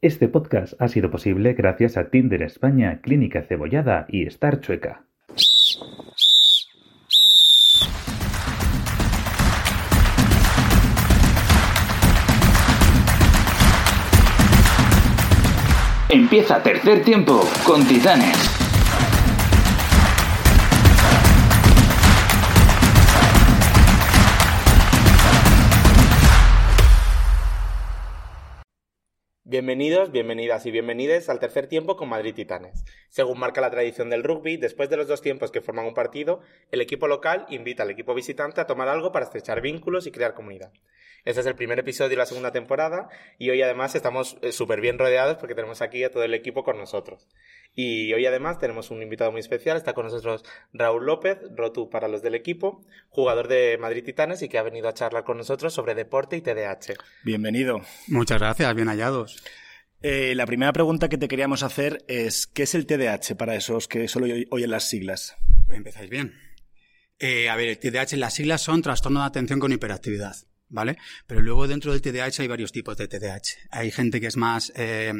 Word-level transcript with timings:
Este 0.00 0.28
podcast 0.28 0.80
ha 0.80 0.86
sido 0.86 1.10
posible 1.10 1.54
gracias 1.54 1.96
a 1.96 2.08
Tinder 2.08 2.42
España, 2.42 3.00
Clínica 3.02 3.42
Cebollada 3.42 4.06
y 4.08 4.26
Star 4.28 4.60
Chueca. 4.60 5.02
Empieza 16.08 16.62
tercer 16.62 17.02
tiempo 17.02 17.40
con 17.66 17.84
Titanes. 17.84 18.67
Bienvenidos, 29.50 30.12
bienvenidas 30.12 30.66
y 30.66 30.70
bienvenides 30.70 31.30
al 31.30 31.38
tercer 31.38 31.68
tiempo 31.68 31.96
con 31.96 32.10
Madrid 32.10 32.34
Titanes. 32.34 32.84
Según 33.08 33.38
marca 33.38 33.62
la 33.62 33.70
tradición 33.70 34.10
del 34.10 34.22
rugby, 34.22 34.58
después 34.58 34.90
de 34.90 34.98
los 34.98 35.08
dos 35.08 35.22
tiempos 35.22 35.50
que 35.50 35.62
forman 35.62 35.86
un 35.86 35.94
partido, 35.94 36.42
el 36.70 36.82
equipo 36.82 37.08
local 37.08 37.46
invita 37.48 37.84
al 37.84 37.90
equipo 37.90 38.12
visitante 38.12 38.60
a 38.60 38.66
tomar 38.66 38.88
algo 38.88 39.10
para 39.10 39.24
estrechar 39.24 39.62
vínculos 39.62 40.06
y 40.06 40.12
crear 40.12 40.34
comunidad. 40.34 40.70
Este 41.24 41.40
es 41.40 41.46
el 41.46 41.54
primer 41.56 41.78
episodio 41.78 42.10
de 42.10 42.16
la 42.16 42.26
segunda 42.26 42.52
temporada 42.52 43.08
y 43.38 43.48
hoy 43.48 43.62
además 43.62 43.94
estamos 43.94 44.36
eh, 44.42 44.52
súper 44.52 44.82
bien 44.82 44.98
rodeados 44.98 45.38
porque 45.38 45.54
tenemos 45.54 45.80
aquí 45.80 46.04
a 46.04 46.10
todo 46.10 46.24
el 46.24 46.34
equipo 46.34 46.62
con 46.62 46.76
nosotros. 46.76 47.26
Y 47.74 48.12
hoy 48.12 48.26
además 48.26 48.58
tenemos 48.58 48.90
un 48.90 49.02
invitado 49.02 49.30
muy 49.30 49.40
especial, 49.40 49.76
está 49.76 49.94
con 49.94 50.06
nosotros 50.06 50.44
Raúl 50.72 51.06
López, 51.06 51.38
Rotu 51.54 51.90
para 51.90 52.08
los 52.08 52.22
del 52.22 52.34
equipo, 52.34 52.84
jugador 53.08 53.46
de 53.46 53.78
Madrid 53.78 54.04
Titanes 54.04 54.42
y 54.42 54.48
que 54.48 54.58
ha 54.58 54.62
venido 54.62 54.88
a 54.88 54.94
charlar 54.94 55.24
con 55.24 55.36
nosotros 55.36 55.72
sobre 55.72 55.94
deporte 55.94 56.36
y 56.36 56.40
TDAH. 56.40 56.94
Bienvenido. 57.24 57.80
Muchas 58.08 58.38
gracias, 58.38 58.74
bien 58.74 58.88
hallados. 58.88 59.36
Eh, 60.00 60.34
la 60.36 60.46
primera 60.46 60.72
pregunta 60.72 61.08
que 61.08 61.18
te 61.18 61.28
queríamos 61.28 61.62
hacer 61.62 62.04
es, 62.08 62.46
¿qué 62.46 62.64
es 62.64 62.74
el 62.74 62.86
TDAH 62.86 63.36
para 63.36 63.56
esos 63.56 63.88
que 63.88 64.06
solo 64.08 64.26
oyen 64.50 64.70
las 64.70 64.88
siglas? 64.88 65.36
Empezáis 65.68 66.08
bien. 66.08 66.34
Eh, 67.18 67.48
a 67.48 67.56
ver, 67.56 67.68
el 67.68 67.78
TDAH, 67.78 68.16
las 68.16 68.34
siglas 68.34 68.62
son 68.62 68.80
trastorno 68.80 69.20
de 69.20 69.26
atención 69.26 69.58
con 69.58 69.72
hiperactividad, 69.72 70.36
¿vale? 70.68 70.98
Pero 71.26 71.42
luego 71.42 71.66
dentro 71.66 71.92
del 71.92 72.00
TDAH 72.00 72.42
hay 72.42 72.48
varios 72.48 72.70
tipos 72.70 72.96
de 72.96 73.08
TDAH. 73.08 73.68
Hay 73.70 73.90
gente 73.90 74.20
que 74.20 74.28
es 74.28 74.36
más... 74.36 74.72
Eh, 74.76 75.12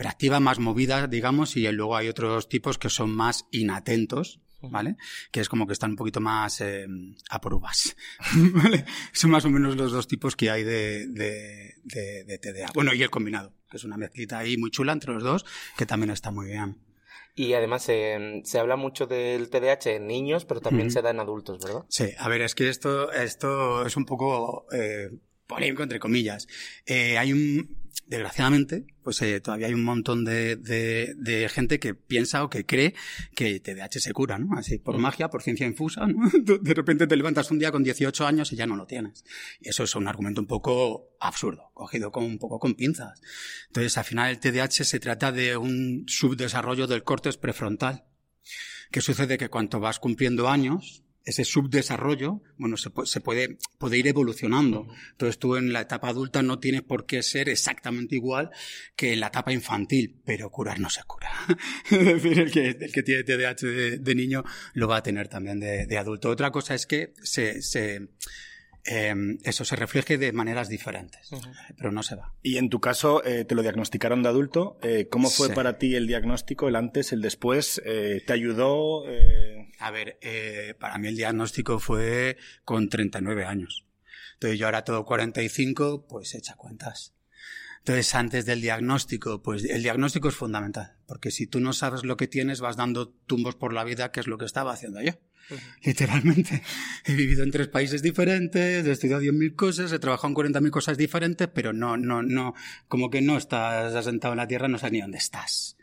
hiperactiva, 0.00 0.40
más 0.40 0.58
movida, 0.58 1.06
digamos, 1.06 1.56
y 1.58 1.70
luego 1.72 1.94
hay 1.94 2.08
otros 2.08 2.48
tipos 2.48 2.78
que 2.78 2.88
son 2.88 3.10
más 3.10 3.46
inatentos, 3.50 4.40
¿vale? 4.62 4.96
Que 5.30 5.40
es 5.40 5.48
como 5.50 5.66
que 5.66 5.74
están 5.74 5.90
un 5.90 5.96
poquito 5.96 6.22
más 6.22 6.62
eh, 6.62 6.86
a 7.28 7.38
pruebas, 7.38 7.94
¿vale? 8.54 8.86
Son 9.12 9.30
más 9.30 9.44
o 9.44 9.50
menos 9.50 9.76
los 9.76 9.92
dos 9.92 10.08
tipos 10.08 10.36
que 10.36 10.50
hay 10.50 10.64
de, 10.64 11.06
de, 11.06 11.74
de, 11.84 12.24
de, 12.24 12.38
TDA. 12.38 12.70
Bueno, 12.72 12.94
y 12.94 13.02
el 13.02 13.10
combinado, 13.10 13.52
que 13.70 13.76
es 13.76 13.84
una 13.84 13.98
mezclita 13.98 14.38
ahí 14.38 14.56
muy 14.56 14.70
chula 14.70 14.94
entre 14.94 15.12
los 15.12 15.22
dos, 15.22 15.44
que 15.76 15.84
también 15.84 16.10
está 16.10 16.30
muy 16.30 16.46
bien. 16.46 16.78
Y 17.34 17.52
además 17.52 17.84
eh, 17.90 18.40
se 18.44 18.58
habla 18.58 18.76
mucho 18.76 19.06
del 19.06 19.50
TDAH 19.50 19.96
en 19.96 20.06
niños, 20.06 20.46
pero 20.46 20.62
también 20.62 20.90
se 20.90 21.02
da 21.02 21.10
en 21.10 21.20
adultos, 21.20 21.62
¿verdad? 21.62 21.84
Sí, 21.90 22.06
a 22.18 22.28
ver, 22.30 22.40
es 22.40 22.54
que 22.54 22.70
esto, 22.70 23.12
esto 23.12 23.84
es 23.84 23.96
un 23.98 24.06
poco 24.06 24.66
eh, 24.72 25.10
polémico, 25.46 25.82
entre 25.82 26.00
comillas. 26.00 26.48
Hay 26.86 27.32
un, 27.32 27.79
desgraciadamente, 28.06 28.86
pues 29.02 29.22
eh, 29.22 29.40
todavía 29.40 29.68
hay 29.68 29.74
un 29.74 29.84
montón 29.84 30.24
de, 30.24 30.56
de, 30.56 31.14
de 31.16 31.48
gente 31.48 31.78
que 31.78 31.94
piensa 31.94 32.42
o 32.42 32.50
que 32.50 32.66
cree 32.66 32.94
que 33.34 33.60
TDAH 33.60 34.00
se 34.00 34.12
cura, 34.12 34.38
¿no? 34.38 34.58
Así, 34.58 34.78
por 34.78 34.98
magia, 34.98 35.28
por 35.28 35.42
ciencia 35.42 35.66
infusa, 35.66 36.06
¿no? 36.06 36.28
De 36.60 36.74
repente 36.74 37.06
te 37.06 37.16
levantas 37.16 37.50
un 37.50 37.58
día 37.58 37.70
con 37.70 37.84
18 37.84 38.26
años 38.26 38.52
y 38.52 38.56
ya 38.56 38.66
no 38.66 38.76
lo 38.76 38.86
tienes. 38.86 39.24
Y 39.60 39.68
eso 39.68 39.84
es 39.84 39.94
un 39.94 40.08
argumento 40.08 40.40
un 40.40 40.46
poco 40.46 41.16
absurdo, 41.20 41.70
cogido 41.72 42.10
con 42.10 42.24
un 42.24 42.38
poco 42.38 42.58
con 42.58 42.74
pinzas. 42.74 43.20
Entonces, 43.68 43.96
al 43.96 44.04
final 44.04 44.30
el 44.30 44.40
TDAH 44.40 44.84
se 44.84 45.00
trata 45.00 45.30
de 45.30 45.56
un 45.56 46.04
subdesarrollo 46.06 46.86
del 46.86 47.04
córtex 47.04 47.36
prefrontal. 47.36 48.04
¿Qué 48.90 49.00
sucede? 49.00 49.38
Que 49.38 49.48
cuanto 49.48 49.78
vas 49.78 50.00
cumpliendo 50.00 50.48
años, 50.48 51.04
ese 51.24 51.44
subdesarrollo, 51.44 52.42
bueno, 52.56 52.76
se, 52.76 52.90
pu- 52.90 53.04
se 53.06 53.20
puede, 53.20 53.58
puede 53.78 53.98
ir 53.98 54.06
evolucionando. 54.08 54.86
Entonces 55.12 55.38
tú 55.38 55.56
en 55.56 55.72
la 55.72 55.82
etapa 55.82 56.08
adulta 56.08 56.42
no 56.42 56.58
tienes 56.58 56.82
por 56.82 57.06
qué 57.06 57.22
ser 57.22 57.48
exactamente 57.48 58.14
igual 58.16 58.50
que 58.96 59.12
en 59.12 59.20
la 59.20 59.26
etapa 59.28 59.52
infantil, 59.52 60.20
pero 60.24 60.50
curar 60.50 60.80
no 60.80 60.88
se 60.90 61.02
cura. 61.04 61.30
es 61.90 62.04
decir, 62.04 62.38
el 62.38 62.50
que, 62.50 62.68
el 62.68 62.92
que 62.92 63.02
tiene 63.02 63.22
TDAH 63.24 63.66
de, 63.66 63.98
de 63.98 64.14
niño 64.14 64.44
lo 64.74 64.88
va 64.88 64.96
a 64.96 65.02
tener 65.02 65.28
también 65.28 65.60
de, 65.60 65.86
de 65.86 65.98
adulto. 65.98 66.30
Otra 66.30 66.50
cosa 66.50 66.74
es 66.74 66.86
que 66.86 67.12
se, 67.22 67.60
se, 67.62 68.08
eh, 68.84 69.14
eso 69.44 69.64
se 69.64 69.76
refleje 69.76 70.18
de 70.18 70.32
maneras 70.32 70.68
diferentes, 70.68 71.30
pero 71.76 71.92
no 71.92 72.02
se 72.02 72.14
va. 72.16 72.34
Y 72.42 72.56
en 72.56 72.70
tu 72.70 72.80
caso, 72.80 73.24
eh, 73.24 73.44
te 73.44 73.54
lo 73.54 73.62
diagnosticaron 73.62 74.22
de 74.22 74.28
adulto. 74.28 74.78
Eh, 74.82 75.08
¿Cómo 75.10 75.30
fue 75.30 75.48
Sí. 75.48 75.54
para 75.54 75.78
ti 75.78 75.94
el 75.96 76.06
diagnóstico, 76.06 76.68
el 76.68 76.76
antes, 76.76 77.12
el 77.12 77.20
después? 77.22 77.80
Eh, 77.84 78.22
¿Te 78.26 78.32
ayudó? 78.32 79.04
Eh, 79.08 79.72
A 79.82 79.90
ver, 79.90 80.18
eh, 80.20 80.74
para 80.78 80.98
mí 80.98 81.08
el 81.08 81.16
diagnóstico 81.16 81.78
fue 81.78 82.36
con 82.66 82.90
39 82.90 83.46
años. 83.46 83.86
Entonces 84.34 84.58
yo 84.58 84.66
ahora 84.66 84.84
todo 84.84 85.06
45, 85.06 86.06
pues 86.06 86.34
echa 86.34 86.54
cuentas. 86.54 87.14
Entonces 87.78 88.14
antes 88.14 88.44
del 88.44 88.60
diagnóstico, 88.60 89.40
pues 89.42 89.64
el 89.64 89.82
diagnóstico 89.82 90.28
es 90.28 90.34
fundamental, 90.34 90.96
porque 91.06 91.30
si 91.30 91.46
tú 91.46 91.60
no 91.60 91.72
sabes 91.72 92.04
lo 92.04 92.18
que 92.18 92.26
tienes, 92.28 92.60
vas 92.60 92.76
dando 92.76 93.08
tumbos 93.08 93.54
por 93.56 93.72
la 93.72 93.84
vida, 93.84 94.12
que 94.12 94.20
es 94.20 94.26
lo 94.26 94.36
que 94.36 94.44
estaba 94.44 94.70
haciendo 94.72 95.00
yo. 95.00 95.12
Literalmente. 95.82 96.62
He 97.06 97.14
vivido 97.14 97.42
en 97.42 97.50
tres 97.50 97.68
países 97.68 98.02
diferentes, 98.02 98.86
he 98.86 98.90
estudiado 98.90 99.22
10.000 99.22 99.54
cosas, 99.56 99.92
he 99.92 99.98
trabajado 99.98 100.28
en 100.28 100.34
40.000 100.34 100.70
cosas 100.70 100.98
diferentes, 100.98 101.48
pero 101.48 101.72
no, 101.72 101.96
no, 101.96 102.22
no, 102.22 102.54
como 102.88 103.10
que 103.10 103.20
no 103.22 103.36
estás 103.38 103.94
asentado 103.94 104.34
en 104.34 104.38
la 104.38 104.46
tierra, 104.48 104.68
no 104.68 104.78
sabes 104.78 104.92
ni 104.92 105.00
dónde 105.00 105.18
estás. 105.18 105.76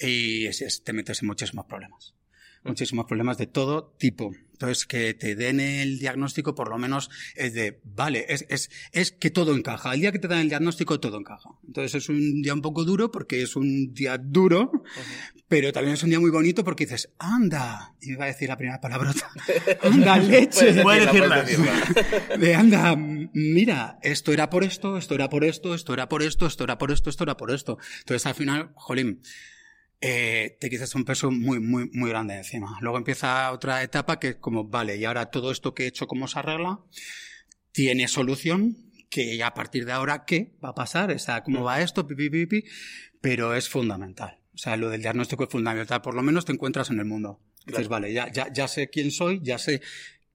Y 0.00 0.46
es- 0.46 0.60
es- 0.62 0.82
te 0.82 0.92
metes 0.92 1.22
en 1.22 1.28
muchísimos 1.28 1.66
problemas 1.66 2.15
muchísimos 2.66 3.06
problemas 3.06 3.38
de 3.38 3.46
todo 3.46 3.94
tipo. 3.98 4.32
Entonces, 4.56 4.86
que 4.86 5.12
te 5.12 5.36
den 5.36 5.60
el 5.60 5.98
diagnóstico, 5.98 6.54
por 6.54 6.70
lo 6.70 6.78
menos, 6.78 7.10
es 7.34 7.52
de, 7.52 7.78
vale, 7.84 8.24
es, 8.30 8.46
es, 8.48 8.70
es 8.92 9.12
que 9.12 9.30
todo 9.30 9.54
encaja. 9.54 9.92
El 9.92 10.00
día 10.00 10.12
que 10.12 10.18
te 10.18 10.28
dan 10.28 10.38
el 10.38 10.48
diagnóstico, 10.48 10.98
todo 10.98 11.18
encaja. 11.18 11.50
Entonces, 11.66 11.94
es 11.94 12.08
un 12.08 12.40
día 12.40 12.54
un 12.54 12.62
poco 12.62 12.84
duro 12.84 13.10
porque 13.10 13.42
es 13.42 13.54
un 13.54 13.92
día 13.92 14.16
duro, 14.16 14.72
pero 15.46 15.72
también 15.72 15.92
es 15.92 16.02
un 16.02 16.08
día 16.08 16.20
muy 16.20 16.30
bonito 16.30 16.64
porque 16.64 16.86
dices, 16.86 17.12
anda, 17.18 17.94
y 18.00 18.12
iba 18.12 18.24
a 18.24 18.28
decir 18.28 18.48
la 18.48 18.56
primera 18.56 18.80
palabrota, 18.80 19.30
anda, 19.82 20.16
leche. 20.16 20.82
Puedes 20.82 21.04
decirla, 21.04 21.42
decirla. 21.42 22.36
De 22.38 22.54
anda, 22.54 22.96
mira, 22.96 23.98
esto 24.02 24.32
era 24.32 24.48
por 24.48 24.64
esto, 24.64 24.96
esto 24.96 25.14
era 25.14 25.28
por 25.28 25.44
esto, 25.44 25.74
esto 25.74 25.92
era 25.92 26.08
por 26.08 26.22
esto, 26.22 26.46
esto 26.46 26.64
era 26.64 26.78
por 26.78 26.92
esto, 26.92 27.10
esto 27.10 27.24
era 27.24 27.36
por 27.36 27.50
esto. 27.50 27.76
Entonces 27.98 28.24
al 28.24 28.34
final, 28.34 28.70
jolín, 28.74 29.20
eh, 30.00 30.56
te 30.60 30.70
quitas 30.70 30.94
un 30.94 31.04
peso 31.04 31.30
muy, 31.30 31.60
muy, 31.60 31.90
muy 31.92 32.10
grande 32.10 32.34
encima. 32.36 32.78
Luego 32.80 32.98
empieza 32.98 33.50
otra 33.52 33.82
etapa 33.82 34.18
que 34.18 34.28
es 34.28 34.36
como, 34.36 34.64
vale, 34.64 34.96
y 34.96 35.04
ahora 35.04 35.26
todo 35.26 35.50
esto 35.50 35.74
que 35.74 35.84
he 35.84 35.86
hecho, 35.86 36.06
¿cómo 36.06 36.28
se 36.28 36.38
arregla? 36.38 36.80
Tiene 37.72 38.08
solución, 38.08 38.86
que 39.10 39.42
a 39.42 39.54
partir 39.54 39.84
de 39.86 39.92
ahora, 39.92 40.24
¿qué 40.24 40.56
va 40.62 40.70
a 40.70 40.74
pasar? 40.74 41.10
O 41.10 41.18
sea, 41.18 41.42
¿cómo 41.42 41.62
va 41.62 41.80
esto? 41.80 42.06
Pi, 42.06 42.14
pi, 42.14 42.30
pi, 42.30 42.46
pi. 42.46 42.64
Pero 43.20 43.54
es 43.54 43.68
fundamental. 43.68 44.40
O 44.54 44.58
sea, 44.58 44.76
lo 44.76 44.90
del 44.90 45.02
diagnóstico 45.02 45.44
es 45.44 45.50
fundamental. 45.50 46.02
Por 46.02 46.14
lo 46.14 46.22
menos 46.22 46.44
te 46.44 46.52
encuentras 46.52 46.90
en 46.90 46.98
el 46.98 47.04
mundo. 47.04 47.40
Dices, 47.66 47.88
vale, 47.88 48.12
ya, 48.12 48.30
ya, 48.30 48.52
ya 48.52 48.68
sé 48.68 48.90
quién 48.90 49.10
soy, 49.10 49.40
ya 49.42 49.58
sé 49.58 49.82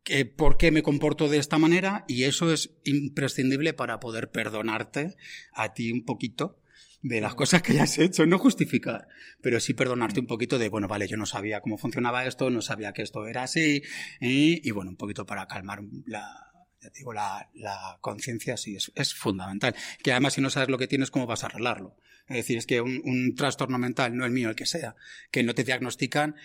que, 0.04 0.26
por 0.26 0.58
qué 0.58 0.72
me 0.72 0.84
comporto 0.84 1.30
de 1.30 1.38
esta 1.38 1.58
manera 1.58 2.04
y 2.08 2.26
eso 2.26 2.52
es 2.52 2.72
imprescindible 2.84 3.74
para 3.74 4.00
poder 4.00 4.32
perdonarte 4.32 5.16
a 5.54 5.74
ti 5.74 5.92
un 5.92 6.04
poquito 6.04 6.61
de 7.02 7.22
las 7.22 7.36
cosas 7.36 7.62
que 7.62 7.74
hayas 7.74 7.98
hecho, 7.98 8.26
no 8.26 8.38
justificar, 8.38 9.08
pero 9.42 9.60
sí 9.60 9.74
perdonarte 9.74 10.20
un 10.20 10.28
poquito 10.28 10.60
de, 10.60 10.70
bueno, 10.70 10.88
vale, 10.88 11.08
yo 11.08 11.18
no 11.18 11.26
sabía 11.26 11.62
cómo 11.62 11.78
funcionaba 11.78 12.26
esto, 12.26 12.50
no 12.50 12.62
sabía 12.62 12.94
que 12.94 13.02
esto 13.02 13.28
era 13.28 13.44
así, 13.44 13.82
y, 14.20 14.68
y 14.68 14.72
bueno, 14.72 14.92
un 14.92 14.98
poquito 14.98 15.26
para 15.26 15.48
calmar 15.48 15.82
la, 16.06 16.52
ya 16.82 16.90
te 16.90 17.00
digo, 17.00 17.14
la, 17.14 17.50
la 17.54 17.98
conciencia 18.02 18.58
sí 18.58 18.76
es, 18.76 18.92
es 18.96 19.14
fundamental. 19.14 19.76
Que 20.04 20.12
además 20.12 20.34
si 20.34 20.42
no 20.42 20.50
sabes 20.50 20.70
lo 20.70 20.78
que 20.78 20.88
tienes, 20.88 21.12
¿cómo 21.12 21.28
vas 21.28 21.44
a 21.44 21.48
arreglarlo? 21.48 21.96
Es 22.28 22.38
decir, 22.38 22.58
es 22.58 22.66
que 22.66 22.82
un, 22.82 23.02
un 23.04 23.36
trastorno 23.36 23.78
mental, 23.78 24.16
no 24.16 24.26
el 24.26 24.32
mío, 24.32 24.50
el 24.50 24.56
que 24.56 24.66
sea, 24.66 24.96
que 25.32 25.44
no 25.44 25.54
te 25.54 25.64
diagnostican, 25.64 26.36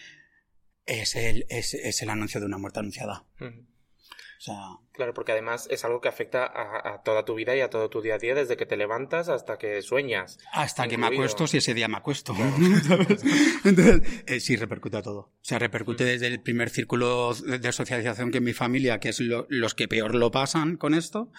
es 0.85 1.17
el, 1.17 1.47
es, 1.49 1.75
es 1.75 2.03
el 2.03 2.11
anuncio 2.11 2.41
de 2.41 2.47
una 2.47 2.59
muerte 2.59 2.81
anunciada. 2.81 3.25
O 3.41 4.41
sea, 4.41 4.57
Claro, 4.97 5.13
porque 5.13 5.33
además 5.33 5.69
es 5.71 5.85
algo 5.85 6.01
que 6.01 6.09
afecta 6.09 6.45
a, 6.47 6.95
a 6.95 7.03
toda 7.03 7.25
tu 7.27 7.35
vida 7.35 7.55
y 7.55 7.61
a 7.61 7.69
todo 7.69 7.91
tu 7.91 8.01
día 8.01 8.15
a 8.15 8.19
día, 8.19 8.35
desde 8.35 8.57
que 8.57 8.65
te 8.65 8.77
levantas 8.79 9.29
hasta 9.29 9.59
que 9.59 9.83
sueñas. 9.83 10.39
hasta 10.53 10.89
que 10.89 10.97
me 10.97 11.05
Incluido. 11.07 11.23
acuesto, 11.25 11.47
si 11.47 11.59
ese 11.59 11.75
día 11.75 11.87
me 11.87 11.99
acuesto. 11.99 12.35
¿sabes? 12.89 13.23
Entonces, 13.65 14.01
eh, 14.27 14.41
sí, 14.41 14.57
repercute 14.57 14.97
a 14.97 15.03
todo. 15.03 15.19
O 15.21 15.33
sea, 15.43 15.59
repercute 15.59 16.05
desde 16.05 16.27
el 16.29 16.41
primer 16.41 16.71
círculo 16.71 17.35
de, 17.35 17.73
socialización 17.73 18.31
que 18.31 18.39
en 18.39 18.45
mi 18.45 18.55
familia, 18.55 18.99
que 18.99 19.11
es 19.11 19.21
lo- 19.21 19.47
los 19.51 19.75
que 19.75 19.87
peor 19.87 20.15
lo 20.15 20.31
pasan 20.31 20.77
con 20.79 20.95
esto, 20.95 21.31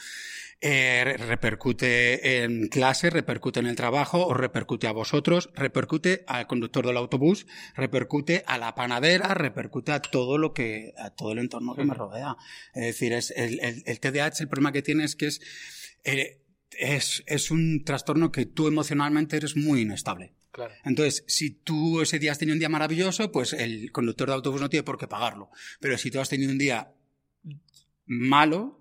eh, 0.59 1.03
re- 1.05 1.17
repercute 1.17 2.43
en 2.43 2.67
clase, 2.69 3.09
repercute 3.11 3.59
en 3.59 3.67
el 3.67 3.75
trabajo, 3.75 4.25
os 4.25 4.35
repercute 4.35 4.87
a 4.87 4.91
vosotros, 4.91 5.51
repercute 5.53 6.23
al 6.27 6.47
conductor 6.47 6.85
del 6.85 6.97
autobús, 6.97 7.45
repercute 7.75 8.43
a 8.47 8.57
la 8.57 8.73
panadera, 8.73 9.33
repercute 9.35 9.91
a 9.91 10.01
todo 10.01 10.37
lo 10.39 10.53
que, 10.53 10.93
a 10.97 11.11
todo 11.11 11.31
el 11.33 11.39
entorno 11.39 11.75
que 11.75 11.83
me 11.83 11.93
rodea. 11.93 12.37
Es 12.73 12.85
decir, 12.85 13.13
es 13.13 13.31
el, 13.47 13.59
el, 13.61 13.83
el 13.85 13.99
TDAH, 13.99 14.41
el 14.41 14.49
problema 14.49 14.71
que 14.71 14.81
tiene 14.81 15.03
es 15.03 15.15
que 15.15 15.27
es, 15.27 15.41
eh, 16.03 16.41
es, 16.71 17.23
es 17.25 17.51
un 17.51 17.83
trastorno 17.83 18.31
que 18.31 18.45
tú 18.45 18.67
emocionalmente 18.67 19.37
eres 19.37 19.55
muy 19.55 19.81
inestable. 19.81 20.33
Claro. 20.51 20.73
Entonces, 20.85 21.23
si 21.27 21.51
tú 21.51 22.01
ese 22.01 22.19
día 22.19 22.31
has 22.31 22.39
tenido 22.39 22.53
un 22.53 22.59
día 22.59 22.69
maravilloso, 22.69 23.31
pues 23.31 23.53
el 23.53 23.91
conductor 23.91 24.27
de 24.27 24.33
autobús 24.35 24.61
no 24.61 24.69
tiene 24.69 24.83
por 24.83 24.97
qué 24.97 25.07
pagarlo. 25.07 25.49
Pero 25.79 25.97
si 25.97 26.09
tú 26.09 26.19
has 26.19 26.29
tenido 26.29 26.51
un 26.51 26.57
día 26.57 26.91
malo, 28.05 28.79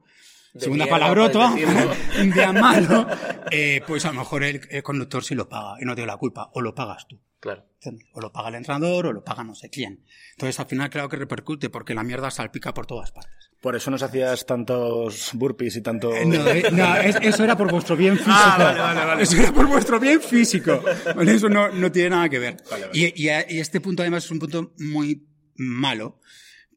De 0.54 0.60
segunda 0.60 0.86
palabrota, 0.86 1.52
un 2.20 2.32
día 2.32 2.52
malo, 2.52 3.06
eh, 3.50 3.82
pues 3.86 4.04
a 4.06 4.12
lo 4.12 4.20
mejor 4.20 4.44
el, 4.44 4.60
el 4.70 4.82
conductor 4.82 5.22
sí 5.22 5.34
lo 5.34 5.48
paga 5.48 5.76
y 5.80 5.84
no 5.84 5.94
tiene 5.94 6.06
la 6.06 6.16
culpa. 6.16 6.50
O 6.54 6.60
lo 6.60 6.74
pagas 6.74 7.06
tú. 7.06 7.20
Claro. 7.46 7.64
¿entiendes? 7.74 8.06
O 8.12 8.20
lo 8.20 8.32
paga 8.32 8.48
el 8.48 8.56
entrenador 8.56 9.06
o 9.06 9.12
lo 9.12 9.22
paga 9.24 9.44
no 9.44 9.54
sé 9.54 9.70
quién. 9.70 10.04
Entonces, 10.32 10.58
al 10.60 10.66
final, 10.66 10.90
claro 10.90 11.08
que 11.08 11.16
repercute 11.16 11.70
porque 11.70 11.94
la 11.94 12.02
mierda 12.02 12.30
salpica 12.30 12.74
por 12.74 12.86
todas 12.86 13.12
partes. 13.12 13.32
Por 13.60 13.74
eso 13.76 13.90
nos 13.90 14.02
hacías 14.02 14.44
tantos 14.46 15.30
burpees 15.34 15.76
y 15.76 15.80
tanto... 15.80 16.14
Eh, 16.14 16.26
No, 16.26 16.46
eh, 16.48 16.64
no, 16.72 16.96
es- 16.96 17.16
eso 17.22 17.44
era 17.44 17.56
por 17.56 17.70
vuestro 17.70 17.96
bien 17.96 18.16
físico. 18.16 18.32
Ah, 18.34 18.56
vale, 18.58 18.80
vale, 18.80 19.04
vale. 19.04 19.22
Eso 19.22 19.36
era 19.36 19.52
por 19.52 19.66
vuestro 19.66 19.98
bien 20.00 20.20
físico. 20.20 20.82
Bueno, 21.14 21.30
eso 21.32 21.48
no, 21.48 21.68
no 21.70 21.90
tiene 21.92 22.10
nada 22.10 22.28
que 22.28 22.38
ver. 22.38 22.56
Y, 22.92 23.22
y 23.22 23.28
a- 23.30 23.50
y 23.50 23.58
este 23.60 23.80
punto, 23.80 24.02
además, 24.02 24.24
es 24.24 24.30
un 24.30 24.38
punto 24.40 24.74
muy 24.78 25.26
malo 25.56 26.20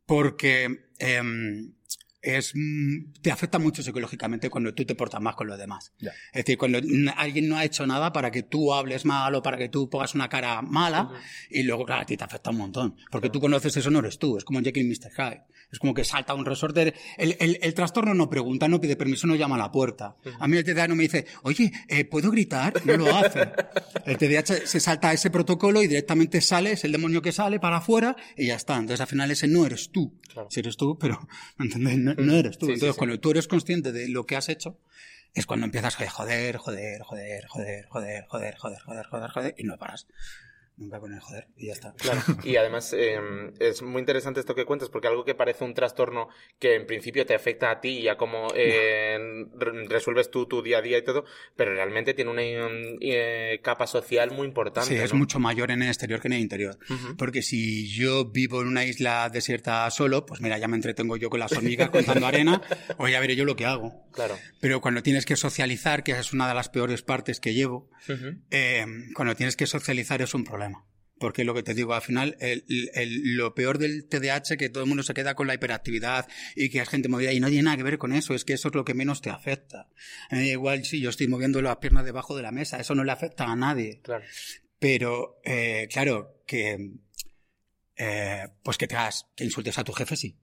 porque 0.06 0.86
em, 1.00 1.74
es, 2.22 2.54
mm, 2.56 3.14
te 3.22 3.32
afecta 3.32 3.60
mucho 3.60 3.82
psicológicamente 3.82 4.50
cuando 4.50 4.74
tú 4.74 4.86
te 4.86 4.96
portas 4.96 5.22
más 5.22 5.36
con 5.36 5.48
los 5.48 5.58
demás. 5.58 5.94
Es 6.00 6.46
decir, 6.46 6.58
cuando 6.58 6.80
alguien 7.16 7.48
no 7.48 7.58
ha 7.58 7.64
hecho 7.66 7.86
nada 7.88 8.12
para 8.12 8.32
que 8.32 8.44
tú 8.44 8.74
hables 8.74 9.06
mal 9.06 9.34
o 9.36 9.42
para 9.42 9.58
que 9.58 9.70
tú 9.70 9.90
pongas 9.90 10.16
una 10.16 10.30
cara 10.30 10.62
mala 10.62 11.12
y 11.50 11.64
luego, 11.64 11.86
claro, 11.86 12.02
a 12.02 12.06
ti 12.06 12.18
te 12.18 12.24
afecta 12.24 12.50
un 12.50 12.58
montón. 12.58 12.96
Porque 13.12 13.30
tú 13.30 13.40
conoces 13.40 13.76
eso, 13.78 13.90
no 13.90 14.00
eres 14.00 14.20
tú. 14.20 14.38
Es 14.38 14.44
como 14.44 14.62
Jekyll 14.62 14.86
y 14.86 14.90
Mr. 14.90 15.12
Hyde. 15.12 15.44
Es 15.72 15.78
como 15.80 15.94
que 15.94 16.04
salta 16.04 16.34
un 16.34 16.46
resorte. 16.46 16.94
El, 17.18 17.38
el- 17.40 17.60
el 17.62 17.74
trastorno 17.76 18.14
no 18.16 18.30
pregunta, 18.30 18.68
no 18.68 18.82
pide 18.82 18.96
permiso, 18.96 19.28
no 19.28 19.36
llama 19.36 19.56
a 19.56 19.60
la 19.60 19.72
puerta. 19.72 20.16
A 20.40 20.48
mí 20.48 20.58
el 20.58 20.64
TDAH 20.64 20.88
no 20.88 20.96
me 20.96 21.04
dice, 21.04 21.26
oye, 21.44 21.72
eh, 21.88 22.06
¿puedo 22.06 22.32
gritar? 22.32 22.74
No 22.86 22.98
lo 22.98 23.16
hace. 23.16 23.52
El 24.06 24.18
TDAH 24.18 24.66
se 24.66 24.80
salta 24.80 25.14
ese 25.14 25.30
protocolo 25.30 25.84
y 25.84 25.88
directamente 25.88 26.42
sale, 26.42 26.72
es 26.72 26.84
el 26.86 26.92
demonio 26.92 27.22
que 27.22 27.32
sale 27.32 27.60
para 27.60 27.78
afuera 27.78 28.16
y 28.36 28.48
ya 28.48 28.56
está. 28.56 28.74
Entonces 28.78 29.02
al 29.02 29.08
final 29.08 29.30
ese 29.30 29.48
no 29.48 29.66
eres 29.66 29.92
tú. 29.92 30.20
Claro. 30.34 30.48
Si 30.50 30.60
eres 30.60 30.76
tú, 30.76 30.98
pero, 30.98 31.28
¿me 31.58 31.66
entiendes? 31.66 31.98
No, 32.00 32.14
no 32.16 32.34
eres 32.34 32.58
tú. 32.58 32.66
Sí, 32.66 32.72
sí, 32.72 32.74
Entonces 32.76 32.96
sí. 32.96 32.98
cuando 32.98 33.20
tú 33.20 33.32
eres 33.32 33.48
consciente 33.48 33.92
de 33.92 34.10
lo 34.10 34.26
que 34.26 34.36
has 34.36 34.50
hecho, 34.50 34.80
es 35.36 35.46
cuando 35.46 35.66
empiezas 35.68 36.00
a 36.02 36.10
joder, 36.10 36.58
joder, 36.58 37.02
joder, 37.04 37.46
joder, 37.48 37.86
joder, 37.88 38.26
joder, 38.28 38.56
joder, 38.58 38.80
joder, 38.82 39.06
joder, 39.06 39.30
joder, 39.32 39.56
y 39.58 39.64
no 39.66 39.78
paras. 39.78 40.08
Nunca 40.80 41.00
con 41.00 41.14
el 41.14 41.20
joder 41.20 41.48
y 41.58 41.68
ya 41.68 41.74
está. 41.74 41.94
Claro, 41.98 42.22
y 42.44 42.56
además 42.56 42.94
eh, 42.98 43.20
es 43.60 43.82
muy 43.82 44.00
interesante 44.00 44.40
esto 44.40 44.56
que 44.56 44.64
cuentas 44.66 44.90
porque 44.90 45.08
algo 45.10 45.26
que 45.26 45.36
parece 45.36 45.66
un 45.66 45.74
trastorno 45.74 46.30
que 46.58 46.76
en 46.76 46.88
principio 46.88 47.26
te 47.26 47.36
afecta 47.36 47.70
a 47.70 47.82
ti 47.82 48.00
y 48.00 48.08
a 48.08 48.16
cómo 48.16 48.48
eh, 48.56 49.18
re- 49.58 49.88
resuelves 49.90 50.32
tú 50.32 50.46
tu 50.46 50.62
día 50.62 50.78
a 50.78 50.82
día 50.82 50.98
y 50.98 51.04
todo, 51.04 51.26
pero 51.58 51.74
realmente 51.74 52.14
tiene 52.14 52.32
una 52.32 52.42
eh, 53.02 53.60
capa 53.62 53.88
social 53.88 54.32
muy 54.32 54.48
importante. 54.48 54.88
Sí, 54.90 54.96
es 54.96 55.12
¿no? 55.12 55.20
mucho 55.20 55.38
mayor 55.40 55.70
en 55.72 55.82
el 55.82 55.90
exterior 55.90 56.22
que 56.22 56.30
en 56.30 56.34
el 56.34 56.40
interior. 56.42 56.78
Porque 57.18 57.42
si 57.42 57.88
yo 57.90 58.26
vivo 58.26 58.62
en 58.62 58.68
una 58.70 58.86
isla 58.86 59.30
desierta 59.30 59.90
solo, 59.92 60.26
pues 60.26 60.40
mira, 60.40 60.58
ya 60.58 60.70
me 60.70 60.78
entretengo 60.78 61.18
yo 61.18 61.30
con 61.30 61.42
las 61.42 61.52
hormigas 61.52 61.90
contando 61.92 62.26
arena, 62.26 62.62
o 62.98 63.08
ya 63.10 63.20
veré 63.20 63.36
yo 63.36 63.44
lo 63.44 63.56
que 63.58 63.66
hago. 63.66 64.06
Claro. 64.14 64.38
Pero 64.62 64.80
cuando 64.80 65.04
tienes 65.04 65.26
que 65.26 65.36
socializar, 65.36 66.04
que 66.04 66.12
es 66.14 66.32
una 66.32 66.48
de 66.48 66.54
las 66.54 66.70
peores 66.70 67.02
partes 67.02 67.40
que 67.42 67.54
llevo, 67.54 67.90
eh, 68.52 68.86
cuando 69.14 69.36
tienes 69.36 69.56
que 69.58 69.68
socializar 69.68 70.22
es 70.22 70.34
un 70.34 70.44
problema. 70.46 70.69
Porque 71.20 71.44
lo 71.44 71.54
que 71.54 71.64
te 71.64 71.74
digo, 71.74 71.94
al 71.94 72.02
final, 72.02 72.38
el- 72.40 72.64
el- 72.94 73.36
lo 73.36 73.54
peor 73.54 73.78
del 73.78 74.08
TDAH, 74.08 74.58
que 74.58 74.70
todo 74.70 74.84
el 74.84 74.88
mundo 74.88 75.04
se 75.04 75.14
queda 75.14 75.36
con 75.36 75.48
la 75.48 75.54
hiperactividad 75.54 76.28
y 76.56 76.70
que 76.70 76.80
es 76.80 76.88
gente 76.90 77.10
movida, 77.10 77.34
y 77.34 77.40
no 77.40 77.48
tiene 77.50 77.64
nada 77.64 77.78
que 77.78 77.84
ver 77.84 77.98
con 77.98 78.14
eso, 78.14 78.34
es 78.34 78.46
que 78.46 78.54
eso 78.54 78.70
es 78.70 78.76
lo 78.76 78.86
que 78.86 78.94
menos 78.94 79.22
te 79.22 79.30
afecta. 79.30 79.90
Igual 80.32 80.86
si 80.86 81.02
yo 81.02 81.10
estoy 81.10 81.28
moviendo 81.28 81.62
las 81.62 81.78
piernas 81.78 82.06
debajo 82.06 82.36
de 82.38 82.44
la 82.44 82.52
mesa, 82.52 82.80
eso 82.80 82.96
no 82.96 83.04
le 83.04 83.12
afecta 83.12 83.46
a 83.52 83.56
nadie. 83.56 84.00
Claro. 84.02 84.24
Pero, 84.80 85.42
eh, 85.44 85.88
claro, 85.92 86.42
que, 86.48 86.92
eh, 87.98 88.48
pues 88.64 88.78
que 88.78 88.88
te 88.88 88.96
hagas, 88.96 89.28
que 89.36 89.44
insultes 89.44 89.78
a 89.78 89.84
tu 89.84 89.92
jefe, 89.92 90.16
sí. 90.16 90.38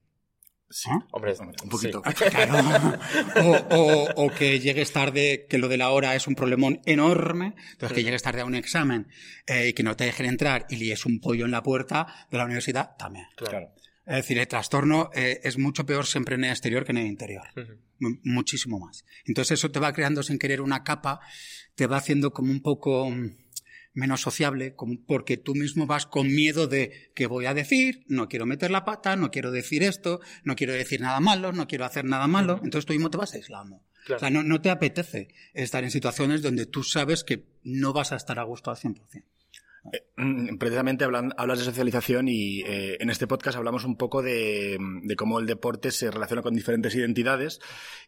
Sí. 0.68 0.88
¿Ah? 0.92 0.98
Hombre, 1.12 1.34
Un 1.62 1.68
poquito. 1.68 2.02
sí. 2.16 2.24
Claro. 2.30 2.98
O, 3.36 3.50
o- 3.76 4.24
o 4.26 4.30
que 4.34 4.58
llegues 4.60 4.92
tarde, 4.92 5.46
que 5.48 5.58
lo 5.58 5.68
de 5.68 5.76
la 5.76 5.90
hora 5.90 6.14
es 6.16 6.26
un 6.26 6.34
problemón 6.34 6.80
enorme. 6.86 7.54
Entonces, 7.72 7.94
que 7.94 8.02
llegues 8.04 8.22
tarde 8.22 8.40
a 8.40 8.44
un 8.44 8.54
examen 8.54 9.06
eh, 9.46 9.68
y 9.68 9.72
que 9.74 9.82
no 9.82 9.96
te 9.96 10.04
dejen 10.04 10.26
entrar 10.26 10.66
y 10.68 10.76
líes 10.76 11.06
un 11.06 11.20
pollo 11.20 11.44
en 11.44 11.52
la 11.52 11.62
puerta 11.62 12.26
de 12.30 12.38
la 12.38 12.44
universidad, 12.44 12.96
también. 12.96 13.26
Claro. 13.36 13.72
Es 14.06 14.16
decir, 14.16 14.38
el 14.38 14.46
trastorno 14.48 15.10
eh, 15.14 15.40
es 15.42 15.58
mucho 15.58 15.84
peor 15.86 16.06
siempre 16.06 16.36
en 16.36 16.44
el 16.44 16.50
exterior 16.50 16.84
que 16.84 16.92
en 16.92 16.98
el 16.98 17.06
interior. 17.06 17.44
Muchísimo 17.98 18.78
más. 18.78 19.04
Entonces 19.24 19.58
eso 19.58 19.70
te 19.70 19.80
va 19.80 19.92
creando 19.92 20.22
sin 20.22 20.38
querer 20.38 20.60
una 20.60 20.84
capa, 20.84 21.20
te 21.74 21.86
va 21.86 21.96
haciendo 21.96 22.32
como 22.32 22.52
un 22.52 22.60
poco 22.60 23.10
mm, 23.10 23.30
menos 23.96 24.20
sociable, 24.20 24.76
como 24.76 25.00
porque 25.04 25.36
tú 25.36 25.54
mismo 25.54 25.86
vas 25.86 26.06
con 26.06 26.28
miedo 26.28 26.68
de 26.68 27.10
qué 27.14 27.26
voy 27.26 27.46
a 27.46 27.54
decir, 27.54 28.04
no 28.06 28.28
quiero 28.28 28.46
meter 28.46 28.70
la 28.70 28.84
pata, 28.84 29.16
no 29.16 29.30
quiero 29.30 29.50
decir 29.50 29.82
esto, 29.82 30.20
no 30.44 30.54
quiero 30.54 30.74
decir 30.74 31.00
nada 31.00 31.18
malo, 31.18 31.52
no 31.52 31.66
quiero 31.66 31.86
hacer 31.86 32.04
nada 32.04 32.26
malo, 32.26 32.60
entonces 32.62 32.86
tú 32.86 32.92
mismo 32.92 33.10
te 33.10 33.16
vas 33.16 33.34
aislando. 33.34 33.82
Claro. 34.04 34.18
O 34.18 34.20
sea, 34.20 34.30
no, 34.30 34.42
no 34.42 34.60
te 34.60 34.70
apetece 34.70 35.28
estar 35.54 35.82
en 35.82 35.90
situaciones 35.90 36.42
donde 36.42 36.66
tú 36.66 36.84
sabes 36.84 37.24
que 37.24 37.46
no 37.64 37.92
vas 37.92 38.12
a 38.12 38.16
estar 38.16 38.38
a 38.38 38.44
gusto 38.44 38.70
al 38.70 38.76
100%. 38.76 39.24
Mm, 40.18 40.56
Precisamente 40.56 41.04
hablan- 41.04 41.34
hablas 41.36 41.58
de 41.58 41.64
socialización 41.66 42.26
y 42.28 42.62
eh, 42.62 42.96
en 43.00 43.10
este 43.10 43.26
podcast 43.26 43.58
hablamos 43.58 43.84
un 43.84 43.96
poco 43.96 44.22
de, 44.22 44.78
de 45.02 45.14
cómo 45.16 45.38
el 45.38 45.46
deporte 45.46 45.90
se 45.90 46.10
relaciona 46.10 46.40
con 46.40 46.54
diferentes 46.54 46.94
identidades 46.94 47.60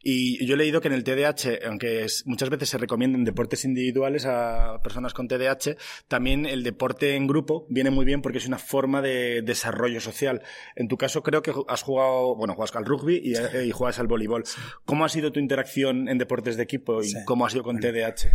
y 0.02 0.44
yo 0.46 0.54
he 0.54 0.56
leído 0.56 0.80
que 0.80 0.88
en 0.88 0.94
el 0.94 1.04
TDAH, 1.04 1.66
aunque 1.66 2.04
es- 2.04 2.22
muchas 2.26 2.48
veces 2.48 2.70
se 2.70 2.78
recomiendan 2.78 3.24
deportes 3.24 3.64
individuales 3.66 4.24
a 4.24 4.80
personas 4.82 5.12
con 5.12 5.28
TDAH, 5.28 5.76
también 6.08 6.46
el 6.46 6.62
deporte 6.62 7.14
en 7.14 7.26
grupo 7.26 7.66
viene 7.68 7.90
muy 7.90 8.06
bien 8.06 8.22
porque 8.22 8.38
es 8.38 8.46
una 8.48 8.58
forma 8.58 9.02
de 9.02 9.42
desarrollo 9.42 10.00
social. 10.00 10.40
En 10.76 10.88
tu 10.88 10.96
caso 10.96 11.22
creo 11.22 11.42
que 11.42 11.52
has 11.68 11.82
jugado, 11.82 12.34
bueno, 12.36 12.54
juegas 12.54 12.74
al 12.74 12.86
rugby 12.86 13.20
y, 13.22 13.34
eh, 13.34 13.66
y 13.66 13.70
juegas 13.70 13.98
al 13.98 14.06
voleibol. 14.06 14.44
¿Cómo 14.86 15.04
ha 15.04 15.10
sido 15.10 15.30
tu 15.30 15.40
interacción 15.40 16.08
en 16.08 16.16
deportes 16.16 16.56
de 16.56 16.62
equipo 16.62 17.02
y 17.02 17.08
Sí. 17.10 17.18
cómo 17.26 17.44
ha 17.44 17.50
sido 17.50 17.62
con 17.64 17.78
TDAH? 17.80 18.30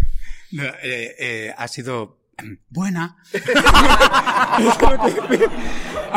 No, 0.51 0.63
eh, 0.83 1.15
eh, 1.17 1.53
ha 1.57 1.67
sido 1.67 2.19
buena. 2.69 3.15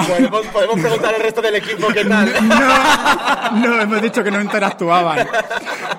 Podemos, 0.06 0.46
podemos 0.48 0.80
preguntar 0.80 1.14
al 1.14 1.22
resto 1.22 1.42
del 1.42 1.54
equipo 1.56 1.88
qué 1.88 2.04
tal. 2.04 2.32
No, 2.48 3.68
no, 3.68 3.80
hemos 3.80 4.02
dicho 4.02 4.22
que 4.22 4.30
no 4.30 4.40
interactuaban. 4.40 5.26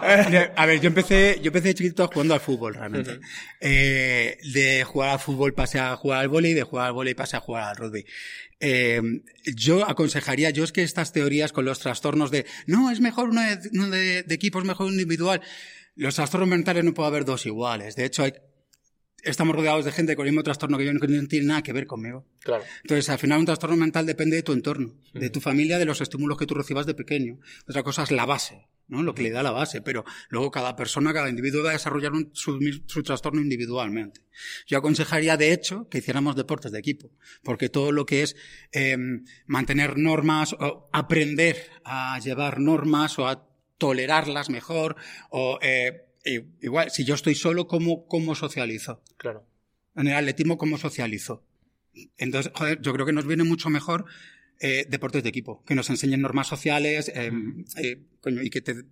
Eh, 0.04 0.52
A 0.56 0.66
ver, 0.66 0.80
yo 0.80 0.88
empecé, 0.88 1.40
yo 1.42 1.48
empecé 1.48 1.74
chiquito 1.74 2.08
jugando 2.08 2.34
al 2.34 2.40
fútbol, 2.40 2.76
realmente. 2.76 3.20
Eh, 3.60 4.38
de 4.54 4.84
jugar 4.84 5.10
al 5.12 5.20
fútbol 5.20 5.54
pasé 5.54 5.80
a 5.80 5.96
jugar 5.96 6.22
al 6.22 6.30
vóley, 6.30 6.54
de 6.54 6.64
jugar 6.64 6.88
al 6.88 6.94
vóley 6.94 7.14
pasé 7.14 7.38
a 7.38 7.42
jugar 7.42 7.64
al 7.64 7.76
rugby. 7.76 8.06
Eh, 8.60 9.02
yo 9.56 9.88
aconsejaría, 9.88 10.50
yo 10.50 10.64
es 10.64 10.72
que 10.72 10.84
estas 10.84 11.12
teorías 11.12 11.52
con 11.52 11.66
los 11.66 11.80
trastornos 11.80 12.32
de, 12.32 12.46
no, 12.66 12.92
es 12.92 13.00
mejor 13.00 13.30
uno 13.30 13.42
de, 13.42 13.60
uno 13.74 13.90
de, 13.90 14.24
de 14.24 14.36
equipo, 14.36 14.60
es 14.60 14.66
mejor 14.66 14.88
uno 14.88 14.94
individual. 14.94 15.42
Los 15.96 16.16
trastornos 16.16 16.50
mentales 16.50 16.84
no 16.84 16.94
puede 16.94 17.08
haber 17.08 17.26
dos 17.26 17.46
iguales. 17.48 17.96
De 17.96 18.06
hecho, 18.06 18.24
hay, 18.24 18.34
estamos 19.28 19.56
rodeados 19.56 19.86
de 19.86 19.92
gente 19.92 20.16
con 20.16 20.26
el 20.26 20.32
mismo 20.32 20.44
trastorno 20.44 20.78
que 20.78 20.86
yo, 20.86 20.92
que 21.00 21.08
no 21.08 21.28
tiene 21.28 21.46
nada 21.48 21.62
que 21.64 21.74
ver 21.74 21.86
conmigo. 21.88 22.26
Claro. 22.40 22.64
Entonces, 22.84 23.10
al 23.10 23.20
final, 23.20 23.40
un 23.40 23.46
trastorno 23.46 23.76
mental 23.76 24.06
depende 24.06 24.36
de 24.36 24.44
tu 24.44 24.54
entorno, 24.54 24.94
de 25.14 25.30
tu 25.30 25.40
familia, 25.42 25.78
de 25.78 25.86
los 25.86 26.02
estímulos 26.02 26.38
que 26.38 26.46
tú 26.46 26.54
recibas 26.56 26.86
de 26.86 26.94
pequeño. 26.96 27.40
Otra 27.68 27.84
cosa 27.84 28.04
es 28.04 28.12
la 28.12 28.26
base, 28.26 28.68
¿no? 28.88 29.04
Lo 29.04 29.14
que 29.14 29.22
le 29.24 29.32
da 29.32 29.44
la 29.44 29.52
base, 29.52 29.82
pero 29.82 30.06
luego 30.30 30.50
cada 30.52 30.76
persona, 30.76 31.14
cada 31.14 31.30
individuo 31.30 31.64
va 31.64 31.70
a 31.72 31.74
desarrollar 31.74 32.14
un- 32.14 32.32
su, 32.34 32.60
su 32.86 33.04
trastorno 33.04 33.42
individualmente. 33.42 34.22
Yo 34.66 34.78
aconsejaría, 34.78 35.38
de 35.38 35.52
hecho, 35.54 35.88
que 35.90 35.98
hiciéramos 36.00 36.36
deportes 36.36 36.72
de 36.72 36.80
equipo, 36.80 37.12
porque 37.44 37.70
todo 37.70 37.92
lo 37.92 38.06
que 38.06 38.24
es 38.24 38.36
eh, 38.72 38.98
mantener 39.46 39.98
normas, 39.98 40.54
o 40.54 40.90
aprender 40.94 41.70
a 41.84 42.20
llevar 42.20 42.60
normas 42.60 43.20
o 43.20 43.28
a 43.28 43.48
tolerarlas 43.78 44.50
mejor, 44.50 44.96
o 45.30 45.60
eh, 45.62 46.07
igual, 46.62 46.92
si 46.92 47.04
yo 47.06 47.16
estoy 47.16 47.36
solo, 47.36 47.68
¿cómo, 47.68 48.06
cómo 48.08 48.36
socializo? 48.36 49.02
Claro. 49.18 49.46
en 49.96 50.08
el 50.08 50.14
atletismo 50.14 50.58
cómo 50.58 50.78
socializo. 50.78 51.44
Entonces, 52.18 52.52
joder, 52.56 52.80
yo 52.82 52.94
creo 52.94 53.06
que 53.06 53.14
nos 53.14 53.26
viene 53.26 53.44
mucho 53.44 53.70
mejor 53.70 54.06
eh, 54.60 54.86
deportes 54.90 55.24
de 55.24 55.30
equipo, 55.30 55.64
que 55.66 55.74
nos 55.76 55.90
enseñen 55.90 56.22
normas 56.22 56.48
sociales 56.48 57.10
eh, 57.16 57.32
eh, 57.78 58.04
coño, 58.22 58.42
y 58.44 58.50
que 58.50 58.62
te 58.62 58.84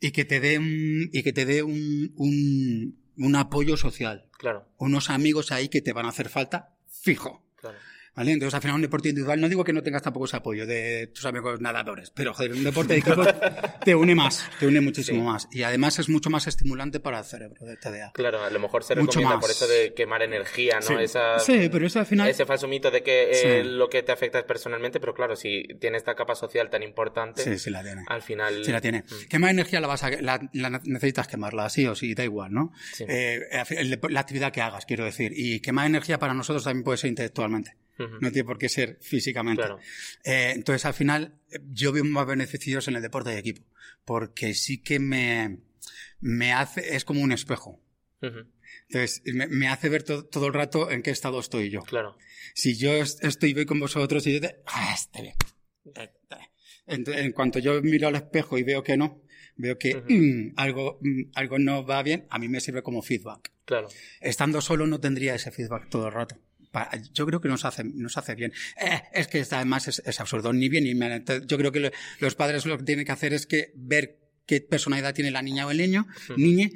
y 0.00 0.10
que 0.10 0.24
te 0.24 0.40
dé 0.40 0.58
un, 0.58 1.08
y 1.12 1.22
que 1.22 1.32
te 1.32 1.46
dé 1.46 1.62
un, 1.62 2.12
un, 2.16 2.98
un 3.16 3.36
apoyo 3.36 3.76
social, 3.76 4.28
Claro. 4.38 4.68
unos 4.76 5.08
amigos 5.08 5.50
ahí 5.52 5.68
que 5.68 5.80
te 5.80 5.92
van 5.92 6.06
a 6.06 6.10
hacer 6.10 6.28
falta 6.28 6.74
fijo. 6.88 7.46
Claro. 7.56 7.78
¿Vale? 8.16 8.32
Entonces, 8.32 8.54
al 8.54 8.60
final, 8.60 8.76
un 8.76 8.82
deporte 8.82 9.08
individual, 9.08 9.40
no 9.40 9.48
digo 9.48 9.64
que 9.64 9.72
no 9.72 9.82
tengas 9.82 10.02
tampoco 10.02 10.26
ese 10.26 10.36
apoyo 10.36 10.66
de 10.66 11.08
tus 11.08 11.24
amigos 11.24 11.60
nadadores, 11.60 12.10
pero 12.10 12.32
joder, 12.32 12.52
un 12.52 12.62
deporte 12.62 12.92
de 12.92 13.00
equipo 13.00 13.22
te 13.84 13.94
une 13.94 14.14
más, 14.14 14.48
te 14.60 14.66
une 14.68 14.80
muchísimo 14.80 15.18
Sí. 15.18 15.24
más. 15.26 15.48
Y 15.50 15.62
además 15.64 15.98
es 15.98 16.08
mucho 16.08 16.30
más 16.30 16.46
estimulante 16.46 17.00
para 17.00 17.18
el 17.18 17.24
cerebro 17.24 17.64
de 17.66 17.76
TDA. 17.76 18.12
Claro, 18.14 18.42
a 18.44 18.50
lo 18.50 18.60
mejor 18.60 18.84
se 18.84 18.94
Mucho 18.94 19.06
recomienda 19.20 19.36
más. 19.36 19.40
por 19.44 19.50
eso 19.50 19.66
de 19.66 19.94
quemar 19.94 20.22
energía, 20.22 20.76
¿no? 20.80 20.86
Sí. 20.86 20.94
Esa, 21.00 21.38
Sí, 21.40 21.68
pero 21.72 21.86
eso 21.86 21.98
al 21.98 22.06
final- 22.06 22.28
Ese 22.28 22.46
falso 22.46 22.68
mito 22.68 22.90
de 22.92 23.02
que 23.02 23.30
eh, 23.32 23.62
Sí. 23.62 23.68
lo 23.68 23.88
que 23.88 24.02
te 24.04 24.12
afecta 24.12 24.38
es 24.38 24.44
personalmente, 24.44 25.00
pero 25.00 25.12
claro, 25.12 25.34
si 25.34 25.64
tiene 25.80 25.96
esta 25.96 26.14
capa 26.14 26.34
social 26.36 26.70
tan 26.70 26.82
importante, 26.84 27.42
Sí, 27.42 27.58
sí 27.58 27.70
la 27.70 27.82
tiene. 27.82 28.04
al 28.06 28.22
final... 28.22 28.64
Sí 28.64 28.70
la 28.70 28.80
tiene. 28.80 29.00
Mm. 29.00 29.28
¿Qué 29.28 29.38
más 29.40 29.50
energía 29.50 29.80
la 29.80 29.88
vas 29.88 30.04
a, 30.04 30.10
la, 30.10 30.40
la 30.52 30.70
necesitas 30.84 31.26
quemarla, 31.26 31.68
sí 31.68 31.84
o 31.88 31.94
sí, 31.96 32.14
da 32.14 32.22
igual, 32.24 32.52
¿no? 32.52 32.72
Sí. 32.92 33.04
Eh, 33.08 33.40
la 34.08 34.20
actividad 34.20 34.52
que 34.52 34.60
hagas, 34.60 34.86
quiero 34.86 35.04
decir. 35.04 35.32
Y 35.34 35.60
qué 35.60 35.72
más 35.72 35.86
energía 35.86 36.18
para 36.20 36.32
nosotros 36.32 36.62
también 36.62 36.84
puede 36.84 36.98
ser 36.98 37.08
intelectualmente. 37.10 37.76
No 37.98 38.30
tiene 38.32 38.44
por 38.44 38.58
qué 38.58 38.68
ser 38.68 38.98
físicamente. 39.00 39.62
Claro. 39.62 39.78
Eh, 40.24 40.52
entonces, 40.54 40.84
al 40.84 40.94
final, 40.94 41.38
yo 41.72 41.92
veo 41.92 42.04
más 42.04 42.26
beneficios 42.26 42.88
en 42.88 42.96
el 42.96 43.02
deporte 43.02 43.30
de 43.30 43.38
equipo. 43.38 43.62
Porque 44.04 44.54
sí 44.54 44.78
que 44.82 44.98
me, 44.98 45.58
me 46.20 46.52
hace, 46.52 46.96
es 46.96 47.04
como 47.04 47.20
un 47.22 47.32
espejo. 47.32 47.80
Entonces, 48.88 49.22
me, 49.26 49.46
me 49.46 49.68
hace 49.68 49.88
ver 49.88 50.02
to- 50.02 50.24
todo 50.26 50.46
el 50.48 50.54
rato 50.54 50.90
en 50.90 51.02
qué 51.02 51.10
estado 51.10 51.38
estoy 51.40 51.70
yo. 51.70 51.82
Claro. 51.82 52.16
Si 52.54 52.76
yo 52.76 52.92
est- 52.94 53.22
estoy 53.24 53.54
bien 53.54 53.66
con 53.66 53.78
vosotros 53.80 54.26
y 54.26 54.34
yo 54.34 54.40
te... 54.40 54.56
Ah, 54.66 54.92
está 54.94 55.22
bien. 55.22 55.34
En, 56.86 57.04
en 57.12 57.32
cuanto 57.32 57.58
yo 57.60 57.80
miro 57.82 58.08
al 58.08 58.16
espejo 58.16 58.58
y 58.58 58.62
veo 58.62 58.82
que 58.82 58.96
no, 58.96 59.22
veo 59.56 59.78
que 59.78 59.94
mm, 59.94 60.52
algo, 60.56 60.98
mm, 61.00 61.30
algo 61.34 61.58
no 61.58 61.84
va 61.86 62.02
bien, 62.02 62.26
a 62.30 62.38
mí 62.38 62.48
me 62.48 62.60
sirve 62.60 62.82
como 62.82 63.00
feedback. 63.02 63.52
Claro. 63.64 63.88
Estando 64.20 64.60
solo 64.60 64.86
no 64.86 65.00
tendría 65.00 65.34
ese 65.34 65.50
feedback 65.50 65.88
todo 65.88 66.08
el 66.08 66.12
rato. 66.12 66.36
Yo 67.12 67.26
creo 67.26 67.40
que 67.40 67.48
nos 67.48 67.64
hace, 67.64 67.84
nos 67.84 68.16
hace 68.18 68.34
bien. 68.34 68.52
Eh, 68.80 69.02
es 69.12 69.28
que 69.28 69.44
además 69.50 69.88
es, 69.88 70.02
es 70.04 70.20
absurdo, 70.20 70.52
ni 70.52 70.68
bien 70.68 70.84
ni 70.84 70.94
mal. 70.94 71.24
Yo 71.46 71.56
creo 71.58 71.72
que 71.72 71.80
lo- 71.80 71.90
los 72.20 72.34
padres 72.34 72.66
lo 72.66 72.76
que 72.78 72.84
tienen 72.84 73.04
que 73.04 73.12
hacer 73.12 73.32
es 73.32 73.46
que 73.46 73.72
ver 73.76 74.18
qué 74.46 74.60
personalidad 74.60 75.14
tiene 75.14 75.30
la 75.30 75.42
niña 75.42 75.66
o 75.66 75.70
el 75.70 75.78
niño, 75.78 76.06
niñe, 76.36 76.70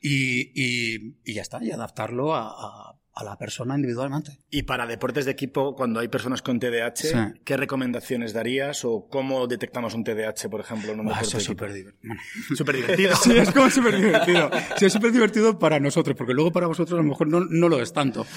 y, 0.00 0.50
y, 0.60 1.16
y 1.24 1.34
ya 1.34 1.42
está, 1.42 1.62
y 1.62 1.70
adaptarlo 1.70 2.34
a, 2.34 2.48
a- 2.48 2.98
a 3.14 3.24
la 3.24 3.36
persona 3.36 3.74
individualmente. 3.74 4.38
Y 4.50 4.62
para 4.62 4.86
deportes 4.86 5.26
de 5.26 5.32
equipo, 5.32 5.76
cuando 5.76 6.00
hay 6.00 6.08
personas 6.08 6.40
con 6.40 6.58
TDAH, 6.58 6.96
Sí. 6.96 7.08
¿qué 7.44 7.58
recomendaciones 7.58 8.32
darías 8.32 8.84
o 8.86 9.06
cómo 9.10 9.46
detectamos 9.46 9.92
un 9.92 10.02
TDAH, 10.02 10.48
por 10.50 10.60
ejemplo, 10.60 10.92
en 10.92 11.00
un 11.00 11.08
Ah, 11.08 11.16
deporte 11.16 11.36
es 11.36 11.44
súper 11.44 11.72
divertido. 11.74 11.98
Bueno, 12.08 12.22
Súper 12.56 12.76
divertido. 12.76 13.16
Sí, 13.16 13.36
es 13.36 13.50
como 13.50 13.68
súper 13.68 13.96
divertido. 13.96 14.50
Sí, 14.78 14.86
es 14.86 14.92
súper 14.94 15.12
divertido 15.12 15.58
para 15.58 15.78
nosotros, 15.78 16.16
porque 16.16 16.32
luego 16.32 16.52
para 16.52 16.66
vosotros 16.66 16.98
a 16.98 17.02
lo 17.02 17.08
mejor 17.08 17.26
no, 17.28 17.40
no 17.40 17.68
lo 17.68 17.82
es 17.82 17.92
tanto. 17.92 18.26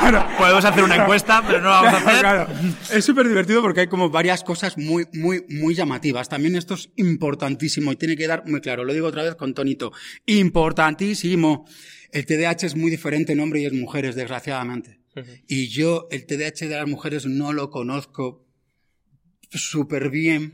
Claro. 0.00 0.26
Podemos 0.38 0.64
hacer 0.64 0.82
una 0.84 0.96
encuesta, 0.96 1.42
pero 1.46 1.60
no 1.60 1.68
la 1.70 1.82
vamos 1.82 1.92
a 1.94 1.96
hacer. 1.98 2.20
Claro, 2.20 2.46
Es 2.92 3.04
súper 3.04 3.28
divertido 3.28 3.60
porque 3.62 3.80
hay 3.80 3.86
como 3.88 4.10
varias 4.10 4.42
cosas 4.42 4.76
muy, 4.78 5.06
muy, 5.12 5.44
muy 5.48 5.74
llamativas. 5.74 6.28
También 6.28 6.56
esto 6.56 6.74
es 6.74 6.90
importantísimo 6.96 7.92
y 7.92 7.96
tiene 7.96 8.16
que 8.16 8.26
dar 8.26 8.44
muy 8.46 8.60
claro. 8.60 8.84
Lo 8.84 8.92
digo 8.92 9.06
otra 9.08 9.22
vez 9.22 9.34
con 9.34 9.54
tonito. 9.54 9.92
Importantísimo. 10.26 11.66
El 12.12 12.24
TDAH 12.26 12.66
es 12.66 12.76
muy 12.76 12.90
diferente 12.90 13.32
en 13.32 13.40
hombres 13.40 13.62
y 13.62 13.66
en 13.66 13.80
mujeres, 13.80 14.14
desgraciadamente. 14.14 15.00
Y 15.46 15.68
yo 15.68 16.08
el 16.10 16.26
TDAH 16.26 16.68
de 16.68 16.76
las 16.76 16.86
mujeres 16.88 17.26
no 17.26 17.52
lo 17.52 17.70
conozco 17.70 18.46
súper 19.50 20.10
bien. 20.10 20.52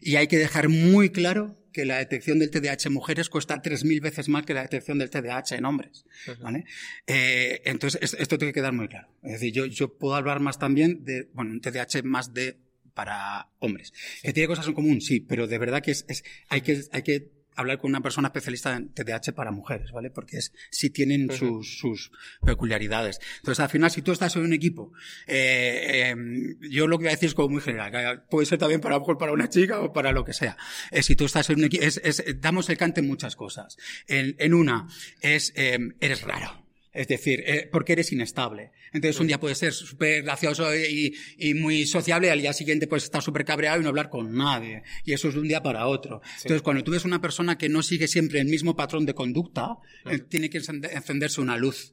Y 0.00 0.16
hay 0.16 0.26
que 0.28 0.38
dejar 0.38 0.68
muy 0.68 1.10
claro 1.10 1.56
que 1.72 1.84
la 1.84 1.98
detección 1.98 2.38
del 2.38 2.50
TDAH 2.50 2.86
en 2.86 2.92
mujeres 2.94 3.28
cuesta 3.28 3.60
3.000 3.60 4.00
veces 4.00 4.28
más 4.28 4.46
que 4.46 4.54
la 4.54 4.62
detección 4.62 4.98
del 4.98 5.10
TDAH 5.10 5.56
en 5.56 5.64
hombres. 5.66 6.04
¿vale? 6.40 6.64
Eh, 7.06 7.60
entonces, 7.66 8.00
es- 8.02 8.16
esto 8.18 8.38
tiene 8.38 8.52
que 8.52 8.60
quedar 8.60 8.72
muy 8.72 8.88
claro. 8.88 9.08
Es 9.22 9.32
decir, 9.32 9.52
yo, 9.52 9.66
yo 9.66 9.98
puedo 9.98 10.14
hablar 10.14 10.40
más 10.40 10.58
también 10.58 11.04
de, 11.04 11.28
bueno, 11.34 11.50
un 11.50 11.60
TDAH 11.60 12.02
más 12.04 12.32
de 12.32 12.56
para 12.94 13.50
hombres. 13.58 13.92
Que 14.22 14.32
tiene 14.32 14.46
cosas 14.46 14.66
en 14.68 14.72
común, 14.72 15.02
sí, 15.02 15.20
pero 15.20 15.46
de 15.46 15.58
verdad 15.58 15.82
que 15.82 15.90
es, 15.90 16.06
es 16.08 16.24
hay 16.48 16.62
que, 16.62 16.80
hay 16.92 17.02
que 17.02 17.30
hablar 17.56 17.78
con 17.78 17.90
una 17.90 18.00
persona 18.02 18.28
especialista 18.28 18.76
en 18.76 18.90
TDAH 18.92 19.32
para 19.34 19.50
mujeres, 19.50 19.90
¿vale? 19.92 20.10
Porque 20.10 20.36
es, 20.38 20.52
sí 20.70 20.90
tienen 20.90 21.30
sus, 21.32 21.78
sus 21.78 22.10
peculiaridades. 22.44 23.18
Entonces, 23.38 23.60
al 23.60 23.68
final, 23.70 23.90
si 23.90 24.02
tú 24.02 24.12
estás 24.12 24.36
en 24.36 24.42
un 24.42 24.52
equipo, 24.52 24.92
eh, 25.26 26.12
eh, 26.14 26.56
yo 26.70 26.86
lo 26.86 26.98
que 26.98 27.04
voy 27.04 27.08
a 27.08 27.14
decir 27.14 27.28
es 27.28 27.34
como 27.34 27.48
muy 27.48 27.60
general, 27.62 27.90
que 27.90 28.20
puede 28.30 28.46
ser 28.46 28.58
también 28.58 28.80
para, 28.80 28.98
mejor 28.98 29.18
para 29.18 29.32
una 29.32 29.48
chica 29.48 29.80
o 29.80 29.92
para 29.92 30.12
lo 30.12 30.24
que 30.24 30.32
sea. 30.32 30.56
Eh, 30.90 31.02
si 31.02 31.16
tú 31.16 31.24
estás 31.24 31.48
en 31.50 31.58
un 31.58 31.64
equipo, 31.64 31.84
es, 31.84 32.00
es- 32.04 32.22
damos 32.40 32.68
el 32.70 32.76
cante 32.76 33.00
en 33.00 33.06
muchas 33.06 33.36
cosas. 33.36 33.76
En, 34.06 34.36
en 34.38 34.54
una, 34.54 34.88
es, 35.20 35.52
eh, 35.56 35.78
eres 36.00 36.22
raro. 36.22 36.65
Es 36.96 37.08
decir, 37.08 37.42
eh, 37.46 37.68
porque 37.70 37.92
eres 37.92 38.10
inestable. 38.12 38.70
Entonces, 38.92 39.20
un 39.20 39.26
día 39.26 39.38
puedes 39.38 39.58
ser 39.58 39.72
súper 39.72 40.22
gracioso 40.22 40.74
y, 40.74 41.14
y 41.38 41.54
muy 41.54 41.86
sociable, 41.86 42.28
y 42.28 42.30
al 42.30 42.40
día 42.40 42.52
siguiente 42.52 42.86
puedes 42.86 43.04
estar 43.04 43.22
súper 43.22 43.44
cabreado 43.44 43.78
y 43.80 43.82
no 43.82 43.88
hablar 43.90 44.08
con 44.10 44.34
nadie. 44.34 44.82
Y 45.04 45.12
eso 45.12 45.28
es 45.28 45.34
de 45.34 45.40
un 45.40 45.48
día 45.48 45.62
para 45.62 45.86
otro. 45.86 46.20
Entonces, 46.36 46.62
cuando 46.62 46.82
tú 46.84 46.92
ves 46.92 47.04
una 47.04 47.20
persona 47.20 47.58
que 47.58 47.68
no 47.68 47.82
sigue 47.82 48.08
siempre 48.08 48.40
el 48.40 48.46
mismo 48.48 48.74
patrón 48.76 49.06
de 49.06 49.14
conducta, 49.14 49.76
eh, 50.10 50.18
tiene 50.20 50.48
que 50.50 50.58
encende- 50.58 50.90
encenderse 50.92 51.40
una 51.40 51.56
luz. 51.56 51.92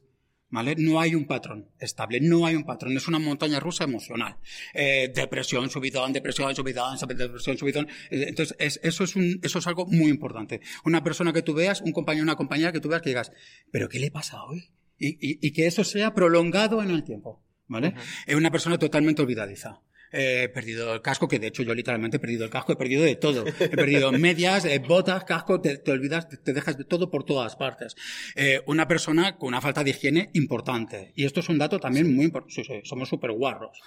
¿Vale? 0.50 0.76
No 0.78 1.00
hay 1.00 1.16
un 1.16 1.26
patrón 1.26 1.70
estable, 1.80 2.20
no 2.20 2.46
hay 2.46 2.54
un 2.54 2.62
patrón, 2.64 2.96
es 2.96 3.08
una 3.08 3.18
montaña 3.18 3.58
rusa 3.58 3.82
emocional. 3.82 4.36
Eh, 4.72 5.10
depresión, 5.12 5.68
subidón, 5.68 6.12
depresión, 6.12 6.54
subidón, 6.54 6.96
sub- 6.96 7.12
depresión, 7.12 7.58
subidón. 7.58 7.88
Eh, 8.08 8.26
Entonces, 8.28 8.54
es- 8.60 8.78
eso, 8.84 9.02
es 9.02 9.16
un, 9.16 9.40
eso 9.42 9.58
es 9.58 9.66
algo 9.66 9.84
muy 9.86 10.10
importante. 10.10 10.60
Una 10.84 11.02
persona 11.02 11.32
que 11.32 11.42
tú 11.42 11.54
veas, 11.54 11.80
un 11.80 11.90
compañero, 11.90 12.22
una 12.22 12.36
compañera 12.36 12.70
que 12.70 12.78
tú 12.78 12.88
veas 12.88 13.02
que 13.02 13.10
digas, 13.10 13.32
¿pero 13.72 13.88
qué 13.88 13.98
le 13.98 14.12
pasa 14.12 14.44
hoy? 14.44 14.70
Y, 14.98 15.08
y- 15.20 15.38
y 15.46 15.52
que 15.52 15.66
eso 15.66 15.84
sea 15.84 16.14
prolongado 16.14 16.82
en 16.82 16.90
el 16.90 17.04
tiempo. 17.04 17.42
¿Vale? 17.66 17.94
Es 18.26 18.34
una 18.36 18.50
persona 18.50 18.78
totalmente 18.78 19.22
olvidadiza. 19.22 19.80
Eh, 20.14 20.44
He 20.44 20.48
perdido 20.48 20.94
el 20.94 21.02
casco, 21.02 21.26
que 21.28 21.38
de 21.38 21.48
hecho 21.48 21.62
yo 21.62 21.74
literalmente 21.74 22.18
he 22.18 22.20
perdido 22.20 22.44
el 22.44 22.50
casco, 22.50 22.72
he 22.72 22.76
perdido 22.76 23.02
de 23.02 23.16
todo. 23.16 23.44
He 23.46 23.68
perdido 23.68 24.12
medias, 24.12 24.64
eh, 24.64 24.78
botas, 24.78 25.24
casco, 25.24 25.60
te, 25.60 25.78
te 25.78 25.90
olvidas, 25.92 26.28
te, 26.28 26.36
te 26.36 26.52
dejas 26.52 26.76
de 26.78 26.84
todo 26.84 27.10
por 27.10 27.24
todas 27.24 27.56
partes. 27.56 27.96
Eh, 28.36 28.62
una 28.66 28.86
persona 28.86 29.36
con 29.36 29.48
una 29.48 29.60
falta 29.60 29.82
de 29.82 29.90
higiene 29.90 30.30
importante. 30.34 31.12
Y 31.16 31.24
esto 31.24 31.40
es 31.40 31.48
un 31.48 31.58
dato 31.58 31.78
también 31.80 32.14
muy 32.14 32.26
importante. 32.26 32.54
Sí, 32.54 32.64
sí, 32.64 32.80
somos 32.84 33.08
súper 33.08 33.32
guarros. 33.32 33.78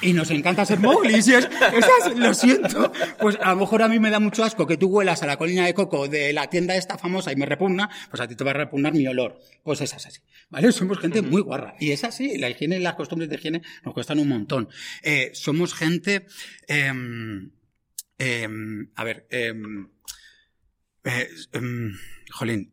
Y 0.00 0.12
nos 0.12 0.30
encanta 0.30 0.64
ser 0.64 0.78
moglis. 0.78 1.28
Es, 1.28 1.48
es- 1.48 2.16
lo 2.16 2.32
siento. 2.34 2.92
Pues 3.18 3.36
a 3.40 3.50
lo 3.50 3.56
mejor 3.56 3.82
a 3.82 3.88
mí 3.88 3.98
me 3.98 4.10
da 4.10 4.20
mucho 4.20 4.44
asco 4.44 4.66
que 4.66 4.76
tú 4.76 4.88
huelas 4.88 5.22
a 5.22 5.26
la 5.26 5.36
colina 5.36 5.66
de 5.66 5.74
coco 5.74 6.08
de 6.08 6.32
la 6.32 6.48
tienda 6.48 6.74
esta 6.76 6.96
famosa 6.98 7.32
y 7.32 7.36
me 7.36 7.46
repugna, 7.46 7.90
pues 8.10 8.20
a 8.20 8.28
ti 8.28 8.34
te 8.36 8.44
va 8.44 8.52
a 8.52 8.54
repugnar 8.54 8.92
mi 8.94 9.06
olor. 9.06 9.38
Pues 9.62 9.80
es 9.80 9.92
así. 9.94 10.08
¿Vale? 10.50 10.72
Somos 10.72 10.98
gente 10.98 11.20
muy 11.22 11.42
guarra. 11.42 11.74
Y 11.80 11.90
es 11.90 12.04
así. 12.04 12.38
La 12.38 12.48
higiene 12.50 12.76
y 12.76 12.80
las 12.80 12.94
costumbres 12.94 13.28
de 13.28 13.36
higiene 13.36 13.62
nos 13.84 13.94
cuestan 13.94 14.18
un 14.18 14.28
montón. 14.28 14.68
Eh, 15.02 15.30
somos 15.34 15.73
gente, 15.74 16.26
em, 16.68 17.52
em, 18.18 18.90
a 18.94 19.04
ver, 19.04 19.26
em, 19.30 19.88
eh, 21.04 21.28
jolín, 22.30 22.72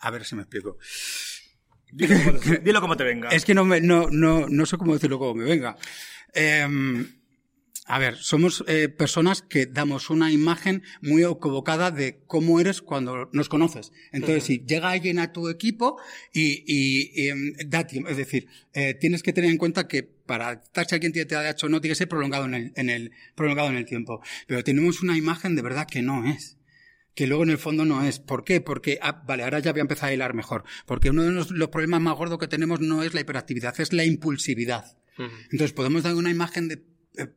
a 0.00 0.10
ver 0.10 0.24
si 0.24 0.34
me 0.34 0.42
explico. 0.42 0.78
Dilo 1.90 2.14
como 2.22 2.38
te, 2.38 2.58
dilo 2.58 2.80
como 2.80 2.96
te 2.96 3.04
venga. 3.04 3.28
Es 3.32 3.44
que 3.44 3.54
no, 3.54 3.64
me, 3.64 3.80
no, 3.80 4.08
no, 4.10 4.46
no 4.48 4.66
sé 4.66 4.76
cómo 4.76 4.94
decirlo 4.94 5.18
como 5.18 5.34
me 5.34 5.44
venga. 5.44 5.76
A 7.88 7.98
ver, 7.98 8.16
somos 8.16 8.62
eh, 8.68 8.90
personas 8.90 9.40
que 9.40 9.64
damos 9.64 10.10
una 10.10 10.30
imagen 10.30 10.82
muy 11.00 11.24
equivocada 11.24 11.90
de 11.90 12.20
cómo 12.26 12.60
eres 12.60 12.82
cuando 12.82 13.30
nos 13.32 13.48
conoces. 13.48 13.92
Entonces, 14.12 14.44
si 14.44 14.58
llega 14.58 14.90
alguien 14.90 15.18
a 15.18 15.32
tu 15.32 15.48
equipo 15.48 15.98
y, 16.30 16.64
y, 16.66 17.10
y, 17.14 17.28
em, 17.28 17.54
da 17.66 17.86
tiempo, 17.86 18.10
es 18.10 18.18
decir, 18.18 18.46
eh, 18.74 18.92
tienes 18.92 19.22
que 19.22 19.32
tener 19.32 19.50
en 19.50 19.56
cuenta 19.56 19.88
que 19.88 20.02
para 20.02 20.52
estar 20.52 20.86
si 20.86 20.96
alguien 20.96 21.12
te 21.12 21.34
ha 21.34 21.50
hecho 21.50 21.70
no 21.70 21.80
tiene 21.80 21.92
que 21.92 21.98
ser 21.98 22.08
prolongado 22.08 22.44
en 22.44 22.54
el, 22.54 22.72
en 22.76 22.90
el, 22.90 23.12
prolongado 23.34 23.70
en 23.70 23.76
el 23.76 23.86
tiempo. 23.86 24.20
Pero 24.46 24.62
tenemos 24.62 25.02
una 25.02 25.16
imagen 25.16 25.56
de 25.56 25.62
verdad 25.62 25.86
que 25.90 26.02
no 26.02 26.26
es 26.26 26.58
que 27.14 27.26
luego 27.26 27.42
en 27.42 27.50
el 27.50 27.58
fondo 27.58 27.84
no 27.84 28.04
es. 28.04 28.20
¿Por 28.20 28.44
qué? 28.44 28.60
Porque, 28.60 29.00
ah, 29.02 29.24
vale, 29.26 29.42
ahora 29.42 29.58
ya 29.58 29.72
voy 29.72 29.80
a 29.80 29.82
empezar 29.82 30.10
a 30.10 30.12
hilar 30.12 30.34
mejor. 30.34 30.62
Porque 30.86 31.10
uno 31.10 31.24
de 31.24 31.32
los, 31.32 31.50
los 31.50 31.68
problemas 31.68 32.00
más 32.00 32.14
gordos 32.14 32.38
que 32.38 32.46
tenemos 32.46 32.80
no 32.80 33.02
es 33.02 33.12
la 33.12 33.22
hiperactividad, 33.22 33.80
es 33.80 33.92
la 33.92 34.04
impulsividad. 34.04 34.96
Entonces 35.50 35.72
podemos 35.72 36.04
dar 36.04 36.14
una 36.14 36.30
imagen 36.30 36.68
de 36.68 36.80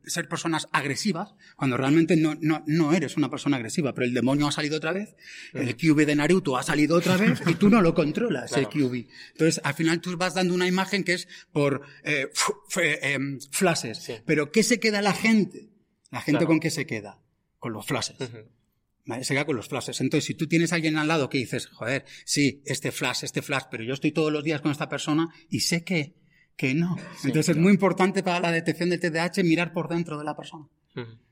ser 0.04 0.28
personas 0.28 0.68
agresivas 0.72 1.34
cuando 1.56 1.76
realmente 1.76 2.16
no, 2.16 2.36
no, 2.40 2.62
no 2.66 2.92
eres 2.92 3.16
una 3.16 3.30
persona 3.30 3.56
agresiva, 3.56 3.92
pero 3.94 4.04
el 4.04 4.14
demonio 4.14 4.46
ha 4.46 4.52
salido 4.52 4.76
otra 4.76 4.92
vez, 4.92 5.16
el 5.54 5.76
QB 5.76 6.06
de 6.06 6.14
Naruto 6.14 6.56
ha 6.56 6.62
salido 6.62 6.96
otra 6.96 7.16
vez 7.16 7.40
y 7.46 7.54
tú 7.54 7.68
no 7.68 7.82
lo 7.82 7.94
controlas, 7.94 8.52
el 8.52 8.68
Claro. 8.68 8.88
QB. 8.90 9.08
Entonces 9.32 9.60
al 9.64 9.74
final 9.74 10.00
tú 10.00 10.16
vas 10.16 10.34
dando 10.34 10.54
una 10.54 10.68
imagen 10.68 11.02
que 11.04 11.14
es 11.14 11.26
por 11.52 11.82
eh, 12.04 12.28
em, 13.02 13.40
flashes. 13.50 13.98
Sí. 13.98 14.14
Pero 14.24 14.52
¿qué 14.52 14.62
se 14.62 14.78
queda 14.78 15.02
la 15.02 15.14
gente? 15.14 15.70
La 16.10 16.20
gente 16.20 16.38
Claro. 16.38 16.46
con 16.48 16.60
qué 16.60 16.70
se 16.70 16.86
queda? 16.86 17.20
Con 17.58 17.72
los 17.72 17.86
flashes. 17.86 18.16
¿Vale? 19.04 19.24
Se 19.24 19.34
queda 19.34 19.46
con 19.46 19.56
los 19.56 19.68
flashes. 19.68 20.00
Entonces, 20.00 20.26
si 20.26 20.34
tú 20.34 20.46
tienes 20.46 20.72
a 20.72 20.76
alguien 20.76 20.96
al 20.96 21.08
lado 21.08 21.28
que 21.28 21.38
dices, 21.38 21.66
joder, 21.66 22.04
sí, 22.24 22.62
este 22.66 22.92
flash, 22.92 23.24
este 23.24 23.42
flash, 23.42 23.64
pero 23.70 23.82
yo 23.82 23.94
estoy 23.94 24.12
todos 24.12 24.32
los 24.32 24.44
días 24.44 24.60
con 24.60 24.70
esta 24.70 24.88
persona 24.88 25.28
y 25.48 25.60
sé 25.60 25.82
que, 25.82 26.14
que 26.56 26.74
no. 26.74 26.96
Entonces, 27.24 27.50
es 27.50 27.56
muy 27.56 27.72
importante 27.72 28.22
para 28.22 28.40
la 28.40 28.52
detección 28.52 28.90
del 28.90 29.00
TDAH 29.00 29.42
mirar 29.42 29.72
por 29.72 29.88
dentro 29.88 30.18
de 30.18 30.24
la 30.24 30.36
persona. 30.36 30.66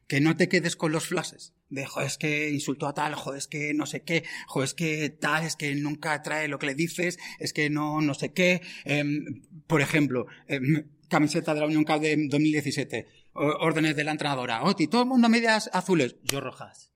Que 0.07 0.21
no 0.21 0.37
te 0.37 0.49
quedes 0.49 0.75
con 0.75 0.91
los 0.93 1.07
flashes. 1.07 1.55
de, 1.69 1.87
joder, 1.87 2.09
es 2.09 2.19
que 2.19 2.51
insultó 2.51 2.89
a 2.89 2.95
tal, 2.95 3.15
joder, 3.15 3.39
es 3.39 3.47
que 3.47 3.73
no 3.75 3.87
sé 3.87 4.03
qué, 4.03 4.25
joder, 4.49 4.67
es 4.67 4.75
que 4.75 5.09
tal, 5.11 5.45
es 5.45 5.55
que 5.55 5.73
nunca 5.77 6.21
trae 6.23 6.49
lo 6.49 6.59
que 6.59 6.67
le 6.67 6.75
dices, 6.75 7.17
es 7.39 7.53
que 7.53 7.71
no, 7.71 8.01
no 8.01 8.15
sé 8.15 8.33
qué. 8.33 8.61
Em, 8.85 9.43
por 9.69 9.81
ejemplo, 9.81 10.27
em, 10.49 10.89
camiseta 11.09 11.55
de 11.55 11.61
la 11.61 11.67
Unión 11.67 11.85
Cup 11.85 12.01
de 12.01 12.17
2017, 12.29 13.07
o- 13.35 13.43
órdenes 13.61 13.95
de 13.95 14.03
la 14.03 14.11
entrenadora, 14.11 14.65
Oti, 14.65 14.89
todo 14.89 15.03
el 15.03 15.09
mundo 15.09 15.29
medias 15.29 15.71
azules, 15.73 16.17
yo 16.25 16.41
rojas. 16.41 16.91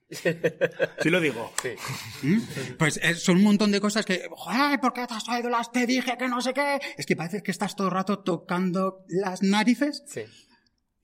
Sí 1.03 1.11
lo 1.11 1.21
digo. 1.21 1.53
Sí. 1.63 1.71
¿Mm? 2.23 2.41
Pues 2.79 2.99
eh, 3.03 3.15
son 3.15 3.37
un 3.39 3.45
montón 3.45 3.71
de 3.73 3.81
cosas 3.81 4.05
que, 4.05 4.27
joder, 4.31 4.81
¿por 4.81 4.93
qué 4.93 5.07
te 5.07 5.15
has 5.15 5.25
traído 5.25 5.51
las? 5.51 5.71
Te 5.73 5.87
dije 5.87 6.17
que 6.19 6.29
no 6.29 6.41
sé 6.41 6.55
qué. 6.55 6.81
Es 6.97 7.07
que 7.07 7.17
parece 7.17 7.43
que 7.43 7.51
estás 7.51 7.77
todo 7.77 7.89
el 7.89 7.93
rato 7.93 8.21
tocando 8.21 9.05
las 9.09 9.43
narices 9.43 10.03
Sí. 10.07 10.23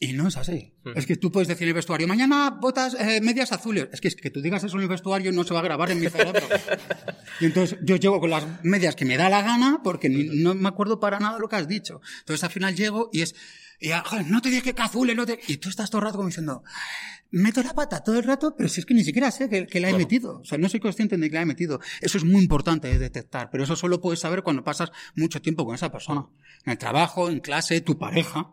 Y 0.03 0.15
no 0.15 0.27
es 0.29 0.37
así. 0.39 0.73
Mm. 0.85 0.93
Es 0.97 1.05
que 1.07 1.17
tú 1.17 1.31
puedes 1.31 1.47
decir 1.47 1.65
en 1.65 1.69
el 1.69 1.75
vestuario, 1.75 2.09
mañana 2.09 2.51
botas 2.59 2.95
eh, 2.99 3.21
medias 3.21 3.53
azules. 3.53 3.89
Es 3.93 4.01
que, 4.01 4.09
es 4.09 4.17
que 4.17 4.31
tú 4.31 4.41
digas 4.41 4.65
eso 4.65 4.77
en 4.79 4.83
el 4.85 4.89
vestuario 4.89 5.31
no 5.31 5.45
se 5.45 5.53
va 5.53 5.61
a 5.61 5.63
grabar 5.63 5.91
en 5.91 6.01
mi 6.01 6.09
cerebro. 6.09 6.41
y 7.41 7.45
entonces 7.45 7.79
yo 7.83 7.97
llego 7.97 8.19
con 8.19 8.31
las 8.31 8.47
medias 8.65 8.97
que 8.97 9.05
me 9.05 9.17
da 9.19 9.29
la 9.29 9.43
gana 9.43 9.81
porque 9.85 10.09
ni- 10.09 10.43
no 10.43 10.55
me 10.55 10.69
acuerdo 10.69 10.99
para 10.99 11.21
nada 11.21 11.39
lo 11.39 11.49
que 11.49 11.57
has 11.57 11.69
dicho. 11.69 12.01
Entonces 12.21 12.43
al 12.43 12.51
final 12.51 12.75
llego 12.75 13.11
y 13.13 13.21
es, 13.21 13.35
y, 13.79 13.91
ah, 13.93 14.03
joder, 14.05 14.27
no 14.27 14.41
te 14.41 14.49
dije 14.49 14.73
que 14.75 14.83
azules, 14.83 15.15
no 15.15 15.27
te... 15.27 15.39
Y 15.49 15.59
tú 15.59 15.69
estás 15.69 15.91
todo 15.91 16.01
el 16.01 16.07
rato 16.07 16.17
como 16.17 16.29
diciendo, 16.29 16.63
meto 17.31 17.63
la 17.63 17.75
pata 17.75 18.03
todo 18.03 18.19
el 18.19 18.25
rato, 18.25 18.55
pero 18.57 18.69
si 18.71 18.81
es 18.81 18.87
que 18.87 18.95
ni 18.95 19.05
siquiera 19.05 19.31
sé 19.31 19.49
que, 19.51 19.67
que 19.67 19.81
la 19.81 19.91
he 19.91 19.95
metido. 19.95 20.41
O 20.41 20.45
sea, 20.45 20.57
no 20.59 20.69
soy 20.71 20.81
consciente 20.81 21.17
de 21.19 21.29
que 21.29 21.37
la 21.37 21.43
he 21.43 21.47
metido. 21.47 21.79
Eso 22.01 22.17
es 22.17 22.25
muy 22.25 22.41
importante 22.43 22.89
de 22.89 22.99
detectar, 22.99 23.51
pero 23.51 23.65
eso 23.65 23.77
solo 23.77 24.01
puedes 24.01 24.21
saber 24.21 24.43
cuando 24.43 24.65
pasas 24.65 24.91
mucho 25.15 25.43
tiempo 25.43 25.65
con 25.67 25.75
esa 25.75 25.93
persona. 25.93 26.27
En 26.65 26.73
el 26.73 26.79
trabajo, 26.79 27.29
en 27.31 27.41
clase, 27.41 27.81
tu 27.83 27.99
pareja. 27.99 28.51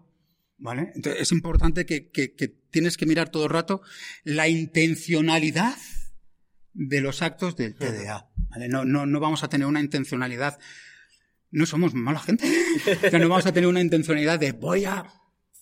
¿Vale? 0.60 0.92
Entonces 0.96 1.22
es 1.22 1.32
importante 1.32 1.86
que, 1.86 2.10
que, 2.10 2.34
que 2.34 2.48
tienes 2.48 2.98
que 2.98 3.06
mirar 3.06 3.30
todo 3.30 3.44
el 3.44 3.52
rato 3.52 3.82
la 4.24 4.48
intencionalidad 4.48 5.76
de 6.74 7.02
los 7.02 7.22
actos 7.22 7.56
del 7.56 7.76
TDA. 7.76 8.30
¿vale? 8.50 8.68
No, 8.70 8.86
no, 8.86 9.06
no 9.06 9.20
vamos 9.20 9.44
a 9.44 9.50
tener 9.50 9.68
una 9.68 9.82
intencionalidad. 9.82 10.60
No 11.50 11.66
somos 11.66 11.94
mala 11.94 12.20
gente. 12.20 12.46
O 13.06 13.10
sea, 13.10 13.20
no 13.20 13.30
vamos 13.30 13.46
a 13.46 13.52
tener 13.52 13.68
una 13.68 13.82
intencionalidad 13.82 14.40
de 14.40 14.52
voy 14.52 14.86
a 14.86 15.06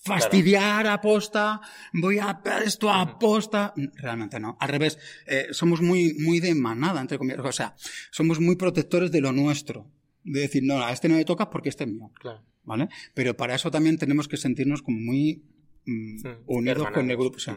fastidiar 0.04 0.86
a 0.88 1.02
posta, 1.02 1.62
voy 1.94 2.20
a 2.20 2.42
esto 2.64 2.92
a 2.92 3.18
posta. 3.18 3.74
Realmente 3.96 4.40
no. 4.40 4.58
Al 4.60 4.70
revés, 4.70 5.00
eh, 5.25 5.48
somos 5.52 5.82
muy, 5.82 6.14
muy 6.20 6.40
de 6.40 6.54
manada, 6.54 7.02
entre 7.02 7.18
comillas. 7.18 7.40
O 7.44 7.52
sea, 7.52 7.75
somos 8.12 8.40
muy 8.40 8.56
protectores 8.56 9.12
de 9.12 9.22
lo 9.22 9.32
nuestro. 9.32 9.92
De 10.24 10.42
decir, 10.42 10.64
no, 10.64 10.84
a 10.84 10.92
este 10.92 11.08
no 11.08 11.18
le 11.18 11.25
toca 11.25 11.50
porque 11.50 11.70
este 11.70 11.84
es 11.86 11.92
mío. 11.92 12.12
Claro. 12.20 12.44
¿Vale? 12.65 12.89
Pero 13.13 13.38
para 13.38 13.55
eso 13.55 13.69
también 13.72 13.98
tenemos 13.98 14.27
que 14.27 14.38
sentirnos 14.38 14.81
como 14.81 14.98
muy 15.00 15.43
mm, 15.86 16.17
Sí, 16.19 16.27
unidos 16.48 16.88
con 16.91 17.10
el 17.12 17.17
grupo. 17.17 17.39
Sí. 17.39 17.51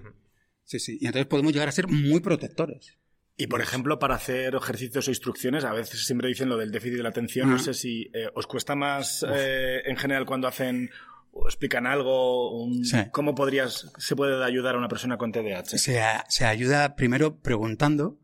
Sí, 0.64 0.78
sí. 0.78 0.98
Y 1.00 1.06
entonces 1.06 1.26
podemos 1.26 1.52
llegar 1.52 1.68
a 1.68 1.72
ser 1.72 1.88
muy 1.88 2.20
protectores. 2.20 2.98
Y 3.36 3.46
por 3.46 3.60
ejemplo, 3.62 3.98
para 3.98 4.16
hacer 4.16 4.54
ejercicios 4.54 5.06
o 5.08 5.10
instrucciones, 5.10 5.64
a 5.64 5.72
veces 5.72 6.04
siempre 6.04 6.28
dicen 6.28 6.48
lo 6.48 6.56
del 6.58 6.70
déficit 6.72 6.96
de 6.98 7.02
la 7.04 7.08
atención. 7.10 7.48
No 7.48 7.58
sé 7.58 7.72
si 7.72 8.10
eh, 8.12 8.28
os 8.34 8.46
cuesta 8.46 8.74
más 8.74 9.24
eh, 9.32 9.80
en 9.86 9.96
general 9.96 10.26
cuando 10.26 10.46
hacen 10.48 10.90
o 11.30 11.46
explican 11.46 11.86
algo. 11.86 12.62
un- 12.62 12.84
Sí. 12.84 12.98
¿Cómo 13.12 13.34
podrías, 13.34 13.92
se 13.96 14.16
puede 14.16 14.44
ayudar 14.44 14.74
a 14.74 14.78
una 14.78 14.88
persona 14.88 15.16
con 15.16 15.30
TDAH? 15.32 15.78
Se, 15.78 16.00
se 16.28 16.44
ayuda 16.44 16.96
primero 16.96 17.38
preguntando 17.40 18.18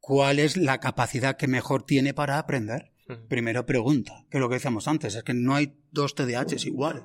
cuál 0.00 0.40
es 0.40 0.56
la 0.56 0.80
capacidad 0.80 1.36
que 1.36 1.46
mejor 1.48 1.84
tiene 1.84 2.12
para 2.12 2.38
aprender. 2.38 2.90
Ujú. 3.08 3.26
Primero 3.28 3.64
pregunta, 3.66 4.24
que 4.30 4.36
es 4.36 4.40
lo 4.40 4.48
que 4.48 4.56
decíamos 4.56 4.86
antes, 4.88 5.14
es 5.14 5.22
que 5.22 5.34
no 5.34 5.54
hay 5.54 5.74
dos 5.92 6.14
TDAHs 6.14 6.66
iguales. 6.66 7.02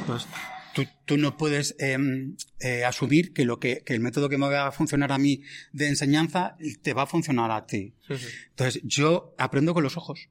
Entonces, 0.00 0.28
tú, 0.74 0.84
tú 1.04 1.16
no 1.18 1.36
puedes 1.36 1.74
em, 1.78 2.36
eh, 2.60 2.84
asumir 2.84 3.32
que, 3.32 3.44
lo 3.44 3.58
que, 3.60 3.82
que 3.84 3.94
el 3.94 4.00
método 4.00 4.28
que 4.28 4.38
me 4.38 4.48
va 4.48 4.66
a 4.66 4.72
funcionar 4.72 5.12
a 5.12 5.18
mí 5.18 5.42
de 5.72 5.88
enseñanza 5.88 6.56
te 6.82 6.94
va 6.94 7.02
a 7.02 7.06
funcionar 7.06 7.50
a 7.50 7.66
ti. 7.66 7.94
Entonces, 8.50 8.82
yo 8.84 9.34
aprendo 9.38 9.72
con 9.74 9.82
los 9.84 9.96
ojos. 9.96 10.28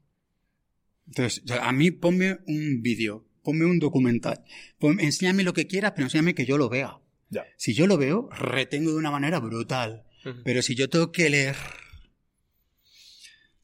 Entonces, 1.07 1.43
a 1.61 1.71
mí 1.71 1.91
ponme 1.91 2.39
un 2.47 2.81
vídeo, 2.81 3.25
ponme 3.43 3.65
un 3.65 3.79
documental, 3.79 4.43
pon- 4.79 4.99
enséñame 4.99 5.43
lo 5.43 5.53
que 5.53 5.67
quieras, 5.67 5.91
pero 5.95 6.05
enséñame 6.07 6.33
que 6.35 6.45
yo 6.45 6.57
lo 6.57 6.67
vea. 6.69 6.97
Ya. 7.29 7.45
Si 7.57 7.73
yo 7.73 7.85
lo 7.87 7.97
veo, 7.97 8.29
retengo 8.31 8.91
de 8.91 8.97
una 8.97 9.11
manera 9.11 9.39
brutal. 9.39 10.03
Pero 10.43 10.63
si 10.63 10.73
yo 10.73 10.89
tengo 10.89 11.11
que 11.11 11.29
leer, 11.29 11.55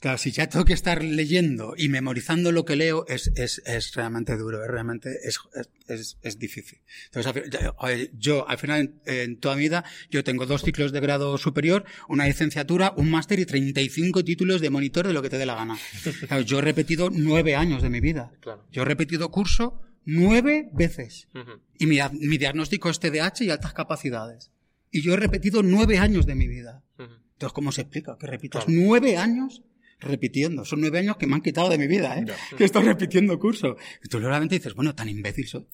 claro, 0.01 0.17
si 0.17 0.31
ya 0.31 0.49
tengo 0.49 0.65
que 0.65 0.73
estar 0.73 1.01
leyendo 1.01 1.75
y 1.77 1.87
memorizando 1.87 2.51
lo 2.51 2.65
que 2.65 2.75
leo, 2.75 3.05
es, 3.07 3.31
es, 3.35 3.61
es 3.65 3.93
realmente 3.93 4.35
duro, 4.35 4.61
es 4.63 4.69
realmente 4.69 5.19
es, 5.23 5.39
es, 5.87 6.17
es, 6.21 6.39
difícil. 6.39 6.79
Entonces, 7.05 8.09
yo, 8.17 8.49
al 8.49 8.57
final, 8.57 8.95
en, 9.05 9.37
toda 9.37 9.55
mi 9.55 9.61
vida, 9.61 9.85
yo 10.09 10.23
tengo 10.23 10.45
dos 10.45 10.63
ciclos 10.63 10.91
de 10.91 10.99
grado 10.99 11.37
superior, 11.37 11.85
una 12.09 12.25
licenciatura, 12.25 12.93
un 12.97 13.09
máster 13.09 13.39
y 13.39 13.45
35 13.45 14.25
títulos 14.25 14.59
de 14.59 14.69
monitor 14.69 15.07
de 15.07 15.13
lo 15.13 15.21
que 15.21 15.29
te 15.29 15.37
dé 15.37 15.45
la 15.45 15.55
gana. 15.55 15.77
Claro, 16.27 16.43
yo 16.43 16.59
he 16.59 16.61
repetido 16.61 17.09
nueve 17.11 17.55
años 17.55 17.81
de 17.81 17.89
mi 17.89 17.99
vida. 17.99 18.31
Claro. 18.41 18.65
Yo 18.71 18.81
he 18.81 18.85
repetido 18.85 19.31
curso 19.31 19.81
nueve 20.03 20.69
veces. 20.73 21.27
Y 21.77 21.85
mi, 21.85 21.99
mi 22.13 22.37
diagnóstico 22.37 22.89
es 22.89 22.99
TDAH 22.99 23.43
y 23.43 23.49
altas 23.49 23.73
capacidades. 23.73 24.51
Y 24.89 25.01
yo 25.01 25.13
he 25.13 25.17
repetido 25.17 25.63
nueve 25.63 25.99
años 25.99 26.25
de 26.25 26.35
mi 26.35 26.47
vida. 26.47 26.83
Entonces, 26.97 27.53
¿cómo 27.53 27.71
se 27.71 27.81
explica? 27.81 28.17
Que 28.19 28.27
repitas 28.27 28.65
Claro. 28.65 28.81
nueve 28.81 29.17
años 29.17 29.63
repitiendo. 30.01 30.65
Son 30.65 30.81
nueve 30.81 30.99
años 30.99 31.15
que 31.17 31.27
me 31.27 31.35
han 31.35 31.41
quitado 31.41 31.69
de 31.69 31.77
mi 31.77 31.87
vida, 31.87 32.17
¿eh? 32.17 32.25
Ya. 32.27 32.57
Que 32.57 32.65
estoy 32.65 32.83
repitiendo 32.83 33.39
curso. 33.39 33.77
Y 34.03 34.09
tú 34.09 34.19
realmente 34.19 34.55
dices, 34.55 34.73
bueno, 34.73 34.93
tan 34.95 35.07
imbécil 35.07 35.47
soy. 35.47 35.65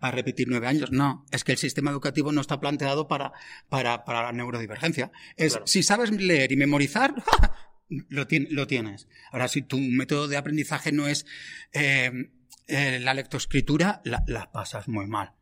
Para 0.00 0.16
repetir 0.16 0.48
nueve 0.48 0.66
años. 0.66 0.90
No, 0.92 1.24
es 1.30 1.44
que 1.44 1.52
el 1.52 1.58
sistema 1.58 1.90
educativo 1.90 2.32
no 2.32 2.40
está 2.40 2.60
planteado 2.60 3.06
para, 3.08 3.32
para, 3.68 4.04
para 4.04 4.22
la 4.24 4.32
neurodivergencia. 4.32 5.12
Es, 5.36 5.52
Claro. 5.52 5.66
si 5.66 5.82
sabes 5.82 6.10
leer 6.10 6.50
y 6.52 6.56
memorizar, 6.56 7.14
lo, 7.88 8.26
tien- 8.26 8.48
lo 8.50 8.66
tienes. 8.66 9.08
Ahora, 9.32 9.48
si 9.48 9.62
tu 9.62 9.78
método 9.78 10.28
de 10.28 10.36
aprendizaje 10.36 10.92
no 10.92 11.06
es 11.06 11.24
eh, 11.72 12.30
eh, 12.66 12.98
la 13.00 13.14
lectoescritura, 13.14 14.02
la, 14.04 14.24
la 14.26 14.50
pasas 14.52 14.88
muy 14.88 15.06
mal. 15.06 15.32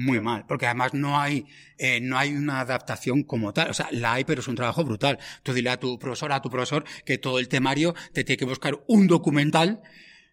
Muy 0.00 0.20
mal, 0.20 0.44
porque 0.46 0.66
además 0.66 0.94
no 0.94 1.18
hay, 1.18 1.46
eh, 1.76 1.98
no 2.00 2.16
hay 2.16 2.32
una 2.32 2.60
adaptación 2.60 3.24
como 3.24 3.52
tal. 3.52 3.70
O 3.70 3.74
sea, 3.74 3.88
la 3.90 4.12
hay, 4.12 4.22
pero 4.22 4.40
es 4.40 4.46
un 4.46 4.54
trabajo 4.54 4.84
brutal. 4.84 5.18
Tú 5.42 5.52
dile 5.52 5.70
a 5.70 5.80
tu 5.80 5.98
profesor, 5.98 6.30
a 6.30 6.40
tu 6.40 6.50
profesor, 6.50 6.84
que 7.04 7.18
todo 7.18 7.40
el 7.40 7.48
temario 7.48 7.96
te 8.12 8.22
tiene 8.22 8.36
que 8.36 8.44
buscar 8.44 8.78
un 8.86 9.08
documental 9.08 9.82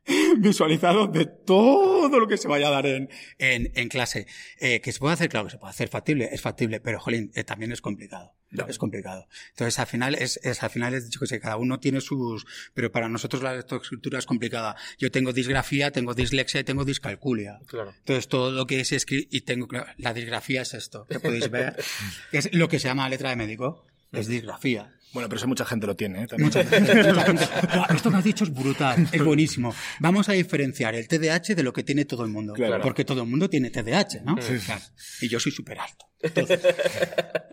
visualizado 0.38 1.08
de 1.08 1.26
todo 1.26 2.20
lo 2.20 2.28
que 2.28 2.38
se 2.38 2.48
vaya 2.48 2.68
a 2.68 2.72
dar 2.72 2.86
en, 2.86 3.10
en, 3.40 3.72
en 3.76 3.90
clase. 3.90 4.28
Eh, 4.60 4.82
que 4.82 4.92
se 4.92 5.00
puede 5.00 5.14
hacer, 5.14 5.30
claro 5.30 5.46
que 5.46 5.52
se 5.52 5.58
puede 5.58 5.72
hacer 5.72 5.90
factible, 5.90 6.30
es 6.32 6.42
factible, 6.42 6.80
pero 6.80 7.00
jolín, 7.00 7.32
eh, 7.36 7.44
también 7.44 7.72
es 7.72 7.82
complicado. 7.82 8.34
Ya. 8.52 8.66
Es 8.70 8.78
complicado. 8.78 9.28
Entonces, 9.50 9.80
al 9.80 9.88
final 9.88 10.16
es, 10.16 10.40
es 10.44 10.64
al 10.64 10.70
final 10.70 10.94
es, 10.94 11.10
yo 11.10 11.20
que 11.20 11.28
sé, 11.28 11.42
cada 11.42 11.58
uno 11.58 11.80
tiene 11.80 12.00
sus, 12.00 12.46
pero 12.74 12.90
para 12.90 13.10
nosotros 13.10 13.44
la 13.44 13.54
lectoescritura 13.54 14.20
es 14.20 14.26
complicada. 14.26 14.78
Yo 14.98 15.12
tengo 15.12 15.34
disgrafía, 15.34 15.92
tengo 15.92 16.14
dislexia 16.14 16.62
y 16.62 16.64
tengo 16.64 16.86
discalculia. 16.86 17.60
Claro. 17.68 17.94
Entonces, 17.98 18.30
todo 18.30 18.52
lo 18.52 18.66
que 18.66 18.80
es 18.80 18.92
escrito, 18.94 19.28
y 19.36 19.42
tengo, 19.42 19.68
la 19.98 20.14
disgrafía 20.14 20.62
es 20.62 20.74
esto, 20.74 21.06
que 21.06 21.20
podéis 21.20 21.50
ver, 21.50 21.76
es 22.32 22.54
lo 22.54 22.70
que 22.70 22.80
se 22.80 22.88
llama 22.88 23.10
letra 23.10 23.32
de 23.32 23.36
médico, 23.36 23.86
es 24.14 24.28
disgrafía. 24.28 24.95
Bueno, 25.16 25.30
pero 25.30 25.38
eso 25.38 25.48
mucha 25.48 25.64
gente 25.64 25.88
lo 25.88 25.96
tiene, 25.96 26.24
¿eh? 26.24 26.28
Mucha 26.38 26.62
gente, 26.66 26.94
mucha 26.94 27.26
gente. 27.26 27.48
Claro, 27.48 27.96
Esto 27.96 28.12
que 28.12 28.18
has 28.18 28.24
dicho 28.26 28.44
es 28.44 28.54
brutal, 28.54 29.08
es 29.10 29.24
buenísimo. 29.24 29.74
Vamos 30.02 30.28
a 30.28 30.34
diferenciar 30.34 30.94
el 30.94 31.08
TDAH 31.08 31.56
de 31.56 31.64
lo 31.64 31.72
que 31.72 31.84
tiene 31.84 32.04
todo 32.04 32.26
el 32.26 32.32
mundo. 32.32 32.52
Claro. 32.52 32.84
Porque 32.84 33.06
todo 33.06 33.22
el 33.22 33.30
mundo 33.30 33.50
tiene 33.50 33.70
TDAH, 33.70 34.24
¿no? 34.26 34.36
Claro. 34.36 34.82
Y 35.22 35.30
yo 35.30 35.40
soy 35.40 35.54
súper 35.54 35.80
alto. 35.80 36.06
Entonces, 36.22 36.60